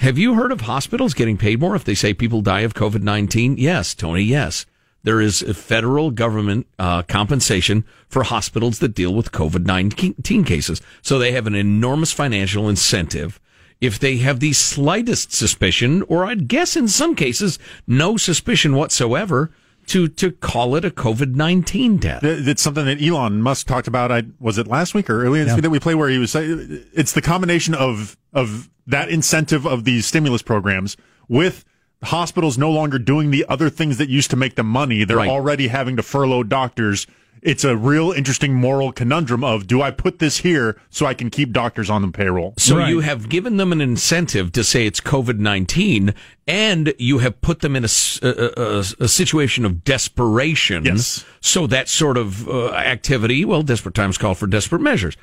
Have 0.00 0.16
you 0.16 0.32
heard 0.32 0.50
of 0.50 0.62
hospitals 0.62 1.12
getting 1.12 1.36
paid 1.36 1.60
more 1.60 1.76
if 1.76 1.84
they 1.84 1.94
say 1.94 2.14
people 2.14 2.40
die 2.40 2.60
of 2.60 2.72
COVID 2.72 3.02
19? 3.02 3.58
Yes, 3.58 3.94
Tony, 3.94 4.22
yes. 4.22 4.64
There 5.02 5.20
is 5.20 5.42
a 5.42 5.52
federal 5.52 6.10
government 6.10 6.66
uh, 6.78 7.02
compensation 7.02 7.84
for 8.08 8.22
hospitals 8.22 8.78
that 8.78 8.94
deal 8.94 9.14
with 9.14 9.30
COVID 9.30 9.66
19 9.66 10.44
cases. 10.44 10.80
So 11.02 11.18
they 11.18 11.32
have 11.32 11.46
an 11.46 11.54
enormous 11.54 12.12
financial 12.12 12.66
incentive. 12.66 13.38
If 13.82 13.98
they 13.98 14.16
have 14.16 14.40
the 14.40 14.54
slightest 14.54 15.34
suspicion, 15.34 16.02
or 16.08 16.24
I'd 16.24 16.48
guess 16.48 16.76
in 16.76 16.88
some 16.88 17.14
cases, 17.14 17.58
no 17.86 18.16
suspicion 18.16 18.76
whatsoever, 18.76 19.50
to, 19.90 20.08
to 20.08 20.30
call 20.32 20.74
it 20.76 20.84
a 20.84 20.90
COVID 20.90 21.34
19 21.34 21.98
death. 21.98 22.20
Th- 22.22 22.46
It's 22.48 22.62
something 22.62 22.84
that 22.86 23.02
Elon 23.02 23.42
Musk 23.42 23.66
talked 23.66 23.86
about. 23.88 24.10
I 24.10 24.24
was 24.38 24.58
it 24.58 24.66
last 24.66 24.94
week 24.94 25.08
or 25.10 25.24
earlier 25.24 25.44
Yeah. 25.44 25.56
that 25.56 25.70
we 25.70 25.78
play 25.78 25.94
where 25.94 26.08
he 26.08 26.18
was 26.18 26.30
saying 26.32 26.84
it's 26.92 27.12
the 27.12 27.22
combination 27.22 27.74
of 27.74 28.16
of 28.32 28.70
that 28.86 29.08
incentive 29.08 29.66
of 29.66 29.84
these 29.84 30.06
stimulus 30.06 30.42
programs 30.42 30.96
with 31.28 31.64
hospitals 32.02 32.56
no 32.56 32.70
longer 32.70 32.98
doing 32.98 33.30
the 33.30 33.44
other 33.48 33.68
things 33.68 33.98
that 33.98 34.08
used 34.08 34.30
to 34.30 34.36
make 34.36 34.54
them 34.54 34.66
money. 34.66 35.04
They're 35.04 35.18
Right. 35.18 35.28
already 35.28 35.68
having 35.68 35.96
to 35.96 36.02
furlough 36.02 36.42
doctors. 36.44 37.06
It's 37.42 37.64
a 37.64 37.76
real 37.76 38.12
interesting 38.12 38.54
moral 38.54 38.92
conundrum 38.92 39.42
of 39.42 39.66
do 39.66 39.80
I 39.80 39.90
put 39.90 40.18
this 40.18 40.38
here 40.38 40.80
so 40.90 41.06
I 41.06 41.14
can 41.14 41.30
keep 41.30 41.52
doctors 41.52 41.88
on 41.88 42.02
the 42.02 42.08
payroll? 42.08 42.54
So 42.58 42.84
you 42.84 43.00
have 43.00 43.28
given 43.28 43.56
them 43.56 43.72
an 43.72 43.80
incentive 43.80 44.52
to 44.52 44.64
say 44.64 44.86
it's 44.86 45.00
COVID 45.00 45.38
19, 45.38 46.14
and 46.46 46.94
you 46.98 47.18
have 47.18 47.40
put 47.40 47.60
them 47.60 47.76
in 47.76 47.84
a 47.84 47.88
a 48.22 49.08
situation 49.08 49.64
of 49.64 49.84
desperation. 49.84 50.84
Yes. 50.84 51.24
So 51.40 51.66
that 51.66 51.88
sort 51.88 52.18
of 52.18 52.48
uh, 52.48 52.72
activity, 52.72 53.44
well, 53.44 53.62
desperate 53.62 53.94
times 53.94 54.18
call 54.18 54.34
for 54.34 54.46
desperate 54.46 54.82
measures. 54.82 55.16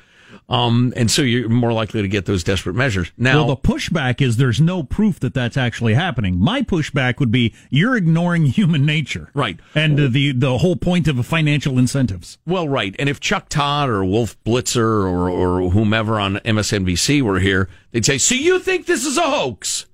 Um, 0.48 0.92
and 0.96 1.10
so 1.10 1.22
you're 1.22 1.48
more 1.48 1.72
likely 1.72 2.00
to 2.02 2.08
get 2.08 2.26
those 2.26 2.42
desperate 2.42 2.74
measures. 2.74 3.12
Now, 3.16 3.46
well, 3.46 3.48
the 3.48 3.56
pushback 3.56 4.20
is 4.22 4.36
there's 4.38 4.60
no 4.60 4.82
proof 4.82 5.20
that 5.20 5.34
that's 5.34 5.56
actually 5.56 5.94
happening. 5.94 6.38
My 6.38 6.62
pushback 6.62 7.18
would 7.20 7.30
be 7.30 7.54
you're 7.70 7.96
ignoring 7.96 8.46
human 8.46 8.86
nature, 8.86 9.30
right? 9.34 9.58
And 9.74 10.00
uh, 10.00 10.08
the 10.08 10.32
the 10.32 10.58
whole 10.58 10.76
point 10.76 11.08
of 11.08 11.24
financial 11.26 11.78
incentives. 11.78 12.38
Well, 12.46 12.68
right. 12.68 12.94
And 12.98 13.08
if 13.08 13.20
Chuck 13.20 13.48
Todd 13.48 13.88
or 13.88 14.04
Wolf 14.04 14.42
Blitzer 14.44 14.78
or, 14.78 15.28
or 15.28 15.70
whomever 15.70 16.18
on 16.18 16.36
MSNBC 16.36 17.22
were 17.22 17.40
here, 17.40 17.68
they'd 17.90 18.06
say, 18.06 18.18
"So 18.18 18.34
you 18.34 18.58
think 18.58 18.86
this 18.86 19.04
is 19.04 19.18
a 19.18 19.22
hoax?" 19.22 19.86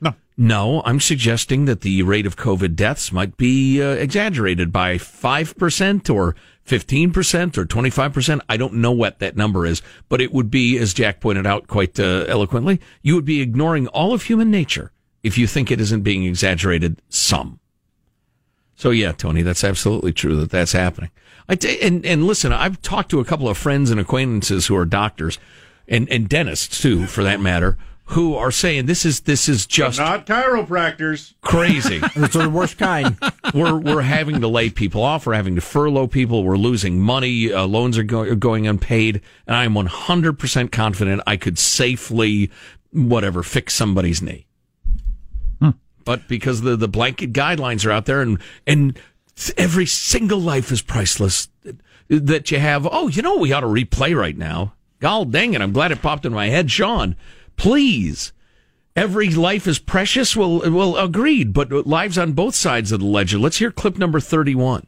No, 0.00 0.14
no. 0.36 0.82
I'm 0.84 1.00
suggesting 1.00 1.64
that 1.64 1.80
the 1.80 2.02
rate 2.02 2.26
of 2.26 2.36
COVID 2.36 2.76
deaths 2.76 3.12
might 3.12 3.36
be 3.36 3.82
uh, 3.82 3.90
exaggerated 3.90 4.72
by 4.72 4.98
five 4.98 5.56
percent 5.56 6.08
or 6.08 6.36
15% 6.66 7.56
or 7.56 7.64
25%. 7.64 8.40
I 8.48 8.56
don't 8.56 8.74
know 8.74 8.92
what 8.92 9.20
that 9.20 9.36
number 9.36 9.64
is, 9.64 9.82
but 10.08 10.20
it 10.20 10.32
would 10.32 10.50
be, 10.50 10.78
as 10.78 10.92
Jack 10.92 11.20
pointed 11.20 11.46
out 11.46 11.68
quite 11.68 11.98
uh, 11.98 12.24
eloquently, 12.28 12.80
you 13.02 13.14
would 13.14 13.24
be 13.24 13.40
ignoring 13.40 13.86
all 13.88 14.12
of 14.12 14.24
human 14.24 14.50
nature 14.50 14.92
if 15.22 15.38
you 15.38 15.46
think 15.46 15.70
it 15.70 15.80
isn't 15.80 16.02
being 16.02 16.24
exaggerated 16.24 17.00
some. 17.08 17.60
So 18.76 18.90
yeah, 18.90 19.12
Tony, 19.12 19.42
that's 19.42 19.64
absolutely 19.64 20.12
true 20.12 20.36
that 20.36 20.50
that's 20.50 20.72
happening. 20.72 21.10
I 21.48 21.54
t- 21.54 21.80
and 21.80 22.04
and 22.04 22.26
listen, 22.26 22.52
I've 22.52 22.82
talked 22.82 23.10
to 23.10 23.20
a 23.20 23.24
couple 23.24 23.48
of 23.48 23.56
friends 23.56 23.90
and 23.90 23.98
acquaintances 23.98 24.66
who 24.66 24.76
are 24.76 24.84
doctors 24.84 25.38
and 25.88 26.08
and 26.10 26.28
dentists 26.28 26.80
too, 26.80 27.06
for 27.06 27.24
that 27.24 27.40
matter, 27.40 27.78
who 28.10 28.36
are 28.36 28.52
saying 28.52 28.86
this 28.86 29.04
is 29.04 29.20
this 29.20 29.48
is 29.48 29.66
just 29.66 29.98
but 29.98 30.04
not 30.04 30.26
chiropractors. 30.26 31.34
Crazy. 31.40 32.00
it's 32.16 32.34
the 32.34 32.48
worst 32.48 32.78
kind. 32.78 33.18
we're 33.52 33.76
we're 33.76 34.02
having 34.02 34.40
to 34.40 34.48
lay 34.48 34.70
people 34.70 35.02
off. 35.02 35.26
We're 35.26 35.34
having 35.34 35.56
to 35.56 35.60
furlough 35.60 36.06
people. 36.06 36.44
We're 36.44 36.56
losing 36.56 37.00
money. 37.00 37.52
Uh, 37.52 37.66
loans 37.66 37.98
are, 37.98 38.04
go- 38.04 38.22
are 38.22 38.36
going 38.36 38.66
unpaid, 38.66 39.22
and 39.46 39.56
I'm 39.56 39.74
100 39.74 40.38
percent 40.38 40.70
confident 40.70 41.20
I 41.26 41.36
could 41.36 41.58
safely, 41.58 42.50
whatever, 42.92 43.42
fix 43.42 43.74
somebody's 43.74 44.22
knee. 44.22 44.46
Hmm. 45.60 45.70
But 46.04 46.28
because 46.28 46.60
the 46.60 46.76
the 46.76 46.88
blanket 46.88 47.32
guidelines 47.32 47.84
are 47.84 47.90
out 47.90 48.06
there, 48.06 48.22
and 48.22 48.38
and 48.68 48.96
every 49.56 49.86
single 49.86 50.38
life 50.38 50.70
is 50.70 50.80
priceless. 50.80 51.48
That 52.08 52.52
you 52.52 52.60
have. 52.60 52.86
Oh, 52.88 53.08
you 53.08 53.20
know 53.20 53.36
we 53.36 53.52
ought 53.52 53.62
to 53.62 53.66
replay 53.66 54.16
right 54.16 54.38
now. 54.38 54.74
God 55.00 55.32
dang 55.32 55.54
it! 55.54 55.60
I'm 55.60 55.72
glad 55.72 55.90
it 55.90 56.00
popped 56.00 56.24
in 56.24 56.32
my 56.32 56.50
head, 56.50 56.70
Sean 56.70 57.16
please. 57.56 58.32
Every 58.94 59.30
life 59.30 59.66
is 59.66 59.78
precious. 59.78 60.34
Well, 60.34 60.70
well, 60.70 60.96
agreed, 60.96 61.52
but 61.52 61.70
lives 61.86 62.16
on 62.16 62.32
both 62.32 62.54
sides 62.54 62.92
of 62.92 63.00
the 63.00 63.06
ledger. 63.06 63.38
Let's 63.38 63.58
hear 63.58 63.70
clip 63.70 63.98
number 63.98 64.20
31. 64.20 64.86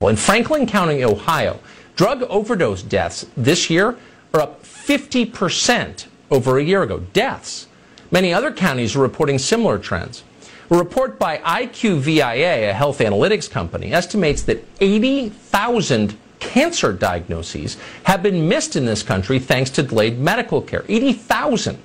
Well, 0.00 0.08
in 0.08 0.16
Franklin 0.16 0.66
County, 0.66 1.04
Ohio, 1.04 1.60
drug 1.96 2.22
overdose 2.22 2.82
deaths 2.82 3.26
this 3.36 3.68
year 3.68 3.96
are 4.32 4.40
up 4.40 4.62
50% 4.62 6.06
over 6.30 6.58
a 6.58 6.62
year 6.62 6.82
ago. 6.82 7.00
Deaths. 7.12 7.66
Many 8.10 8.32
other 8.32 8.52
counties 8.52 8.96
are 8.96 9.00
reporting 9.00 9.38
similar 9.38 9.78
trends. 9.78 10.22
A 10.70 10.76
report 10.76 11.18
by 11.18 11.38
IQVIA, 11.38 12.70
a 12.70 12.72
health 12.72 13.00
analytics 13.00 13.50
company, 13.50 13.92
estimates 13.92 14.42
that 14.42 14.64
80,000 14.80 16.16
cancer 16.40 16.92
diagnoses 16.92 17.76
have 18.04 18.22
been 18.22 18.48
missed 18.48 18.74
in 18.74 18.84
this 18.84 19.02
country 19.02 19.38
thanks 19.38 19.70
to 19.70 19.82
delayed 19.82 20.18
medical 20.18 20.60
care. 20.60 20.84
80,000. 20.88 21.78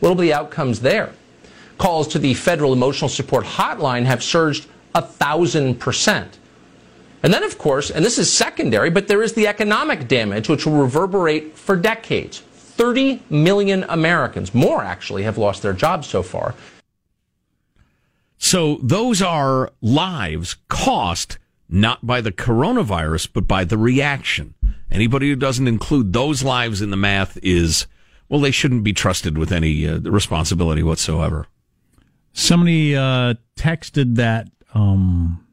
What 0.00 0.10
will 0.10 0.16
be 0.16 0.28
the 0.28 0.34
outcomes 0.34 0.80
there? 0.80 1.12
Calls 1.78 2.08
to 2.08 2.18
the 2.18 2.34
federal 2.34 2.72
emotional 2.72 3.08
support 3.08 3.44
hotline 3.44 4.04
have 4.04 4.22
surged 4.22 4.66
a 4.94 5.00
thousand 5.00 5.80
percent. 5.80 6.38
And 7.22 7.32
then, 7.32 7.44
of 7.44 7.58
course, 7.58 7.90
and 7.90 8.04
this 8.04 8.18
is 8.18 8.32
secondary, 8.32 8.90
but 8.90 9.08
there 9.08 9.22
is 9.22 9.34
the 9.34 9.46
economic 9.46 10.08
damage 10.08 10.48
which 10.48 10.66
will 10.66 10.80
reverberate 10.80 11.56
for 11.56 11.76
decades. 11.76 12.40
30 12.40 13.22
million 13.28 13.84
Americans, 13.88 14.54
more 14.54 14.82
actually, 14.82 15.22
have 15.24 15.36
lost 15.36 15.62
their 15.62 15.74
jobs 15.74 16.06
so 16.06 16.22
far. 16.22 16.54
So 18.38 18.78
those 18.82 19.20
are 19.20 19.70
lives 19.82 20.56
cost 20.68 21.38
not 21.70 22.04
by 22.04 22.20
the 22.20 22.32
coronavirus, 22.32 23.30
but 23.32 23.46
by 23.46 23.64
the 23.64 23.78
reaction. 23.78 24.54
Anybody 24.90 25.28
who 25.28 25.36
doesn't 25.36 25.68
include 25.68 26.12
those 26.12 26.42
lives 26.42 26.82
in 26.82 26.90
the 26.90 26.96
math 26.96 27.38
is, 27.42 27.86
well, 28.28 28.40
they 28.40 28.50
shouldn't 28.50 28.82
be 28.82 28.92
trusted 28.92 29.38
with 29.38 29.52
any 29.52 29.86
uh, 29.86 30.00
responsibility 30.00 30.82
whatsoever. 30.82 31.46
Somebody 32.32 32.96
uh, 32.96 33.34
texted 33.56 34.16
that 34.16 34.48
um, 34.74 35.46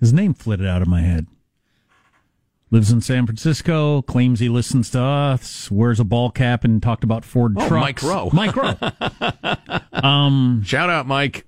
his 0.00 0.12
name 0.12 0.34
flitted 0.34 0.66
out 0.66 0.82
of 0.82 0.88
my 0.88 1.00
head. 1.00 1.26
Lives 2.70 2.90
in 2.90 3.00
San 3.00 3.24
Francisco, 3.24 4.02
claims 4.02 4.40
he 4.40 4.48
listens 4.48 4.90
to 4.90 5.00
us, 5.00 5.70
wears 5.70 6.00
a 6.00 6.04
ball 6.04 6.30
cap, 6.30 6.64
and 6.64 6.82
talked 6.82 7.04
about 7.04 7.24
Ford 7.24 7.54
oh, 7.56 7.68
trucks. 7.68 8.02
Mike 8.02 8.02
Rowe. 8.02 8.30
Mike 8.32 8.56
Rowe. 8.56 8.76
um, 9.92 10.62
Shout 10.64 10.90
out, 10.90 11.06
Mike. 11.06 11.46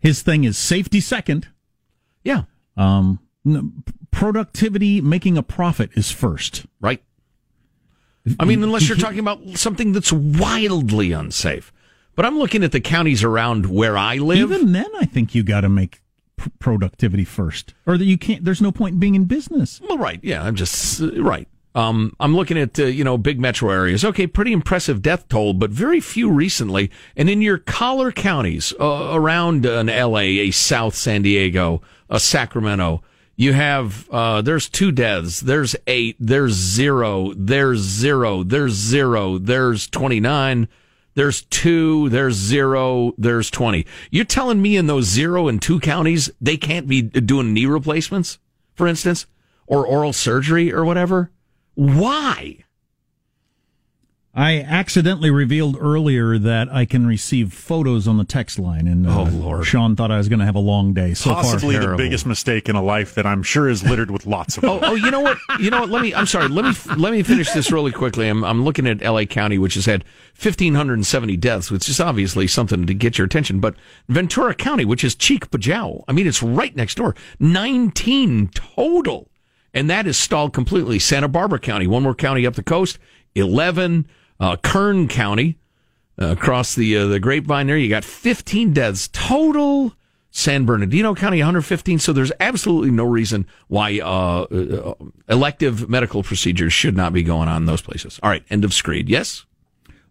His 0.00 0.22
thing 0.22 0.42
is 0.42 0.58
safety 0.58 1.00
second. 1.00 1.48
Yeah. 2.24 2.42
Um, 2.76 3.18
productivity, 4.10 5.00
making 5.00 5.36
a 5.36 5.42
profit 5.42 5.90
is 5.94 6.10
first. 6.10 6.66
Right. 6.80 7.02
I 8.38 8.44
mean, 8.44 8.62
unless 8.62 8.88
you're 8.88 8.98
talking 8.98 9.18
about 9.18 9.40
something 9.56 9.92
that's 9.92 10.12
wildly 10.12 11.12
unsafe. 11.12 11.72
But 12.14 12.26
I'm 12.26 12.38
looking 12.38 12.62
at 12.62 12.72
the 12.72 12.80
counties 12.80 13.24
around 13.24 13.66
where 13.66 13.96
I 13.96 14.16
live. 14.16 14.52
Even 14.52 14.72
then, 14.72 14.90
I 15.00 15.06
think 15.06 15.34
you 15.34 15.42
got 15.42 15.62
to 15.62 15.68
make 15.68 16.02
pr- 16.36 16.50
productivity 16.58 17.24
first, 17.24 17.74
or 17.86 17.96
that 17.96 18.04
you 18.04 18.18
can't. 18.18 18.44
There's 18.44 18.60
no 18.60 18.70
point 18.70 18.94
in 18.94 19.00
being 19.00 19.14
in 19.14 19.24
business. 19.24 19.80
Well, 19.80 19.98
right. 19.98 20.20
Yeah, 20.22 20.42
I'm 20.42 20.54
just 20.54 21.00
uh, 21.00 21.22
right. 21.22 21.48
Um, 21.74 22.14
I'm 22.20 22.36
looking 22.36 22.58
at 22.58 22.78
uh, 22.78 22.84
you 22.84 23.02
know 23.02 23.16
big 23.16 23.40
metro 23.40 23.70
areas. 23.70 24.04
Okay, 24.04 24.26
pretty 24.26 24.52
impressive 24.52 25.00
death 25.00 25.26
toll, 25.28 25.54
but 25.54 25.70
very 25.70 26.00
few 26.00 26.30
recently. 26.30 26.90
And 27.16 27.30
in 27.30 27.40
your 27.40 27.56
collar 27.58 28.12
counties 28.12 28.74
uh, 28.78 29.10
around 29.12 29.64
an 29.64 29.88
L.A., 29.88 30.38
a 30.38 30.50
South 30.50 30.94
San 30.94 31.22
Diego, 31.22 31.80
a 32.12 32.20
Sacramento, 32.20 33.02
you 33.34 33.54
have 33.54 34.08
uh, 34.10 34.42
there's 34.42 34.68
two 34.68 34.92
deaths. 34.92 35.40
There's 35.40 35.74
eight. 35.86 36.16
There's 36.20 36.52
zero. 36.52 37.32
There's 37.34 37.80
zero. 37.80 38.44
There's 38.44 38.74
zero. 38.74 39.38
There's 39.38 39.88
twenty 39.88 40.20
nine. 40.20 40.68
There's 41.14 41.42
two. 41.42 42.10
There's 42.10 42.34
zero. 42.34 43.14
There's 43.16 43.50
twenty. 43.50 43.86
You're 44.10 44.26
telling 44.26 44.60
me 44.60 44.76
in 44.76 44.86
those 44.86 45.06
zero 45.06 45.48
and 45.48 45.60
two 45.60 45.80
counties 45.80 46.30
they 46.40 46.58
can't 46.58 46.86
be 46.86 47.02
doing 47.02 47.54
knee 47.54 47.66
replacements, 47.66 48.38
for 48.74 48.86
instance, 48.86 49.26
or 49.66 49.86
oral 49.86 50.12
surgery 50.12 50.72
or 50.72 50.84
whatever? 50.84 51.30
Why? 51.74 52.58
I 54.34 54.60
accidentally 54.60 55.30
revealed 55.30 55.76
earlier 55.78 56.38
that 56.38 56.72
I 56.72 56.86
can 56.86 57.06
receive 57.06 57.52
photos 57.52 58.08
on 58.08 58.16
the 58.16 58.24
text 58.24 58.58
line, 58.58 58.88
and 58.88 59.06
uh, 59.06 59.20
oh 59.20 59.24
lord, 59.24 59.66
Sean 59.66 59.94
thought 59.94 60.10
I 60.10 60.16
was 60.16 60.30
going 60.30 60.38
to 60.38 60.46
have 60.46 60.54
a 60.54 60.60
long 60.60 60.94
day. 60.94 61.12
So 61.12 61.34
Possibly 61.34 61.76
far, 61.76 61.88
the 61.88 61.96
biggest 61.98 62.24
mistake 62.24 62.66
in 62.70 62.74
a 62.74 62.82
life 62.82 63.14
that 63.14 63.26
I'm 63.26 63.42
sure 63.42 63.68
is 63.68 63.84
littered 63.84 64.10
with 64.10 64.24
lots 64.24 64.56
of. 64.56 64.64
oh, 64.66 64.78
oh, 64.80 64.94
you 64.94 65.10
know 65.10 65.20
what? 65.20 65.36
You 65.60 65.68
know 65.68 65.80
what? 65.80 65.90
Let 65.90 66.00
me. 66.00 66.14
I'm 66.14 66.24
sorry. 66.24 66.48
Let 66.48 66.64
me. 66.64 66.94
Let 66.96 67.12
me 67.12 67.22
finish 67.22 67.50
this 67.50 67.70
really 67.70 67.92
quickly. 67.92 68.26
I'm, 68.26 68.42
I'm 68.42 68.64
looking 68.64 68.86
at 68.86 69.02
L.A. 69.02 69.26
County, 69.26 69.58
which 69.58 69.74
has 69.74 69.84
had 69.84 70.02
1,570 70.40 71.36
deaths, 71.36 71.70
which 71.70 71.86
is 71.90 72.00
obviously 72.00 72.46
something 72.46 72.86
to 72.86 72.94
get 72.94 73.18
your 73.18 73.26
attention. 73.26 73.60
But 73.60 73.74
Ventura 74.08 74.54
County, 74.54 74.86
which 74.86 75.04
is 75.04 75.14
Cheek 75.14 75.50
Pajau, 75.50 76.04
I 76.08 76.12
mean, 76.12 76.26
it's 76.26 76.42
right 76.42 76.74
next 76.74 76.94
door. 76.94 77.14
19 77.38 78.48
total, 78.48 79.28
and 79.74 79.90
that 79.90 80.06
is 80.06 80.16
stalled 80.16 80.54
completely. 80.54 80.98
Santa 80.98 81.28
Barbara 81.28 81.58
County, 81.58 81.86
one 81.86 82.02
more 82.02 82.14
county 82.14 82.46
up 82.46 82.54
the 82.54 82.62
coast, 82.62 82.98
11 83.34 84.06
uh, 84.42 84.56
Kern 84.56 85.08
County, 85.08 85.56
uh, 86.20 86.26
across 86.32 86.74
the 86.74 86.96
uh, 86.96 87.06
the 87.06 87.20
Grapevine 87.20 87.68
there, 87.68 87.76
you 87.78 87.88
got 87.88 88.04
15 88.04 88.72
deaths 88.72 89.08
total. 89.12 89.94
San 90.34 90.64
Bernardino 90.64 91.14
County, 91.14 91.38
115. 91.38 91.98
So 91.98 92.14
there's 92.14 92.32
absolutely 92.40 92.90
no 92.90 93.04
reason 93.04 93.46
why 93.68 94.00
uh, 94.00 94.44
uh, 94.44 94.94
elective 95.28 95.90
medical 95.90 96.22
procedures 96.22 96.72
should 96.72 96.96
not 96.96 97.12
be 97.12 97.22
going 97.22 97.48
on 97.48 97.58
in 97.58 97.66
those 97.66 97.82
places. 97.82 98.18
All 98.22 98.30
right, 98.30 98.42
end 98.48 98.64
of 98.64 98.72
screed. 98.72 99.10
Yes. 99.10 99.44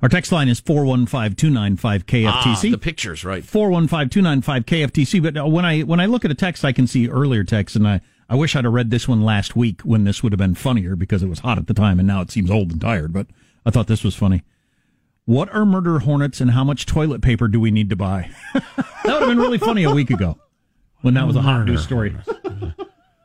Our 0.04 0.10
text 0.10 0.32
line 0.32 0.48
is 0.48 0.62
415-295-KFTC. 0.62 2.28
Ah, 2.28 2.60
the 2.62 2.78
pictures, 2.78 3.26
right. 3.26 3.44
415 3.44 4.42
KFTC. 4.44 5.24
But 5.24 5.38
uh, 5.38 5.48
when 5.48 5.66
I 5.66 5.82
when 5.82 6.00
I 6.00 6.06
look 6.06 6.24
at 6.24 6.30
a 6.30 6.36
text, 6.36 6.64
I 6.64 6.72
can 6.72 6.86
see 6.86 7.10
earlier 7.10 7.44
texts, 7.44 7.76
and 7.76 7.88
I, 7.88 8.02
I 8.30 8.36
wish 8.36 8.56
I'd 8.56 8.66
have 8.66 8.74
read 8.74 8.92
this 8.92 9.08
one 9.08 9.22
last 9.22 9.56
week 9.56 9.82
when 9.82 10.04
this 10.04 10.22
would 10.22 10.34
have 10.34 10.40
been 10.40 10.54
funnier 10.56 10.96
because 10.96 11.24
it 11.24 11.30
was 11.30 11.40
hot 11.40 11.58
at 11.58 11.66
the 11.66 11.74
time, 11.74 11.98
and 12.00 12.08
now 12.08 12.22
it 12.22 12.30
seems 12.30 12.52
old 12.52 12.72
and 12.72 12.80
tired. 12.80 13.12
But 13.12 13.26
I 13.66 13.72
thought 13.72 13.88
this 13.88 14.04
was 14.04 14.16
funny. 14.16 14.44
What 15.26 15.54
are 15.54 15.66
murder 15.66 16.00
hornets 16.00 16.42
and 16.42 16.52
how 16.52 16.64
much 16.64 16.86
toilet 16.86 17.22
paper 17.22 17.48
do 17.48 17.60
we 17.60 17.72
need 17.72 17.90
to 17.92 17.96
buy? 17.96 18.32
that 18.54 18.64
would 19.06 19.20
have 19.20 19.28
been 19.30 19.38
really 19.38 19.58
funny 19.58 19.84
a 19.84 19.92
week 19.92 20.10
ago 20.10 20.38
when 21.02 21.14
that 21.14 21.28
was 21.28 21.36
a 21.36 21.42
hot 21.42 21.66
news 21.66 21.84
story. 21.84 22.16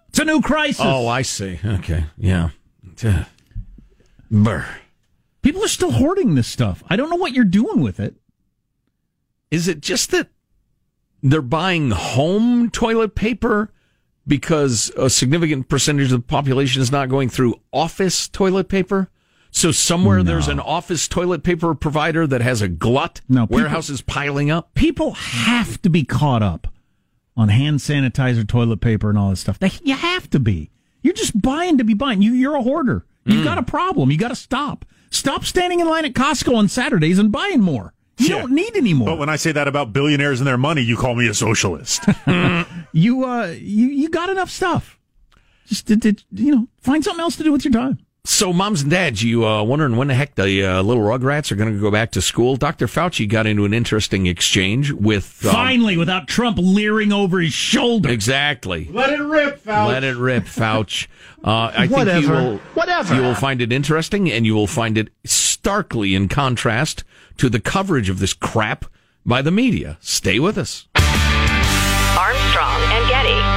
It's 0.08 0.18
a 0.18 0.24
new 0.24 0.40
crisis. 0.40 0.84
Oh, 0.84 1.06
I 1.08 1.22
see. 1.22 1.58
Okay. 1.64 2.04
Yeah. 2.16 2.50
Brr. 4.30 4.66
People 5.42 5.64
are 5.64 5.68
still 5.68 5.92
hoarding 5.92 6.34
this 6.34 6.48
stuff. 6.48 6.82
I 6.88 6.96
don't 6.96 7.10
know 7.10 7.16
what 7.16 7.32
you're 7.32 7.44
doing 7.44 7.80
with 7.80 8.00
it. 8.00 8.16
Is 9.50 9.68
it 9.68 9.80
just 9.80 10.10
that 10.10 10.28
they're 11.22 11.42
buying 11.42 11.90
home 11.90 12.70
toilet 12.70 13.14
paper 13.14 13.72
because 14.26 14.90
a 14.96 15.08
significant 15.08 15.68
percentage 15.68 16.12
of 16.12 16.20
the 16.20 16.26
population 16.26 16.82
is 16.82 16.90
not 16.90 17.08
going 17.08 17.28
through 17.28 17.54
office 17.72 18.28
toilet 18.28 18.68
paper. 18.68 19.08
So 19.56 19.72
somewhere 19.72 20.18
No. 20.18 20.24
there's 20.24 20.48
an 20.48 20.60
office 20.60 21.08
toilet 21.08 21.42
paper 21.42 21.74
provider 21.74 22.26
that 22.26 22.42
has 22.42 22.60
a 22.60 22.68
glut. 22.68 23.22
No, 23.26 23.46
people- 23.46 23.56
warehouses 23.56 24.02
piling 24.02 24.50
up. 24.50 24.74
People 24.74 25.12
have 25.12 25.80
to 25.80 25.88
be 25.88 26.04
caught 26.04 26.42
up 26.42 26.68
on 27.38 27.48
hand 27.48 27.78
sanitizer, 27.78 28.46
toilet 28.46 28.82
paper, 28.82 29.08
and 29.08 29.18
all 29.18 29.30
this 29.30 29.40
stuff. 29.40 29.58
They, 29.58 29.72
you 29.82 29.94
have 29.94 30.28
to 30.30 30.38
be. 30.38 30.70
You're 31.02 31.14
just 31.14 31.40
buying 31.40 31.78
to 31.78 31.84
be 31.84 31.94
buying. 31.94 32.20
You, 32.20 32.32
you're 32.32 32.54
a 32.56 32.60
hoarder. 32.62 33.06
You've 33.24 33.40
Mm. 33.40 33.44
got 33.44 33.56
a 33.56 33.62
problem. 33.62 34.10
You 34.10 34.18
got 34.18 34.28
to 34.28 34.34
stop. 34.36 34.84
Stop 35.10 35.44
standing 35.46 35.80
in 35.80 35.88
line 35.88 36.04
at 36.04 36.12
Costco 36.12 36.54
on 36.54 36.68
Saturdays 36.68 37.18
and 37.18 37.32
buying 37.32 37.62
more. 37.62 37.94
You 38.18 38.26
Yeah. 38.28 38.38
don't 38.42 38.52
need 38.52 38.76
any 38.76 38.92
more. 38.92 39.06
But 39.08 39.18
when 39.18 39.30
I 39.30 39.36
say 39.36 39.52
that 39.52 39.68
about 39.68 39.94
billionaires 39.94 40.38
and 40.38 40.46
their 40.46 40.58
money, 40.58 40.82
you 40.82 40.96
call 40.98 41.14
me 41.14 41.28
a 41.28 41.34
socialist. 41.34 42.02
you 42.92 43.24
uh 43.24 43.54
you 43.58 43.86
you 43.88 44.08
got 44.10 44.28
enough 44.28 44.50
stuff. 44.50 44.98
Just 45.66 45.86
did, 45.86 46.00
did 46.00 46.24
you 46.32 46.54
know 46.54 46.68
find 46.82 47.02
something 47.02 47.22
else 47.22 47.36
to 47.36 47.42
do 47.44 47.52
with 47.52 47.64
your 47.64 47.72
time. 47.72 47.98
So, 48.28 48.52
moms 48.52 48.82
and 48.82 48.90
dads, 48.90 49.22
you 49.22 49.46
uh, 49.46 49.62
wondering 49.62 49.96
when 49.96 50.08
the 50.08 50.14
heck 50.14 50.34
the 50.34 50.64
uh, 50.64 50.82
little 50.82 51.04
Rugrats 51.04 51.52
are 51.52 51.54
going 51.54 51.72
to 51.72 51.80
go 51.80 51.92
back 51.92 52.10
to 52.10 52.20
school? 52.20 52.56
Dr. 52.56 52.88
Fauci 52.88 53.28
got 53.28 53.46
into 53.46 53.64
an 53.64 53.72
interesting 53.72 54.26
exchange 54.26 54.90
with. 54.90 55.46
um, 55.46 55.52
Finally, 55.52 55.96
without 55.96 56.26
Trump 56.26 56.58
leering 56.60 57.12
over 57.12 57.38
his 57.40 57.52
shoulder. 57.52 58.10
Exactly. 58.10 58.88
Let 58.90 59.10
it 59.12 59.22
rip, 59.22 59.62
Fauci. 59.62 59.86
Let 59.88 60.02
it 60.02 60.16
rip, 60.16 60.42
Fauci. 60.44 61.06
Uh, 61.44 61.70
I 61.72 61.86
think 61.86 62.22
you 62.24 62.30
will. 62.30 62.56
Whatever. 62.74 63.14
You 63.14 63.22
will 63.22 63.36
find 63.36 63.62
it 63.62 63.72
interesting, 63.72 64.28
and 64.30 64.44
you 64.44 64.56
will 64.56 64.66
find 64.66 64.98
it 64.98 65.08
starkly 65.24 66.12
in 66.16 66.26
contrast 66.28 67.04
to 67.36 67.48
the 67.48 67.60
coverage 67.60 68.08
of 68.08 68.18
this 68.18 68.34
crap 68.34 68.86
by 69.24 69.40
the 69.40 69.52
media. 69.52 69.98
Stay 70.00 70.40
with 70.40 70.58
us. 70.58 70.88
Armstrong 72.18 72.82
and 72.92 73.08
Getty. 73.08 73.55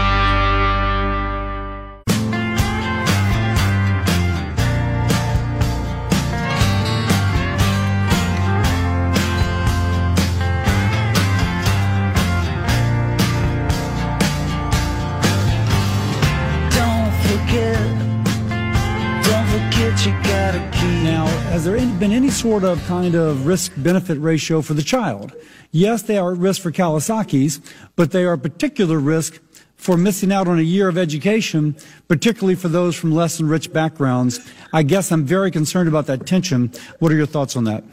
Been 22.00 22.12
any 22.14 22.30
sort 22.30 22.64
of 22.64 22.82
kind 22.86 23.14
of 23.14 23.46
risk 23.46 23.74
benefit 23.76 24.18
ratio 24.20 24.62
for 24.62 24.74
the 24.74 24.82
child? 24.82 25.34
Yes, 25.72 26.02
they 26.02 26.18
are 26.18 26.32
at 26.32 26.38
risk 26.38 26.62
for 26.62 26.72
Kawasaki's, 26.72 27.60
but 27.98 28.12
they 28.12 28.24
are 28.24 28.34
a 28.34 28.38
particular 28.38 28.98
risk 29.00 29.40
for 29.76 29.98
missing 29.98 30.32
out 30.32 30.48
on 30.48 30.60
a 30.60 30.64
year 30.64 30.88
of 30.88 30.98
education, 30.98 31.76
particularly 32.08 32.56
for 32.56 32.70
those 32.70 32.96
from 32.96 33.12
less 33.12 33.42
rich 33.42 33.74
backgrounds. 33.74 34.40
I 34.72 34.84
guess 34.84 35.12
I'm 35.12 35.26
very 35.26 35.52
concerned 35.52 35.90
about 35.90 36.06
that 36.06 36.26
tension. 36.26 36.72
What 37.00 37.12
are 37.12 37.16
your 37.16 37.26
thoughts 37.26 37.58
on 37.58 37.66
that? 37.66 37.84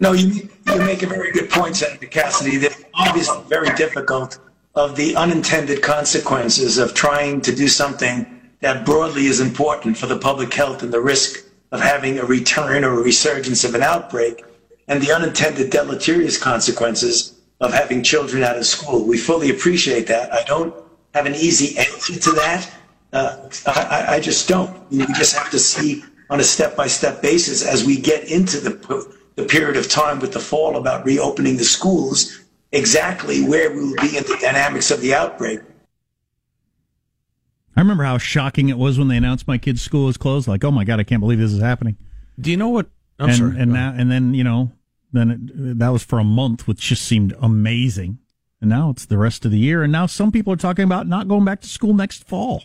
No, 0.00 0.12
you, 0.12 0.48
you 0.66 0.78
make 0.78 1.04
a 1.04 1.06
very 1.06 1.30
good 1.30 1.50
point, 1.50 1.76
Senator 1.76 2.06
Cassidy, 2.06 2.56
that 2.56 2.76
obviously 2.94 3.40
very 3.48 3.72
difficult 3.76 4.40
of 4.74 4.96
the 4.96 5.14
unintended 5.14 5.82
consequences 5.82 6.78
of 6.78 6.94
trying 6.94 7.42
to 7.42 7.54
do 7.54 7.68
something 7.68 8.40
that 8.60 8.84
broadly 8.84 9.26
is 9.26 9.38
important 9.38 9.96
for 9.96 10.06
the 10.06 10.18
public 10.18 10.52
health 10.52 10.82
and 10.82 10.92
the 10.92 11.00
risk 11.00 11.47
of 11.72 11.80
having 11.80 12.18
a 12.18 12.24
return 12.24 12.84
or 12.84 12.98
a 12.98 13.02
resurgence 13.02 13.64
of 13.64 13.74
an 13.74 13.82
outbreak 13.82 14.44
and 14.88 15.02
the 15.02 15.12
unintended 15.12 15.70
deleterious 15.70 16.38
consequences 16.38 17.38
of 17.60 17.72
having 17.72 18.02
children 18.02 18.42
out 18.42 18.56
of 18.56 18.64
school. 18.64 19.04
We 19.06 19.18
fully 19.18 19.50
appreciate 19.50 20.06
that. 20.06 20.32
I 20.32 20.42
don't 20.44 20.74
have 21.14 21.26
an 21.26 21.34
easy 21.34 21.76
answer 21.78 22.18
to 22.18 22.30
that. 22.32 22.70
Uh, 23.12 23.48
I, 23.66 24.16
I- 24.16 24.20
just 24.20 24.48
don't. 24.48 24.70
You 24.90 25.06
just 25.14 25.34
have 25.36 25.50
to 25.50 25.58
see 25.58 26.04
on 26.30 26.40
a 26.40 26.44
step-by-step 26.44 27.22
basis 27.22 27.66
as 27.66 27.84
we 27.84 27.98
get 27.98 28.24
into 28.30 28.60
the, 28.60 29.16
the 29.36 29.44
period 29.44 29.76
of 29.76 29.88
time 29.88 30.18
with 30.20 30.32
the 30.32 30.40
fall 30.40 30.76
about 30.76 31.04
reopening 31.06 31.56
the 31.56 31.64
schools, 31.64 32.40
exactly 32.72 33.42
where 33.48 33.70
we 33.70 33.80
will 33.82 33.96
be 33.96 34.16
in 34.16 34.24
the 34.24 34.36
dynamics 34.40 34.90
of 34.90 35.00
the 35.00 35.14
outbreak. 35.14 35.60
I 37.78 37.80
remember 37.80 38.02
how 38.02 38.18
shocking 38.18 38.70
it 38.70 38.76
was 38.76 38.98
when 38.98 39.06
they 39.06 39.16
announced 39.16 39.46
my 39.46 39.56
kid's 39.56 39.80
school 39.80 40.06
was 40.06 40.16
closed. 40.16 40.48
Like, 40.48 40.64
oh 40.64 40.72
my 40.72 40.82
god, 40.82 40.98
I 40.98 41.04
can't 41.04 41.20
believe 41.20 41.38
this 41.38 41.52
is 41.52 41.60
happening. 41.60 41.96
Do 42.40 42.50
you 42.50 42.56
know 42.56 42.70
what? 42.70 42.86
I'm 43.20 43.28
and 43.28 43.38
sorry. 43.38 43.56
and 43.56 43.72
now 43.72 43.94
and 43.96 44.10
then 44.10 44.34
you 44.34 44.42
know 44.42 44.72
then 45.12 45.30
it, 45.30 45.78
that 45.78 45.90
was 45.90 46.02
for 46.02 46.18
a 46.18 46.24
month, 46.24 46.66
which 46.66 46.80
just 46.80 47.04
seemed 47.04 47.36
amazing. 47.40 48.18
And 48.60 48.68
now 48.68 48.90
it's 48.90 49.06
the 49.06 49.16
rest 49.16 49.44
of 49.44 49.52
the 49.52 49.60
year, 49.60 49.84
and 49.84 49.92
now 49.92 50.06
some 50.06 50.32
people 50.32 50.52
are 50.52 50.56
talking 50.56 50.84
about 50.84 51.06
not 51.06 51.28
going 51.28 51.44
back 51.44 51.60
to 51.60 51.68
school 51.68 51.94
next 51.94 52.24
fall. 52.24 52.64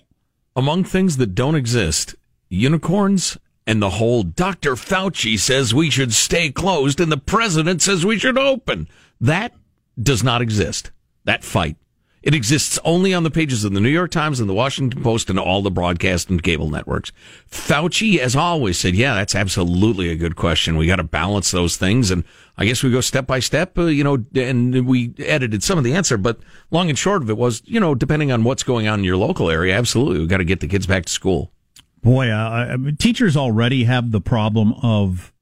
Among 0.55 0.83
things 0.83 1.17
that 1.17 1.35
don't 1.35 1.53
exist, 1.53 2.15
unicorns 2.49 3.37
and 3.67 3.83
the 3.83 3.91
whole 3.91 4.23
Dr. 4.23 4.73
Fauci 4.73 5.37
says 5.37 5.75
we 5.75 5.91
should 5.91 6.11
stay 6.11 6.49
closed 6.49 6.99
and 6.99 7.11
the 7.11 7.17
president 7.17 7.83
says 7.83 8.03
we 8.03 8.17
should 8.17 8.39
open. 8.39 8.87
That 9.21 9.53
does 10.01 10.23
not 10.23 10.41
exist. 10.41 10.89
That 11.25 11.43
fight. 11.43 11.77
It 12.23 12.33
exists 12.33 12.79
only 12.85 13.13
on 13.13 13.23
the 13.23 13.29
pages 13.29 13.65
of 13.65 13.73
the 13.73 13.81
New 13.81 13.89
York 13.89 14.09
Times 14.09 14.39
and 14.39 14.47
the 14.49 14.53
Washington 14.53 15.03
Post 15.03 15.29
and 15.29 15.37
all 15.37 15.61
the 15.61 15.69
broadcast 15.69 16.29
and 16.29 16.41
cable 16.41 16.69
networks. 16.69 17.11
Fauci, 17.51 18.17
as 18.17 18.33
always, 18.33 18.79
said, 18.79 18.95
yeah, 18.95 19.13
that's 19.13 19.35
absolutely 19.35 20.09
a 20.09 20.15
good 20.15 20.37
question. 20.37 20.77
We 20.77 20.87
got 20.87 20.95
to 20.95 21.03
balance 21.03 21.51
those 21.51 21.75
things. 21.75 22.11
And 22.11 22.23
I 22.57 22.63
guess 22.63 22.81
we 22.81 22.91
go 22.91 23.01
step 23.01 23.27
by 23.27 23.39
step, 23.39 23.77
uh, 23.77 23.87
you 23.87 24.05
know, 24.05 24.23
and 24.35 24.87
we 24.87 25.13
edited 25.19 25.63
some 25.63 25.77
of 25.77 25.83
the 25.83 25.93
answer, 25.93 26.17
but 26.17 26.39
long 26.71 26.87
and 26.87 26.97
short 26.97 27.23
of 27.23 27.29
it 27.29 27.37
was, 27.37 27.61
you 27.65 27.79
know, 27.79 27.93
depending 27.93 28.31
on 28.31 28.45
what's 28.45 28.63
going 28.63 28.87
on 28.87 28.99
in 28.99 29.05
your 29.05 29.17
local 29.17 29.49
area, 29.49 29.77
absolutely, 29.77 30.19
we 30.19 30.27
got 30.27 30.37
to 30.37 30.45
get 30.45 30.61
the 30.61 30.67
kids 30.67 30.87
back 30.87 31.05
to 31.05 31.11
school. 31.11 31.51
Boy, 32.01 32.29
uh, 32.29 32.77
teachers 32.99 33.35
already 33.35 33.83
have 33.83 34.11
the 34.11 34.21
problem 34.21 34.73
of 34.81 35.33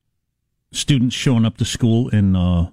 students 0.72 1.16
showing 1.16 1.46
up 1.46 1.58
to 1.58 1.66
school 1.66 2.10
in 2.10 2.36
uh, 2.36 2.72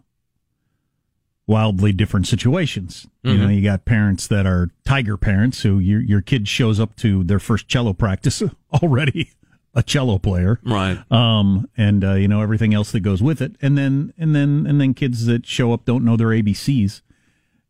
wildly 1.49 1.93
different 1.93 2.27
situations. 2.29 3.09
You 3.25 3.33
Mhm. 3.33 3.39
know, 3.41 3.49
you 3.49 3.63
got 3.63 3.85
parents 3.85 4.29
that 4.29 4.47
are 4.47 4.71
tiger 4.85 5.17
parents 5.17 5.63
who 5.63 5.81
your 5.81 6.01
your 6.01 6.21
kid 6.21 6.47
shows 6.47 6.79
up 6.79 6.95
to 6.97 7.25
their 7.25 7.41
first 7.41 7.67
cello 7.67 7.93
practice 7.93 8.41
already 8.83 9.31
a 9.75 9.83
cello 9.83 10.19
player, 10.19 10.61
right? 10.63 10.99
Um, 11.11 11.69
and 11.77 12.05
uh, 12.05 12.15
you 12.15 12.29
know 12.29 12.41
everything 12.43 12.75
else 12.75 12.93
that 12.93 13.01
goes 13.01 13.23
with 13.23 13.41
it, 13.43 13.57
and 13.61 13.77
then 13.77 14.13
and 14.17 14.35
then 14.37 14.67
and 14.69 14.81
then 14.81 14.95
kids 14.95 15.27
that 15.27 15.47
show 15.47 15.73
up 15.73 15.85
don't 15.85 16.05
know 16.05 16.17
their 16.17 16.29
ABCs, 16.29 17.01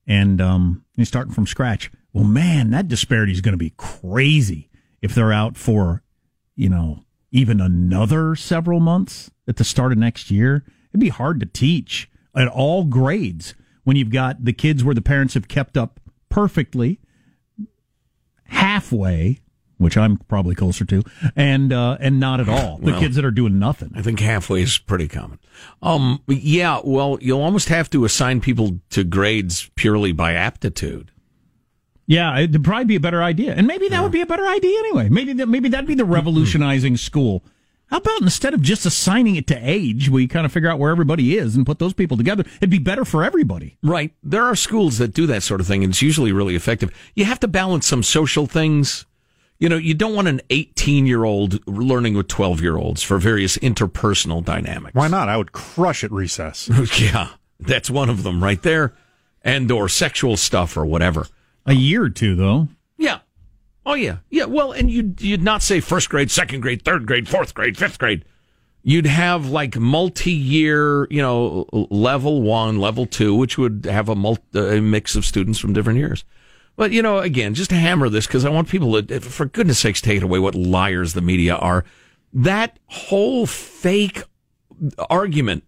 and 0.07 0.41
um, 0.41 0.85
you're 0.97 1.07
starting 1.07 1.33
from 1.33 1.47
scratch. 1.47 1.91
Well, 2.13 2.25
man, 2.25 2.71
that 2.71 2.89
disparity 2.89 3.33
is 3.33 3.41
going 3.41 3.53
to 3.53 3.57
be 3.59 3.75
crazy 3.77 4.71
if 5.03 5.15
they're 5.15 5.33
out 5.33 5.57
for, 5.57 6.03
you 6.57 6.69
know, 6.69 7.05
even 7.31 7.61
another 7.61 8.35
several 8.35 8.81
months 8.81 9.31
at 9.47 9.57
the 9.57 9.65
start 9.65 9.93
of 9.93 9.99
next 9.99 10.31
year. 10.31 10.65
It'd 10.91 11.01
be 11.01 11.11
hard 11.11 11.39
to 11.41 11.47
teach 11.47 12.11
at 12.35 12.49
all 12.49 12.85
grades 12.85 13.55
when 13.85 13.97
you've 13.97 14.11
got 14.11 14.45
the 14.45 14.53
kids 14.53 14.83
where 14.85 14.95
the 14.95 15.03
parents 15.03 15.35
have 15.35 15.49
kept 15.49 15.77
up 15.77 16.01
perfectly 16.29 16.99
halfway, 18.45 19.39
which 19.77 19.97
I'm 19.97 20.17
probably 20.17 20.55
closer 20.55 20.85
to, 20.87 21.03
and 21.37 21.73
uh, 21.73 21.97
and 22.01 22.19
not 22.19 22.41
at 22.41 22.49
all. 22.49 22.79
The 22.79 22.93
Well, 22.93 23.01
kids 23.01 23.17
that 23.17 23.25
are 23.25 23.31
doing 23.31 23.59
nothing. 23.59 23.93
I 23.95 24.03
think 24.03 24.21
halfway 24.21 24.63
is 24.63 24.79
pretty 24.79 25.09
common. 25.09 25.39
Um, 25.83 26.21
yeah, 26.27 26.81
well, 26.85 27.19
you'll 27.21 27.43
almost 27.43 27.69
have 27.69 27.89
to 27.91 28.05
assign 28.05 28.41
people 28.41 28.81
to 28.91 29.05
grades 29.05 29.71
purely 29.75 30.13
by 30.13 30.35
aptitude. 30.35 31.11
Yeah, 32.07 32.39
it'd 32.39 32.65
probably 32.65 32.87
be 32.87 32.97
a 32.97 33.01
better 33.01 33.23
idea, 33.23 33.55
and 33.55 33.67
maybe 33.67 33.89
that 33.91 34.03
would 34.03 34.13
be 34.13 34.23
a 34.23 34.27
better 34.27 34.47
idea 34.47 34.79
anyway. 34.79 35.09
Maybe 35.11 35.35
that 35.35 35.49
maybe 35.49 35.69
that'd 35.69 35.87
be 35.87 35.95
the 35.95 36.07
revolutionizing 36.07 36.97
school. 36.97 37.45
How 37.91 37.97
about 37.97 38.21
instead 38.21 38.53
of 38.53 38.61
just 38.61 38.85
assigning 38.85 39.37
it 39.37 39.47
to 39.47 39.57
age, 39.57 40.11
we 40.11 40.27
kind 40.27 40.45
of 40.45 40.53
figure 40.53 40.71
out 40.71 40.79
where 40.79 40.91
everybody 40.91 41.39
is 41.39 41.57
and 41.57 41.65
put 41.65 41.79
those 41.79 41.95
people 41.95 42.19
together? 42.19 42.45
It'd 42.57 42.69
be 42.69 42.79
better 42.79 43.05
for 43.05 43.25
everybody. 43.25 43.79
Right. 43.83 44.13
There 44.23 44.45
are 44.45 44.55
schools 44.55 44.99
that 44.99 45.15
do 45.15 45.27
that 45.27 45.43
sort 45.43 45.61
of 45.61 45.67
thing, 45.67 45.83
and 45.83 45.93
it's 45.93 46.03
usually 46.03 46.31
really 46.31 46.55
effective. 46.55 46.95
You 47.15 47.25
have 47.25 47.41
to 47.41 47.49
balance 47.49 47.87
some 47.87 48.03
social 48.03 48.47
things. 48.47 49.07
You 49.59 49.71
know, 49.71 49.77
you 49.77 49.95
don't 49.95 50.15
want 50.15 50.29
an 50.29 50.43
18 50.51 51.07
year 51.07 51.25
old 51.25 51.67
learning 51.67 52.15
with 52.15 52.29
12 52.29 52.61
year 52.61 52.77
olds 52.77 53.03
for 53.03 53.19
various 53.19 53.57
interpersonal 53.59 54.45
dynamics. 54.45 54.95
Why 54.95 55.09
not? 55.09 55.31
I 55.31 55.39
would 55.39 55.53
crush 55.53 56.05
at 56.05 56.13
recess. 56.13 56.71
yeah, 57.01 57.31
that's 57.59 57.89
one 57.89 58.11
of 58.11 58.23
them 58.23 58.45
right 58.45 58.63
there. 58.63 58.95
And 59.43 59.71
or 59.73 59.89
sexual 59.89 60.37
stuff 60.37 60.77
or 60.77 60.85
whatever. 60.85 61.27
A 61.65 61.73
year 61.73 62.05
or 62.05 62.11
two, 62.11 62.35
though. 62.35 62.69
Oh 63.89 63.95
yeah. 63.95 64.19
Yeah. 64.29 64.45
Well, 64.45 64.73
and 64.73 64.91
you'd 64.91 65.23
you'd 65.23 65.43
not 65.43 65.63
say 65.63 65.81
first 65.81 66.11
grade, 66.11 66.31
second 66.31 66.61
grade, 66.61 66.85
third 66.85 67.07
grade, 67.07 67.27
fourth 67.27 67.55
grade, 67.55 67.79
fifth 67.79 67.99
grade. 67.99 68.23
You'd 68.83 69.07
have 69.07 69.49
like 69.49 69.79
multi-year, 69.79 71.07
you 71.11 71.23
know, 71.23 71.67
level 71.73 72.43
one, 72.43 72.79
level 72.79 73.07
two, 73.07 73.35
which 73.35 73.57
would 73.57 73.87
have 73.87 74.11
a, 74.11 74.15
multi, 74.15 74.77
a 74.77 74.83
mix 74.83 75.17
of 75.17 75.25
students 75.25 75.59
from 75.59 75.73
different 75.73 75.99
years. 75.99 76.27
But 76.77 76.93
you 76.93 77.01
know, 77.01 77.19
again, 77.19 77.55
just 77.55 77.71
to 77.71 77.77
hammer 77.77 78.11
this 78.11 78.27
because 78.27 78.45
I 78.45 78.51
want 78.51 78.69
people 78.69 79.03
to, 79.03 79.21
for 79.21 79.47
goodness 79.47 79.79
sakes, 79.79 80.03
take 80.03 80.19
it 80.19 80.23
away 80.23 80.39
what 80.39 80.55
liars 80.55 81.15
the 81.15 81.23
media 81.23 81.57
are. 81.57 81.87
That 82.35 82.79
whole 82.89 83.47
fake 83.47 84.23
argument, 85.09 85.65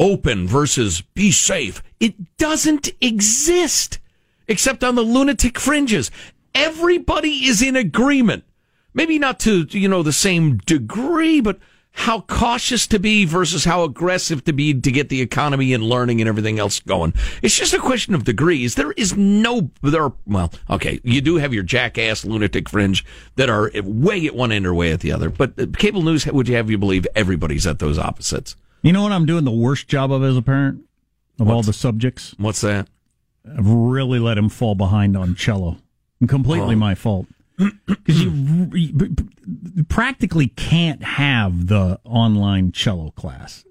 open 0.00 0.48
versus 0.48 1.00
be 1.00 1.30
safe, 1.30 1.80
it 2.00 2.36
doesn't 2.38 2.90
exist. 3.00 4.00
Except 4.48 4.84
on 4.84 4.94
the 4.94 5.02
lunatic 5.02 5.58
fringes. 5.58 6.10
Everybody 6.54 7.46
is 7.46 7.62
in 7.62 7.76
agreement. 7.76 8.44
Maybe 8.92 9.18
not 9.18 9.40
to, 9.40 9.66
you 9.70 9.88
know, 9.88 10.02
the 10.02 10.12
same 10.12 10.58
degree, 10.58 11.40
but 11.40 11.58
how 11.96 12.22
cautious 12.22 12.88
to 12.88 12.98
be 12.98 13.24
versus 13.24 13.64
how 13.64 13.84
aggressive 13.84 14.44
to 14.44 14.52
be 14.52 14.74
to 14.74 14.90
get 14.90 15.08
the 15.08 15.20
economy 15.20 15.72
and 15.72 15.82
learning 15.82 16.20
and 16.20 16.28
everything 16.28 16.58
else 16.58 16.80
going. 16.80 17.14
It's 17.40 17.56
just 17.56 17.72
a 17.72 17.78
question 17.78 18.14
of 18.14 18.24
degrees. 18.24 18.74
There 18.74 18.92
is 18.92 19.16
no, 19.16 19.70
there 19.80 20.02
are, 20.02 20.12
well, 20.26 20.52
okay, 20.68 21.00
you 21.04 21.20
do 21.20 21.36
have 21.36 21.54
your 21.54 21.62
jackass 21.62 22.24
lunatic 22.24 22.68
fringe 22.68 23.04
that 23.36 23.48
are 23.48 23.70
way 23.82 24.26
at 24.26 24.34
one 24.34 24.50
end 24.50 24.66
or 24.66 24.74
way 24.74 24.92
at 24.92 25.00
the 25.00 25.12
other, 25.12 25.30
but 25.30 25.78
cable 25.78 26.02
news 26.02 26.26
would 26.26 26.48
you 26.48 26.56
have 26.56 26.68
you 26.68 26.78
believe 26.78 27.06
everybody's 27.14 27.66
at 27.66 27.78
those 27.78 27.98
opposites. 27.98 28.56
You 28.82 28.92
know 28.92 29.02
what 29.02 29.12
I'm 29.12 29.24
doing 29.24 29.44
the 29.44 29.52
worst 29.52 29.86
job 29.86 30.10
of 30.10 30.24
as 30.24 30.36
a 30.36 30.42
parent 30.42 30.82
of 31.38 31.48
all 31.48 31.62
the 31.62 31.72
subjects? 31.72 32.34
What's 32.38 32.60
that? 32.62 32.88
I've 33.46 33.68
really 33.68 34.18
let 34.18 34.38
him 34.38 34.48
fall 34.48 34.74
behind 34.74 35.16
on 35.16 35.34
cello. 35.34 35.78
Completely 36.26 36.74
Oh. 36.74 36.78
my 36.78 36.94
fault. 36.94 37.26
Because 37.86 38.22
you, 38.22 38.70
you 38.74 39.84
practically 39.88 40.48
can't 40.48 41.02
have 41.02 41.68
the 41.68 42.00
online 42.04 42.72
cello 42.72 43.10
class. 43.12 43.64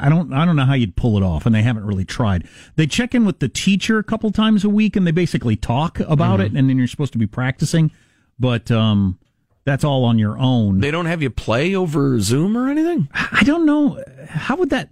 I 0.00 0.08
don't. 0.08 0.32
I 0.32 0.44
don't 0.44 0.54
know 0.56 0.64
how 0.64 0.74
you'd 0.74 0.94
pull 0.96 1.16
it 1.16 1.22
off, 1.24 1.44
and 1.44 1.52
they 1.54 1.62
haven't 1.62 1.84
really 1.84 2.04
tried. 2.04 2.46
They 2.76 2.86
check 2.86 3.14
in 3.16 3.24
with 3.26 3.40
the 3.40 3.48
teacher 3.48 3.98
a 3.98 4.04
couple 4.04 4.30
times 4.30 4.64
a 4.64 4.68
week, 4.68 4.94
and 4.96 5.04
they 5.06 5.10
basically 5.10 5.56
talk 5.56 5.98
about 6.00 6.40
it, 6.40 6.52
and 6.52 6.68
then 6.70 6.78
you're 6.78 6.86
supposed 6.86 7.12
to 7.14 7.18
be 7.18 7.26
practicing. 7.26 7.90
But 8.38 8.70
um, 8.70 9.18
that's 9.64 9.82
all 9.82 10.04
on 10.04 10.18
your 10.18 10.38
own. 10.38 10.78
They 10.78 10.92
don't 10.92 11.06
have 11.06 11.20
you 11.20 11.30
play 11.30 11.74
over 11.74 12.20
Zoom 12.20 12.56
or 12.56 12.68
anything? 12.68 13.08
I 13.12 13.42
don't 13.44 13.66
know. 13.66 14.02
How 14.28 14.54
would 14.56 14.70
that? 14.70 14.88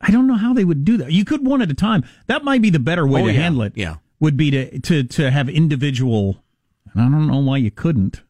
I 0.00 0.10
don't 0.10 0.26
know 0.26 0.36
how 0.36 0.54
they 0.54 0.64
would 0.64 0.84
do 0.84 0.96
that. 0.98 1.12
You 1.12 1.24
could 1.24 1.46
one 1.46 1.60
at 1.62 1.70
a 1.70 1.74
time. 1.74 2.04
That 2.26 2.42
might 2.44 2.62
be 2.62 2.70
the 2.70 2.78
better 2.78 3.06
way 3.06 3.22
Oh, 3.22 3.26
to 3.26 3.32
yeah. 3.32 3.40
handle 3.40 3.62
it. 3.62 3.72
Yeah. 3.76 3.96
Would 4.20 4.36
be 4.36 4.50
to 4.50 4.78
to 4.80 5.02
to 5.04 5.30
have 5.30 5.48
individual. 5.48 6.42
And 6.94 7.02
I 7.02 7.08
don't 7.10 7.26
know 7.26 7.38
why 7.38 7.58
you 7.58 7.70
couldn't. 7.70 8.22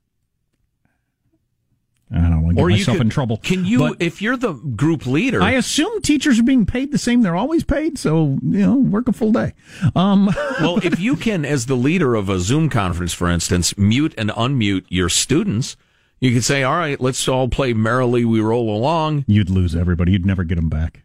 I 2.13 2.23
don't 2.23 2.43
want 2.43 2.49
to 2.49 2.55
get 2.57 2.63
Or 2.63 2.69
myself 2.71 2.97
could- 2.97 3.07
in 3.07 3.11
trouble. 3.11 3.37
Can 3.37 3.65
you, 3.65 3.79
But 3.79 3.97
if 4.03 4.21
you're 4.21 4.37
the 4.37 4.55
group 4.55 5.07
leader, 5.07 5.41
I 5.41 5.53
assume 5.53 6.03
teachers 6.03 6.41
are 6.41 6.43
being 6.43 6.67
paid 6.67 6.91
the 6.91 6.99
same 6.99 7.23
they're 7.23 7.37
always 7.37 7.63
paid, 7.63 7.99
so 7.99 8.37
you 8.43 8.67
know, 8.67 8.75
work 8.75 9.07
a 9.07 9.13
full 9.13 9.31
day. 9.31 9.53
Um, 9.95 10.27
well, 10.61 10.79
if 10.85 10.99
you 10.99 11.15
can, 11.15 11.45
as 11.45 11.67
the 11.67 11.77
leader 11.77 12.17
of 12.17 12.29
a 12.29 12.41
Zoom 12.41 12.69
conference, 12.69 13.13
for 13.13 13.31
instance, 13.31 13.79
mute 13.79 14.13
and 14.19 14.31
unmute 14.31 14.87
your 14.89 15.09
students, 15.09 15.77
you 16.19 16.33
could 16.33 16.43
say, 16.45 16.65
all 16.65 16.77
right, 16.77 17.01
let's 17.01 17.29
all 17.29 17.49
play 17.49 17.73
Merrily 17.75 18.25
We 18.25 18.41
Roll 18.41 18.77
Along. 18.77 19.25
You'd 19.29 19.49
lose 19.49 19.77
everybody. 19.77 20.11
You'd 20.11 20.27
never 20.27 20.43
get 20.43 20.57
them 20.57 20.69
back. 20.69 21.05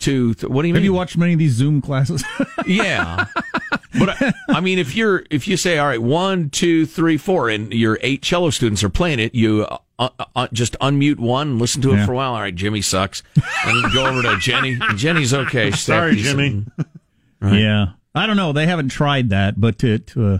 To, 0.00 0.34
to- 0.34 0.48
what 0.48 0.62
do 0.62 0.68
you 0.68 0.74
Have 0.74 0.82
mean? 0.82 0.90
you 0.90 0.92
watched 0.92 1.16
many 1.16 1.32
of 1.32 1.38
these 1.38 1.52
Zoom 1.52 1.80
classes? 1.80 2.22
yeah. 2.66 3.26
But 3.98 4.20
I, 4.20 4.32
I 4.48 4.60
mean, 4.60 4.78
if 4.78 4.94
you're 4.96 5.24
if 5.30 5.46
you 5.48 5.56
say 5.56 5.78
all 5.78 5.86
right, 5.86 6.02
one, 6.02 6.50
two, 6.50 6.84
three, 6.84 7.16
four, 7.16 7.48
and 7.48 7.72
your 7.72 7.98
eight 8.02 8.20
cello 8.22 8.50
students 8.50 8.82
are 8.84 8.88
playing 8.90 9.20
it, 9.20 9.34
you 9.34 9.62
uh, 9.64 9.78
uh, 9.98 10.08
uh, 10.34 10.48
just 10.52 10.76
unmute 10.80 11.18
one, 11.20 11.58
listen 11.58 11.80
to 11.82 11.92
it 11.92 11.96
Yeah. 11.98 12.06
for 12.06 12.12
a 12.12 12.16
while. 12.16 12.34
All 12.34 12.40
right, 12.40 12.54
Jimmy 12.54 12.82
sucks, 12.82 13.22
and 13.64 13.92
go 13.94 14.06
over 14.06 14.20
to 14.22 14.36
Jenny. 14.38 14.78
Jenny's 14.96 15.32
okay. 15.32 15.70
Sorry. 15.70 16.16
Jimmy. 16.16 16.66
Right. 17.40 17.60
Yeah, 17.60 17.86
I 18.14 18.26
don't 18.26 18.36
know. 18.36 18.52
They 18.52 18.66
haven't 18.66 18.88
tried 18.88 19.30
that, 19.30 19.60
but 19.60 19.78
to, 19.78 20.00
to 20.00 20.26
uh, 20.26 20.38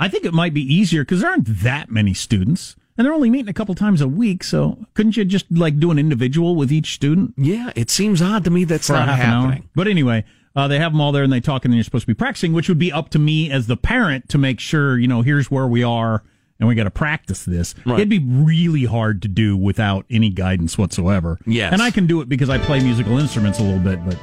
I 0.00 0.08
think 0.08 0.24
it 0.24 0.34
might 0.34 0.52
be 0.52 0.62
easier 0.62 1.02
because 1.02 1.20
there 1.20 1.30
aren't 1.30 1.62
that 1.62 1.90
many 1.90 2.12
students, 2.12 2.74
and 2.96 3.04
they're 3.04 3.14
only 3.14 3.30
meeting 3.30 3.48
a 3.48 3.52
couple 3.52 3.74
times 3.74 4.00
a 4.00 4.08
week. 4.08 4.42
So 4.44 4.86
couldn't 4.94 5.16
you 5.16 5.24
just 5.24 5.46
like 5.50 5.78
do 5.78 5.90
an 5.90 5.98
individual 5.98 6.56
with 6.56 6.72
each 6.72 6.94
student? 6.94 7.34
Yeah, 7.36 7.72
it 7.76 7.90
seems 7.90 8.22
odd 8.22 8.44
to 8.44 8.50
me 8.50 8.64
that's 8.64 8.86
for 8.86 8.94
not 8.94 9.08
half 9.08 9.18
an 9.20 9.30
hour? 9.30 9.42
happening. 9.48 9.68
But 9.74 9.88
anyway, 9.88 10.24
uh, 10.54 10.68
they 10.68 10.78
have 10.78 10.92
them 10.92 11.00
all 11.00 11.12
there, 11.12 11.22
and 11.22 11.32
they 11.32 11.40
talk, 11.40 11.64
and 11.64 11.72
then 11.72 11.76
you're 11.76 11.84
supposed 11.84 12.04
to 12.04 12.06
be 12.06 12.14
practicing, 12.14 12.52
which 12.52 12.68
would 12.68 12.78
be 12.78 12.90
up 12.90 13.10
to 13.10 13.18
me 13.18 13.50
as 13.50 13.66
the 13.66 13.76
parent 13.76 14.28
to 14.30 14.38
make 14.38 14.58
sure 14.60 14.98
you 14.98 15.06
know 15.08 15.22
here's 15.22 15.50
where 15.50 15.66
we 15.66 15.82
are, 15.82 16.22
and 16.58 16.68
we 16.68 16.74
got 16.74 16.84
to 16.84 16.90
practice 16.90 17.44
this. 17.44 17.74
Right. 17.84 17.96
It'd 18.00 18.08
be 18.08 18.24
really 18.24 18.84
hard 18.84 19.20
to 19.22 19.28
do 19.28 19.56
without 19.56 20.06
any 20.10 20.30
guidance 20.30 20.78
whatsoever. 20.78 21.38
Yes. 21.46 21.72
and 21.74 21.82
I 21.82 21.90
can 21.90 22.06
do 22.06 22.22
it 22.22 22.28
because 22.28 22.48
I 22.48 22.56
play 22.58 22.80
musical 22.80 23.18
instruments 23.18 23.58
a 23.58 23.62
little 23.62 23.80
bit, 23.80 24.04
but. 24.06 24.16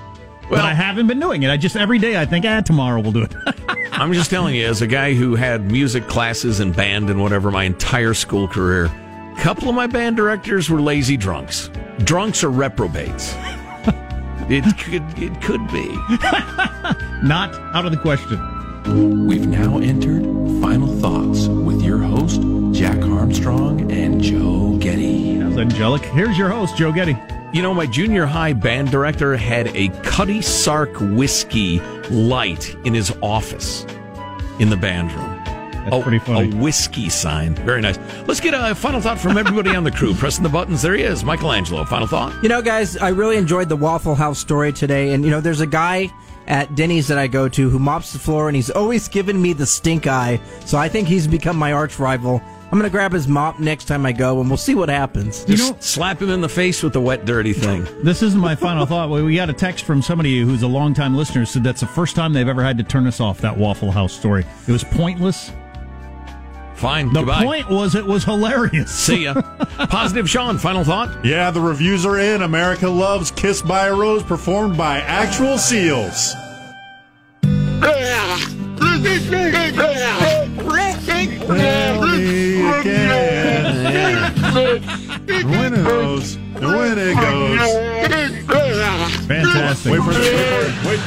But 0.50 0.60
I 0.60 0.74
haven't 0.74 1.08
been 1.08 1.20
doing 1.20 1.44
it. 1.44 1.50
I 1.50 1.58
just 1.58 1.76
every 1.76 2.00
day 2.00 2.20
I 2.20 2.26
think, 2.26 2.46
ah, 2.46 2.62
tomorrow 2.62 3.02
we'll 3.02 3.12
do 3.12 3.24
it. 3.24 3.34
I'm 3.94 4.14
just 4.14 4.30
telling 4.30 4.56
you, 4.56 4.66
as 4.66 4.82
a 4.82 4.88
guy 4.88 5.14
who 5.14 5.36
had 5.36 5.72
music 5.72 6.08
classes 6.08 6.60
and 6.60 6.76
band 6.76 7.10
and 7.10 7.22
whatever 7.22 7.52
my 7.52 7.64
entire 7.64 8.14
school 8.14 8.48
career, 8.48 8.86
a 8.86 9.36
couple 9.40 9.70
of 9.70 9.76
my 9.76 9.88
band 9.88 10.18
directors 10.18 10.70
were 10.70 10.82
lazy 10.82 11.18
drunks. 11.18 11.70
Drunks 12.00 12.44
or 12.44 12.50
reprobates. 12.50 13.36
It 14.50 14.66
could 14.78 15.04
it 15.18 15.42
could 15.42 15.66
be. 15.72 15.88
Not 17.26 17.56
out 17.74 17.86
of 17.86 17.92
the 17.94 17.98
question. 17.98 19.26
We've 19.26 19.48
now 19.48 19.78
entered 19.78 20.24
Final 20.62 20.90
Thoughts 21.00 21.48
with 21.48 21.82
your 21.82 22.00
host, 22.00 22.42
Jack 22.78 23.02
Armstrong 23.04 23.90
and 23.90 24.22
Joe 24.22 24.76
Getty. 24.82 25.38
That's 25.38 25.58
angelic. 25.58 26.02
Here's 26.02 26.38
your 26.38 26.50
host, 26.50 26.76
Joe 26.76 26.92
Getty. 26.92 27.16
You 27.54 27.62
know, 27.62 27.72
my 27.72 27.86
junior 27.86 28.26
high 28.26 28.54
band 28.54 28.90
director 28.90 29.38
had 29.38 29.68
a 29.76 29.90
Cutty 30.02 30.42
Sark 30.42 30.90
whiskey 31.00 31.80
light 32.10 32.76
in 32.84 32.96
his 32.96 33.14
office 33.22 33.86
in 34.58 34.72
the 34.72 34.76
band 34.76 35.12
room. 35.12 35.40
That's 35.86 36.02
pretty 36.02 36.18
funny. 36.18 36.52
A 36.52 36.56
whiskey 36.56 37.10
sign. 37.10 37.54
Very 37.54 37.80
nice. 37.80 38.00
Let's 38.26 38.40
get 38.40 38.56
a 38.56 38.74
final 38.74 39.02
thought 39.02 39.20
from 39.20 39.38
everybody 39.38 39.76
on 39.76 39.84
the 39.84 39.92
crew. 39.92 40.16
Pressing 40.16 40.42
the 40.42 40.50
buttons. 40.50 40.82
There 40.82 40.96
he 40.96 41.04
is, 41.04 41.24
Michael 41.24 41.52
Angelo. 41.52 41.86
Final 41.86 42.08
thought. 42.08 42.42
You 42.42 42.50
know, 42.50 42.64
guys, 42.64 42.98
I 42.98 43.10
really 43.10 43.38
enjoyed 43.38 43.70
the 43.70 43.76
Waffle 43.76 44.16
House 44.16 44.40
story 44.40 44.74
today. 44.74 45.14
And, 45.14 45.24
you 45.24 45.30
know, 45.30 45.40
there's 45.40 45.62
a 45.62 45.68
guy 45.68 46.12
at 46.48 46.74
Denny's 46.74 47.08
that 47.10 47.20
I 47.20 47.28
go 47.28 47.48
to 47.50 47.70
who 47.70 47.78
mops 47.78 48.14
the 48.14 48.20
floor, 48.20 48.50
and 48.50 48.56
he's 48.56 48.72
always 48.72 49.08
given 49.08 49.40
me 49.40 49.54
the 49.54 49.68
stink 49.68 50.08
eye. 50.08 50.42
So 50.66 50.80
I 50.80 50.90
think 50.90 51.08
he's 51.08 51.28
become 51.28 51.58
my 51.58 51.72
arch 51.72 52.00
rival. 52.00 52.42
I'm 52.74 52.80
going 52.80 52.90
to 52.90 52.92
grab 52.92 53.12
his 53.12 53.28
mop 53.28 53.60
next 53.60 53.86
time 53.86 54.04
I 54.04 54.12
go, 54.12 54.42
and 54.42 54.50
we'll 54.50 54.58
see 54.58 54.74
what 54.74 54.90
happens. 54.90 55.46
Just 55.46 55.84
slap 55.84 56.20
him 56.20 56.32
in 56.32 56.42
the 56.42 56.50
face 56.50 56.82
with 56.82 56.94
the 56.94 57.00
wet, 57.00 57.24
dirty 57.24 57.54
thing. 57.54 57.88
This 58.04 58.24
isn't 58.24 58.40
my 58.40 58.56
final 58.56 58.88
thought. 58.88 59.12
We 59.12 59.22
we 59.22 59.36
got 59.36 59.52
a 59.52 59.54
text 59.54 59.86
from 59.86 60.02
somebody 60.02 60.42
who's 60.42 60.64
a 60.64 60.68
longtime 60.68 61.16
listener 61.16 61.46
said 61.46 61.64
that's 61.64 61.82
the 61.82 61.88
first 61.88 62.16
time 62.16 62.34
they've 62.34 62.48
ever 62.48 62.64
had 62.64 62.80
to 62.80 62.84
turn 62.84 63.06
us 63.06 63.20
off 63.20 63.40
that 63.42 63.56
Waffle 63.56 63.92
House 63.92 64.12
story. 64.12 64.44
It 64.68 64.72
was 64.72 64.84
pointless. 64.84 65.52
Fine. 66.74 67.14
The 67.14 67.20
Goodbye. 67.20 67.44
point 67.44 67.70
was 67.70 67.94
it 67.94 68.06
was 68.06 68.24
hilarious. 68.24 68.90
See 68.90 69.26
ya. 69.26 69.36
Positive 69.90 70.28
Sean, 70.28 70.58
final 70.58 70.84
thought. 70.84 71.24
Yeah, 71.24 71.52
the 71.52 71.62
reviews 71.62 72.08
are 72.08 72.18
in. 72.18 72.42
America 72.42 72.90
loves 72.90 73.30
Kiss 73.30 73.62
by 73.62 73.86
a 73.86 73.94
Rose 73.94 74.24
performed 74.24 74.76
by 74.78 74.98
actual 75.02 75.60
seals. 75.60 76.34
Tell 84.80 85.20
me 85.20 85.40
again. 85.40 85.50
When 85.50 85.74
it 85.74 85.84
goes, 85.84 86.38
when 86.38 86.98
it 86.98 88.48
goes. 88.48 89.26
Fantastic. 89.28 89.92
Wait 89.92 90.02
for 90.02 90.12
it, 90.12 90.18
wait 90.18 90.74
for 90.74 90.90
wait. 90.90 91.00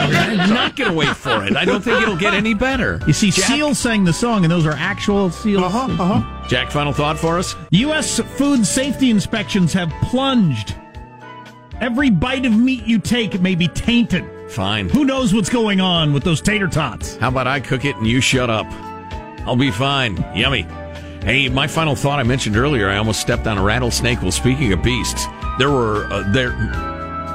I'm 0.00 0.50
not 0.50 0.76
going 0.76 0.90
to 0.90 0.96
wait 0.96 1.16
for 1.16 1.44
it. 1.44 1.56
I 1.56 1.64
don't 1.64 1.82
think 1.82 2.00
it'll 2.00 2.16
get 2.16 2.34
any 2.34 2.54
better. 2.54 3.00
You 3.06 3.12
see, 3.12 3.30
Jack? 3.30 3.46
seals 3.46 3.78
sang 3.78 4.04
the 4.04 4.12
song, 4.12 4.44
and 4.44 4.50
those 4.50 4.66
are 4.66 4.72
actual 4.72 5.30
seals. 5.30 5.64
Uh-huh, 5.64 6.02
uh-huh. 6.02 6.48
Jack, 6.48 6.70
final 6.70 6.92
thought 6.92 7.18
for 7.18 7.38
us. 7.38 7.54
U.S. 7.70 8.20
food 8.20 8.66
safety 8.66 9.10
inspections 9.10 9.72
have 9.72 9.90
plunged. 10.02 10.74
Every 11.80 12.10
bite 12.10 12.46
of 12.46 12.52
meat 12.52 12.84
you 12.84 12.98
take 12.98 13.40
may 13.40 13.54
be 13.54 13.68
tainted. 13.68 14.24
Fine. 14.50 14.88
Who 14.88 15.04
knows 15.04 15.34
what's 15.34 15.50
going 15.50 15.80
on 15.80 16.12
with 16.12 16.24
those 16.24 16.40
tater 16.40 16.68
tots? 16.68 17.16
How 17.16 17.28
about 17.28 17.46
I 17.46 17.60
cook 17.60 17.84
it 17.84 17.96
and 17.96 18.06
you 18.06 18.20
shut 18.20 18.50
up? 18.50 18.66
I'll 19.48 19.56
be 19.56 19.70
fine. 19.70 20.22
Yummy. 20.36 20.66
Hey, 21.22 21.48
my 21.48 21.66
final 21.66 21.96
thought 21.96 22.18
I 22.18 22.22
mentioned 22.22 22.54
earlier, 22.54 22.90
I 22.90 22.98
almost 22.98 23.22
stepped 23.22 23.46
on 23.46 23.56
a 23.56 23.62
rattlesnake. 23.62 24.20
Well, 24.20 24.30
speaking 24.30 24.74
of 24.74 24.82
beasts, 24.82 25.24
there 25.58 25.70
were, 25.70 26.04
uh, 26.12 26.30
there 26.32 26.50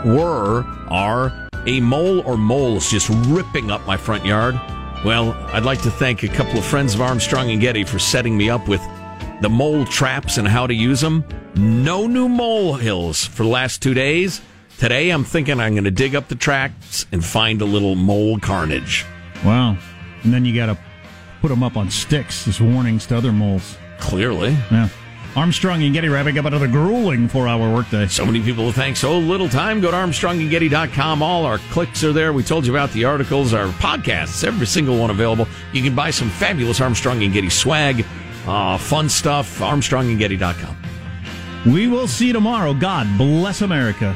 were, 0.06 0.64
are 0.90 1.50
a 1.66 1.80
mole 1.80 2.20
or 2.20 2.38
moles 2.38 2.92
just 2.92 3.10
ripping 3.26 3.72
up 3.72 3.84
my 3.88 3.98
front 3.98 4.28
yard. 4.28 4.54
Well, 5.04 5.34
I'd 5.52 5.66
like 5.66 5.82
to 5.82 5.90
thank 5.90 6.22
a 6.22 6.28
couple 6.28 6.60
of 6.60 6.66
friends 6.66 6.94
of 6.94 7.02
Armstrong 7.02 7.50
and 7.50 7.60
Getty 7.60 7.84
for 7.84 7.98
setting 7.98 8.38
me 8.38 8.48
up 8.48 8.68
with 8.68 8.82
the 9.42 9.50
mole 9.50 9.84
traps 9.84 10.38
and 10.38 10.48
how 10.48 10.68
to 10.68 10.74
use 10.74 11.02
them. 11.02 11.26
No 11.56 12.06
new 12.06 12.30
mole 12.30 12.76
hills 12.76 13.26
for 13.26 13.42
the 13.42 13.50
last 13.50 13.82
two 13.82 13.96
days. 13.96 14.40
Today, 14.78 15.10
I'm 15.10 15.24
thinking 15.24 15.60
I'm 15.60 15.74
going 15.74 15.84
to 15.86 15.92
dig 15.92 16.14
up 16.14 16.28
the 16.28 16.36
tracks 16.36 17.08
and 17.12 17.26
find 17.26 17.60
a 17.64 17.66
little 17.66 17.96
mole 17.96 18.38
carnage. 18.38 19.04
Wow. 19.44 19.78
And 20.24 20.32
then 20.32 20.46
you 20.46 20.56
got 20.56 20.68
to 20.68 20.78
put 21.44 21.50
them 21.50 21.62
up 21.62 21.76
on 21.76 21.90
sticks 21.90 22.48
as 22.48 22.62
warnings 22.62 23.06
to 23.06 23.18
other 23.18 23.34
moles. 23.34 23.78
Clearly. 24.00 24.52
Yeah. 24.72 24.88
Armstrong 25.36 25.84
and 25.84 25.94
Getty 25.94 26.08
wrapping 26.08 26.38
up 26.40 26.46
another 26.46 26.70
grueling 26.70 27.28
four 27.28 27.50
hour 27.50 27.74
workday. 27.74 28.08
So 28.08 28.26
many 28.26 28.42
people 28.42 28.68
to 28.68 28.74
thank. 28.74 28.96
So 28.96 29.18
little 29.20 29.50
time. 29.50 29.82
Go 29.82 29.92
to 29.92 29.98
ArmstrongandGetty.com. 29.98 31.22
All 31.22 31.44
our 31.44 31.58
clicks 31.58 32.02
are 32.06 32.14
there. 32.14 32.32
We 32.32 32.44
told 32.44 32.66
you 32.66 32.72
about 32.72 32.92
the 32.92 33.04
articles, 33.04 33.54
our 33.54 33.68
podcasts, 33.74 34.46
every 34.46 34.66
single 34.66 34.98
one 34.98 35.10
available. 35.10 35.46
You 35.74 35.84
can 35.84 35.94
buy 35.94 36.12
some 36.12 36.30
fabulous 36.30 36.80
Armstrong 36.80 37.22
and 37.22 37.34
Getty 37.34 37.50
swag, 37.50 38.06
uh, 38.48 38.78
fun 38.78 39.10
stuff. 39.10 39.60
ArmstrongandGetty.com. 39.60 40.78
We 41.74 41.90
will 41.90 42.08
see 42.08 42.28
you 42.28 42.34
tomorrow. 42.34 42.74
God 42.74 43.18
bless 43.18 43.62
America. 43.62 44.16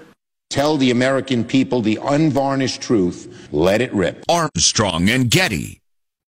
Tell 0.51 0.75
the 0.75 0.91
American 0.91 1.45
people 1.45 1.81
the 1.81 1.97
unvarnished 2.03 2.81
truth. 2.81 3.47
Let 3.53 3.79
it 3.79 3.93
rip. 3.93 4.25
Armstrong 4.27 5.09
and 5.09 5.31
Getty. 5.31 5.80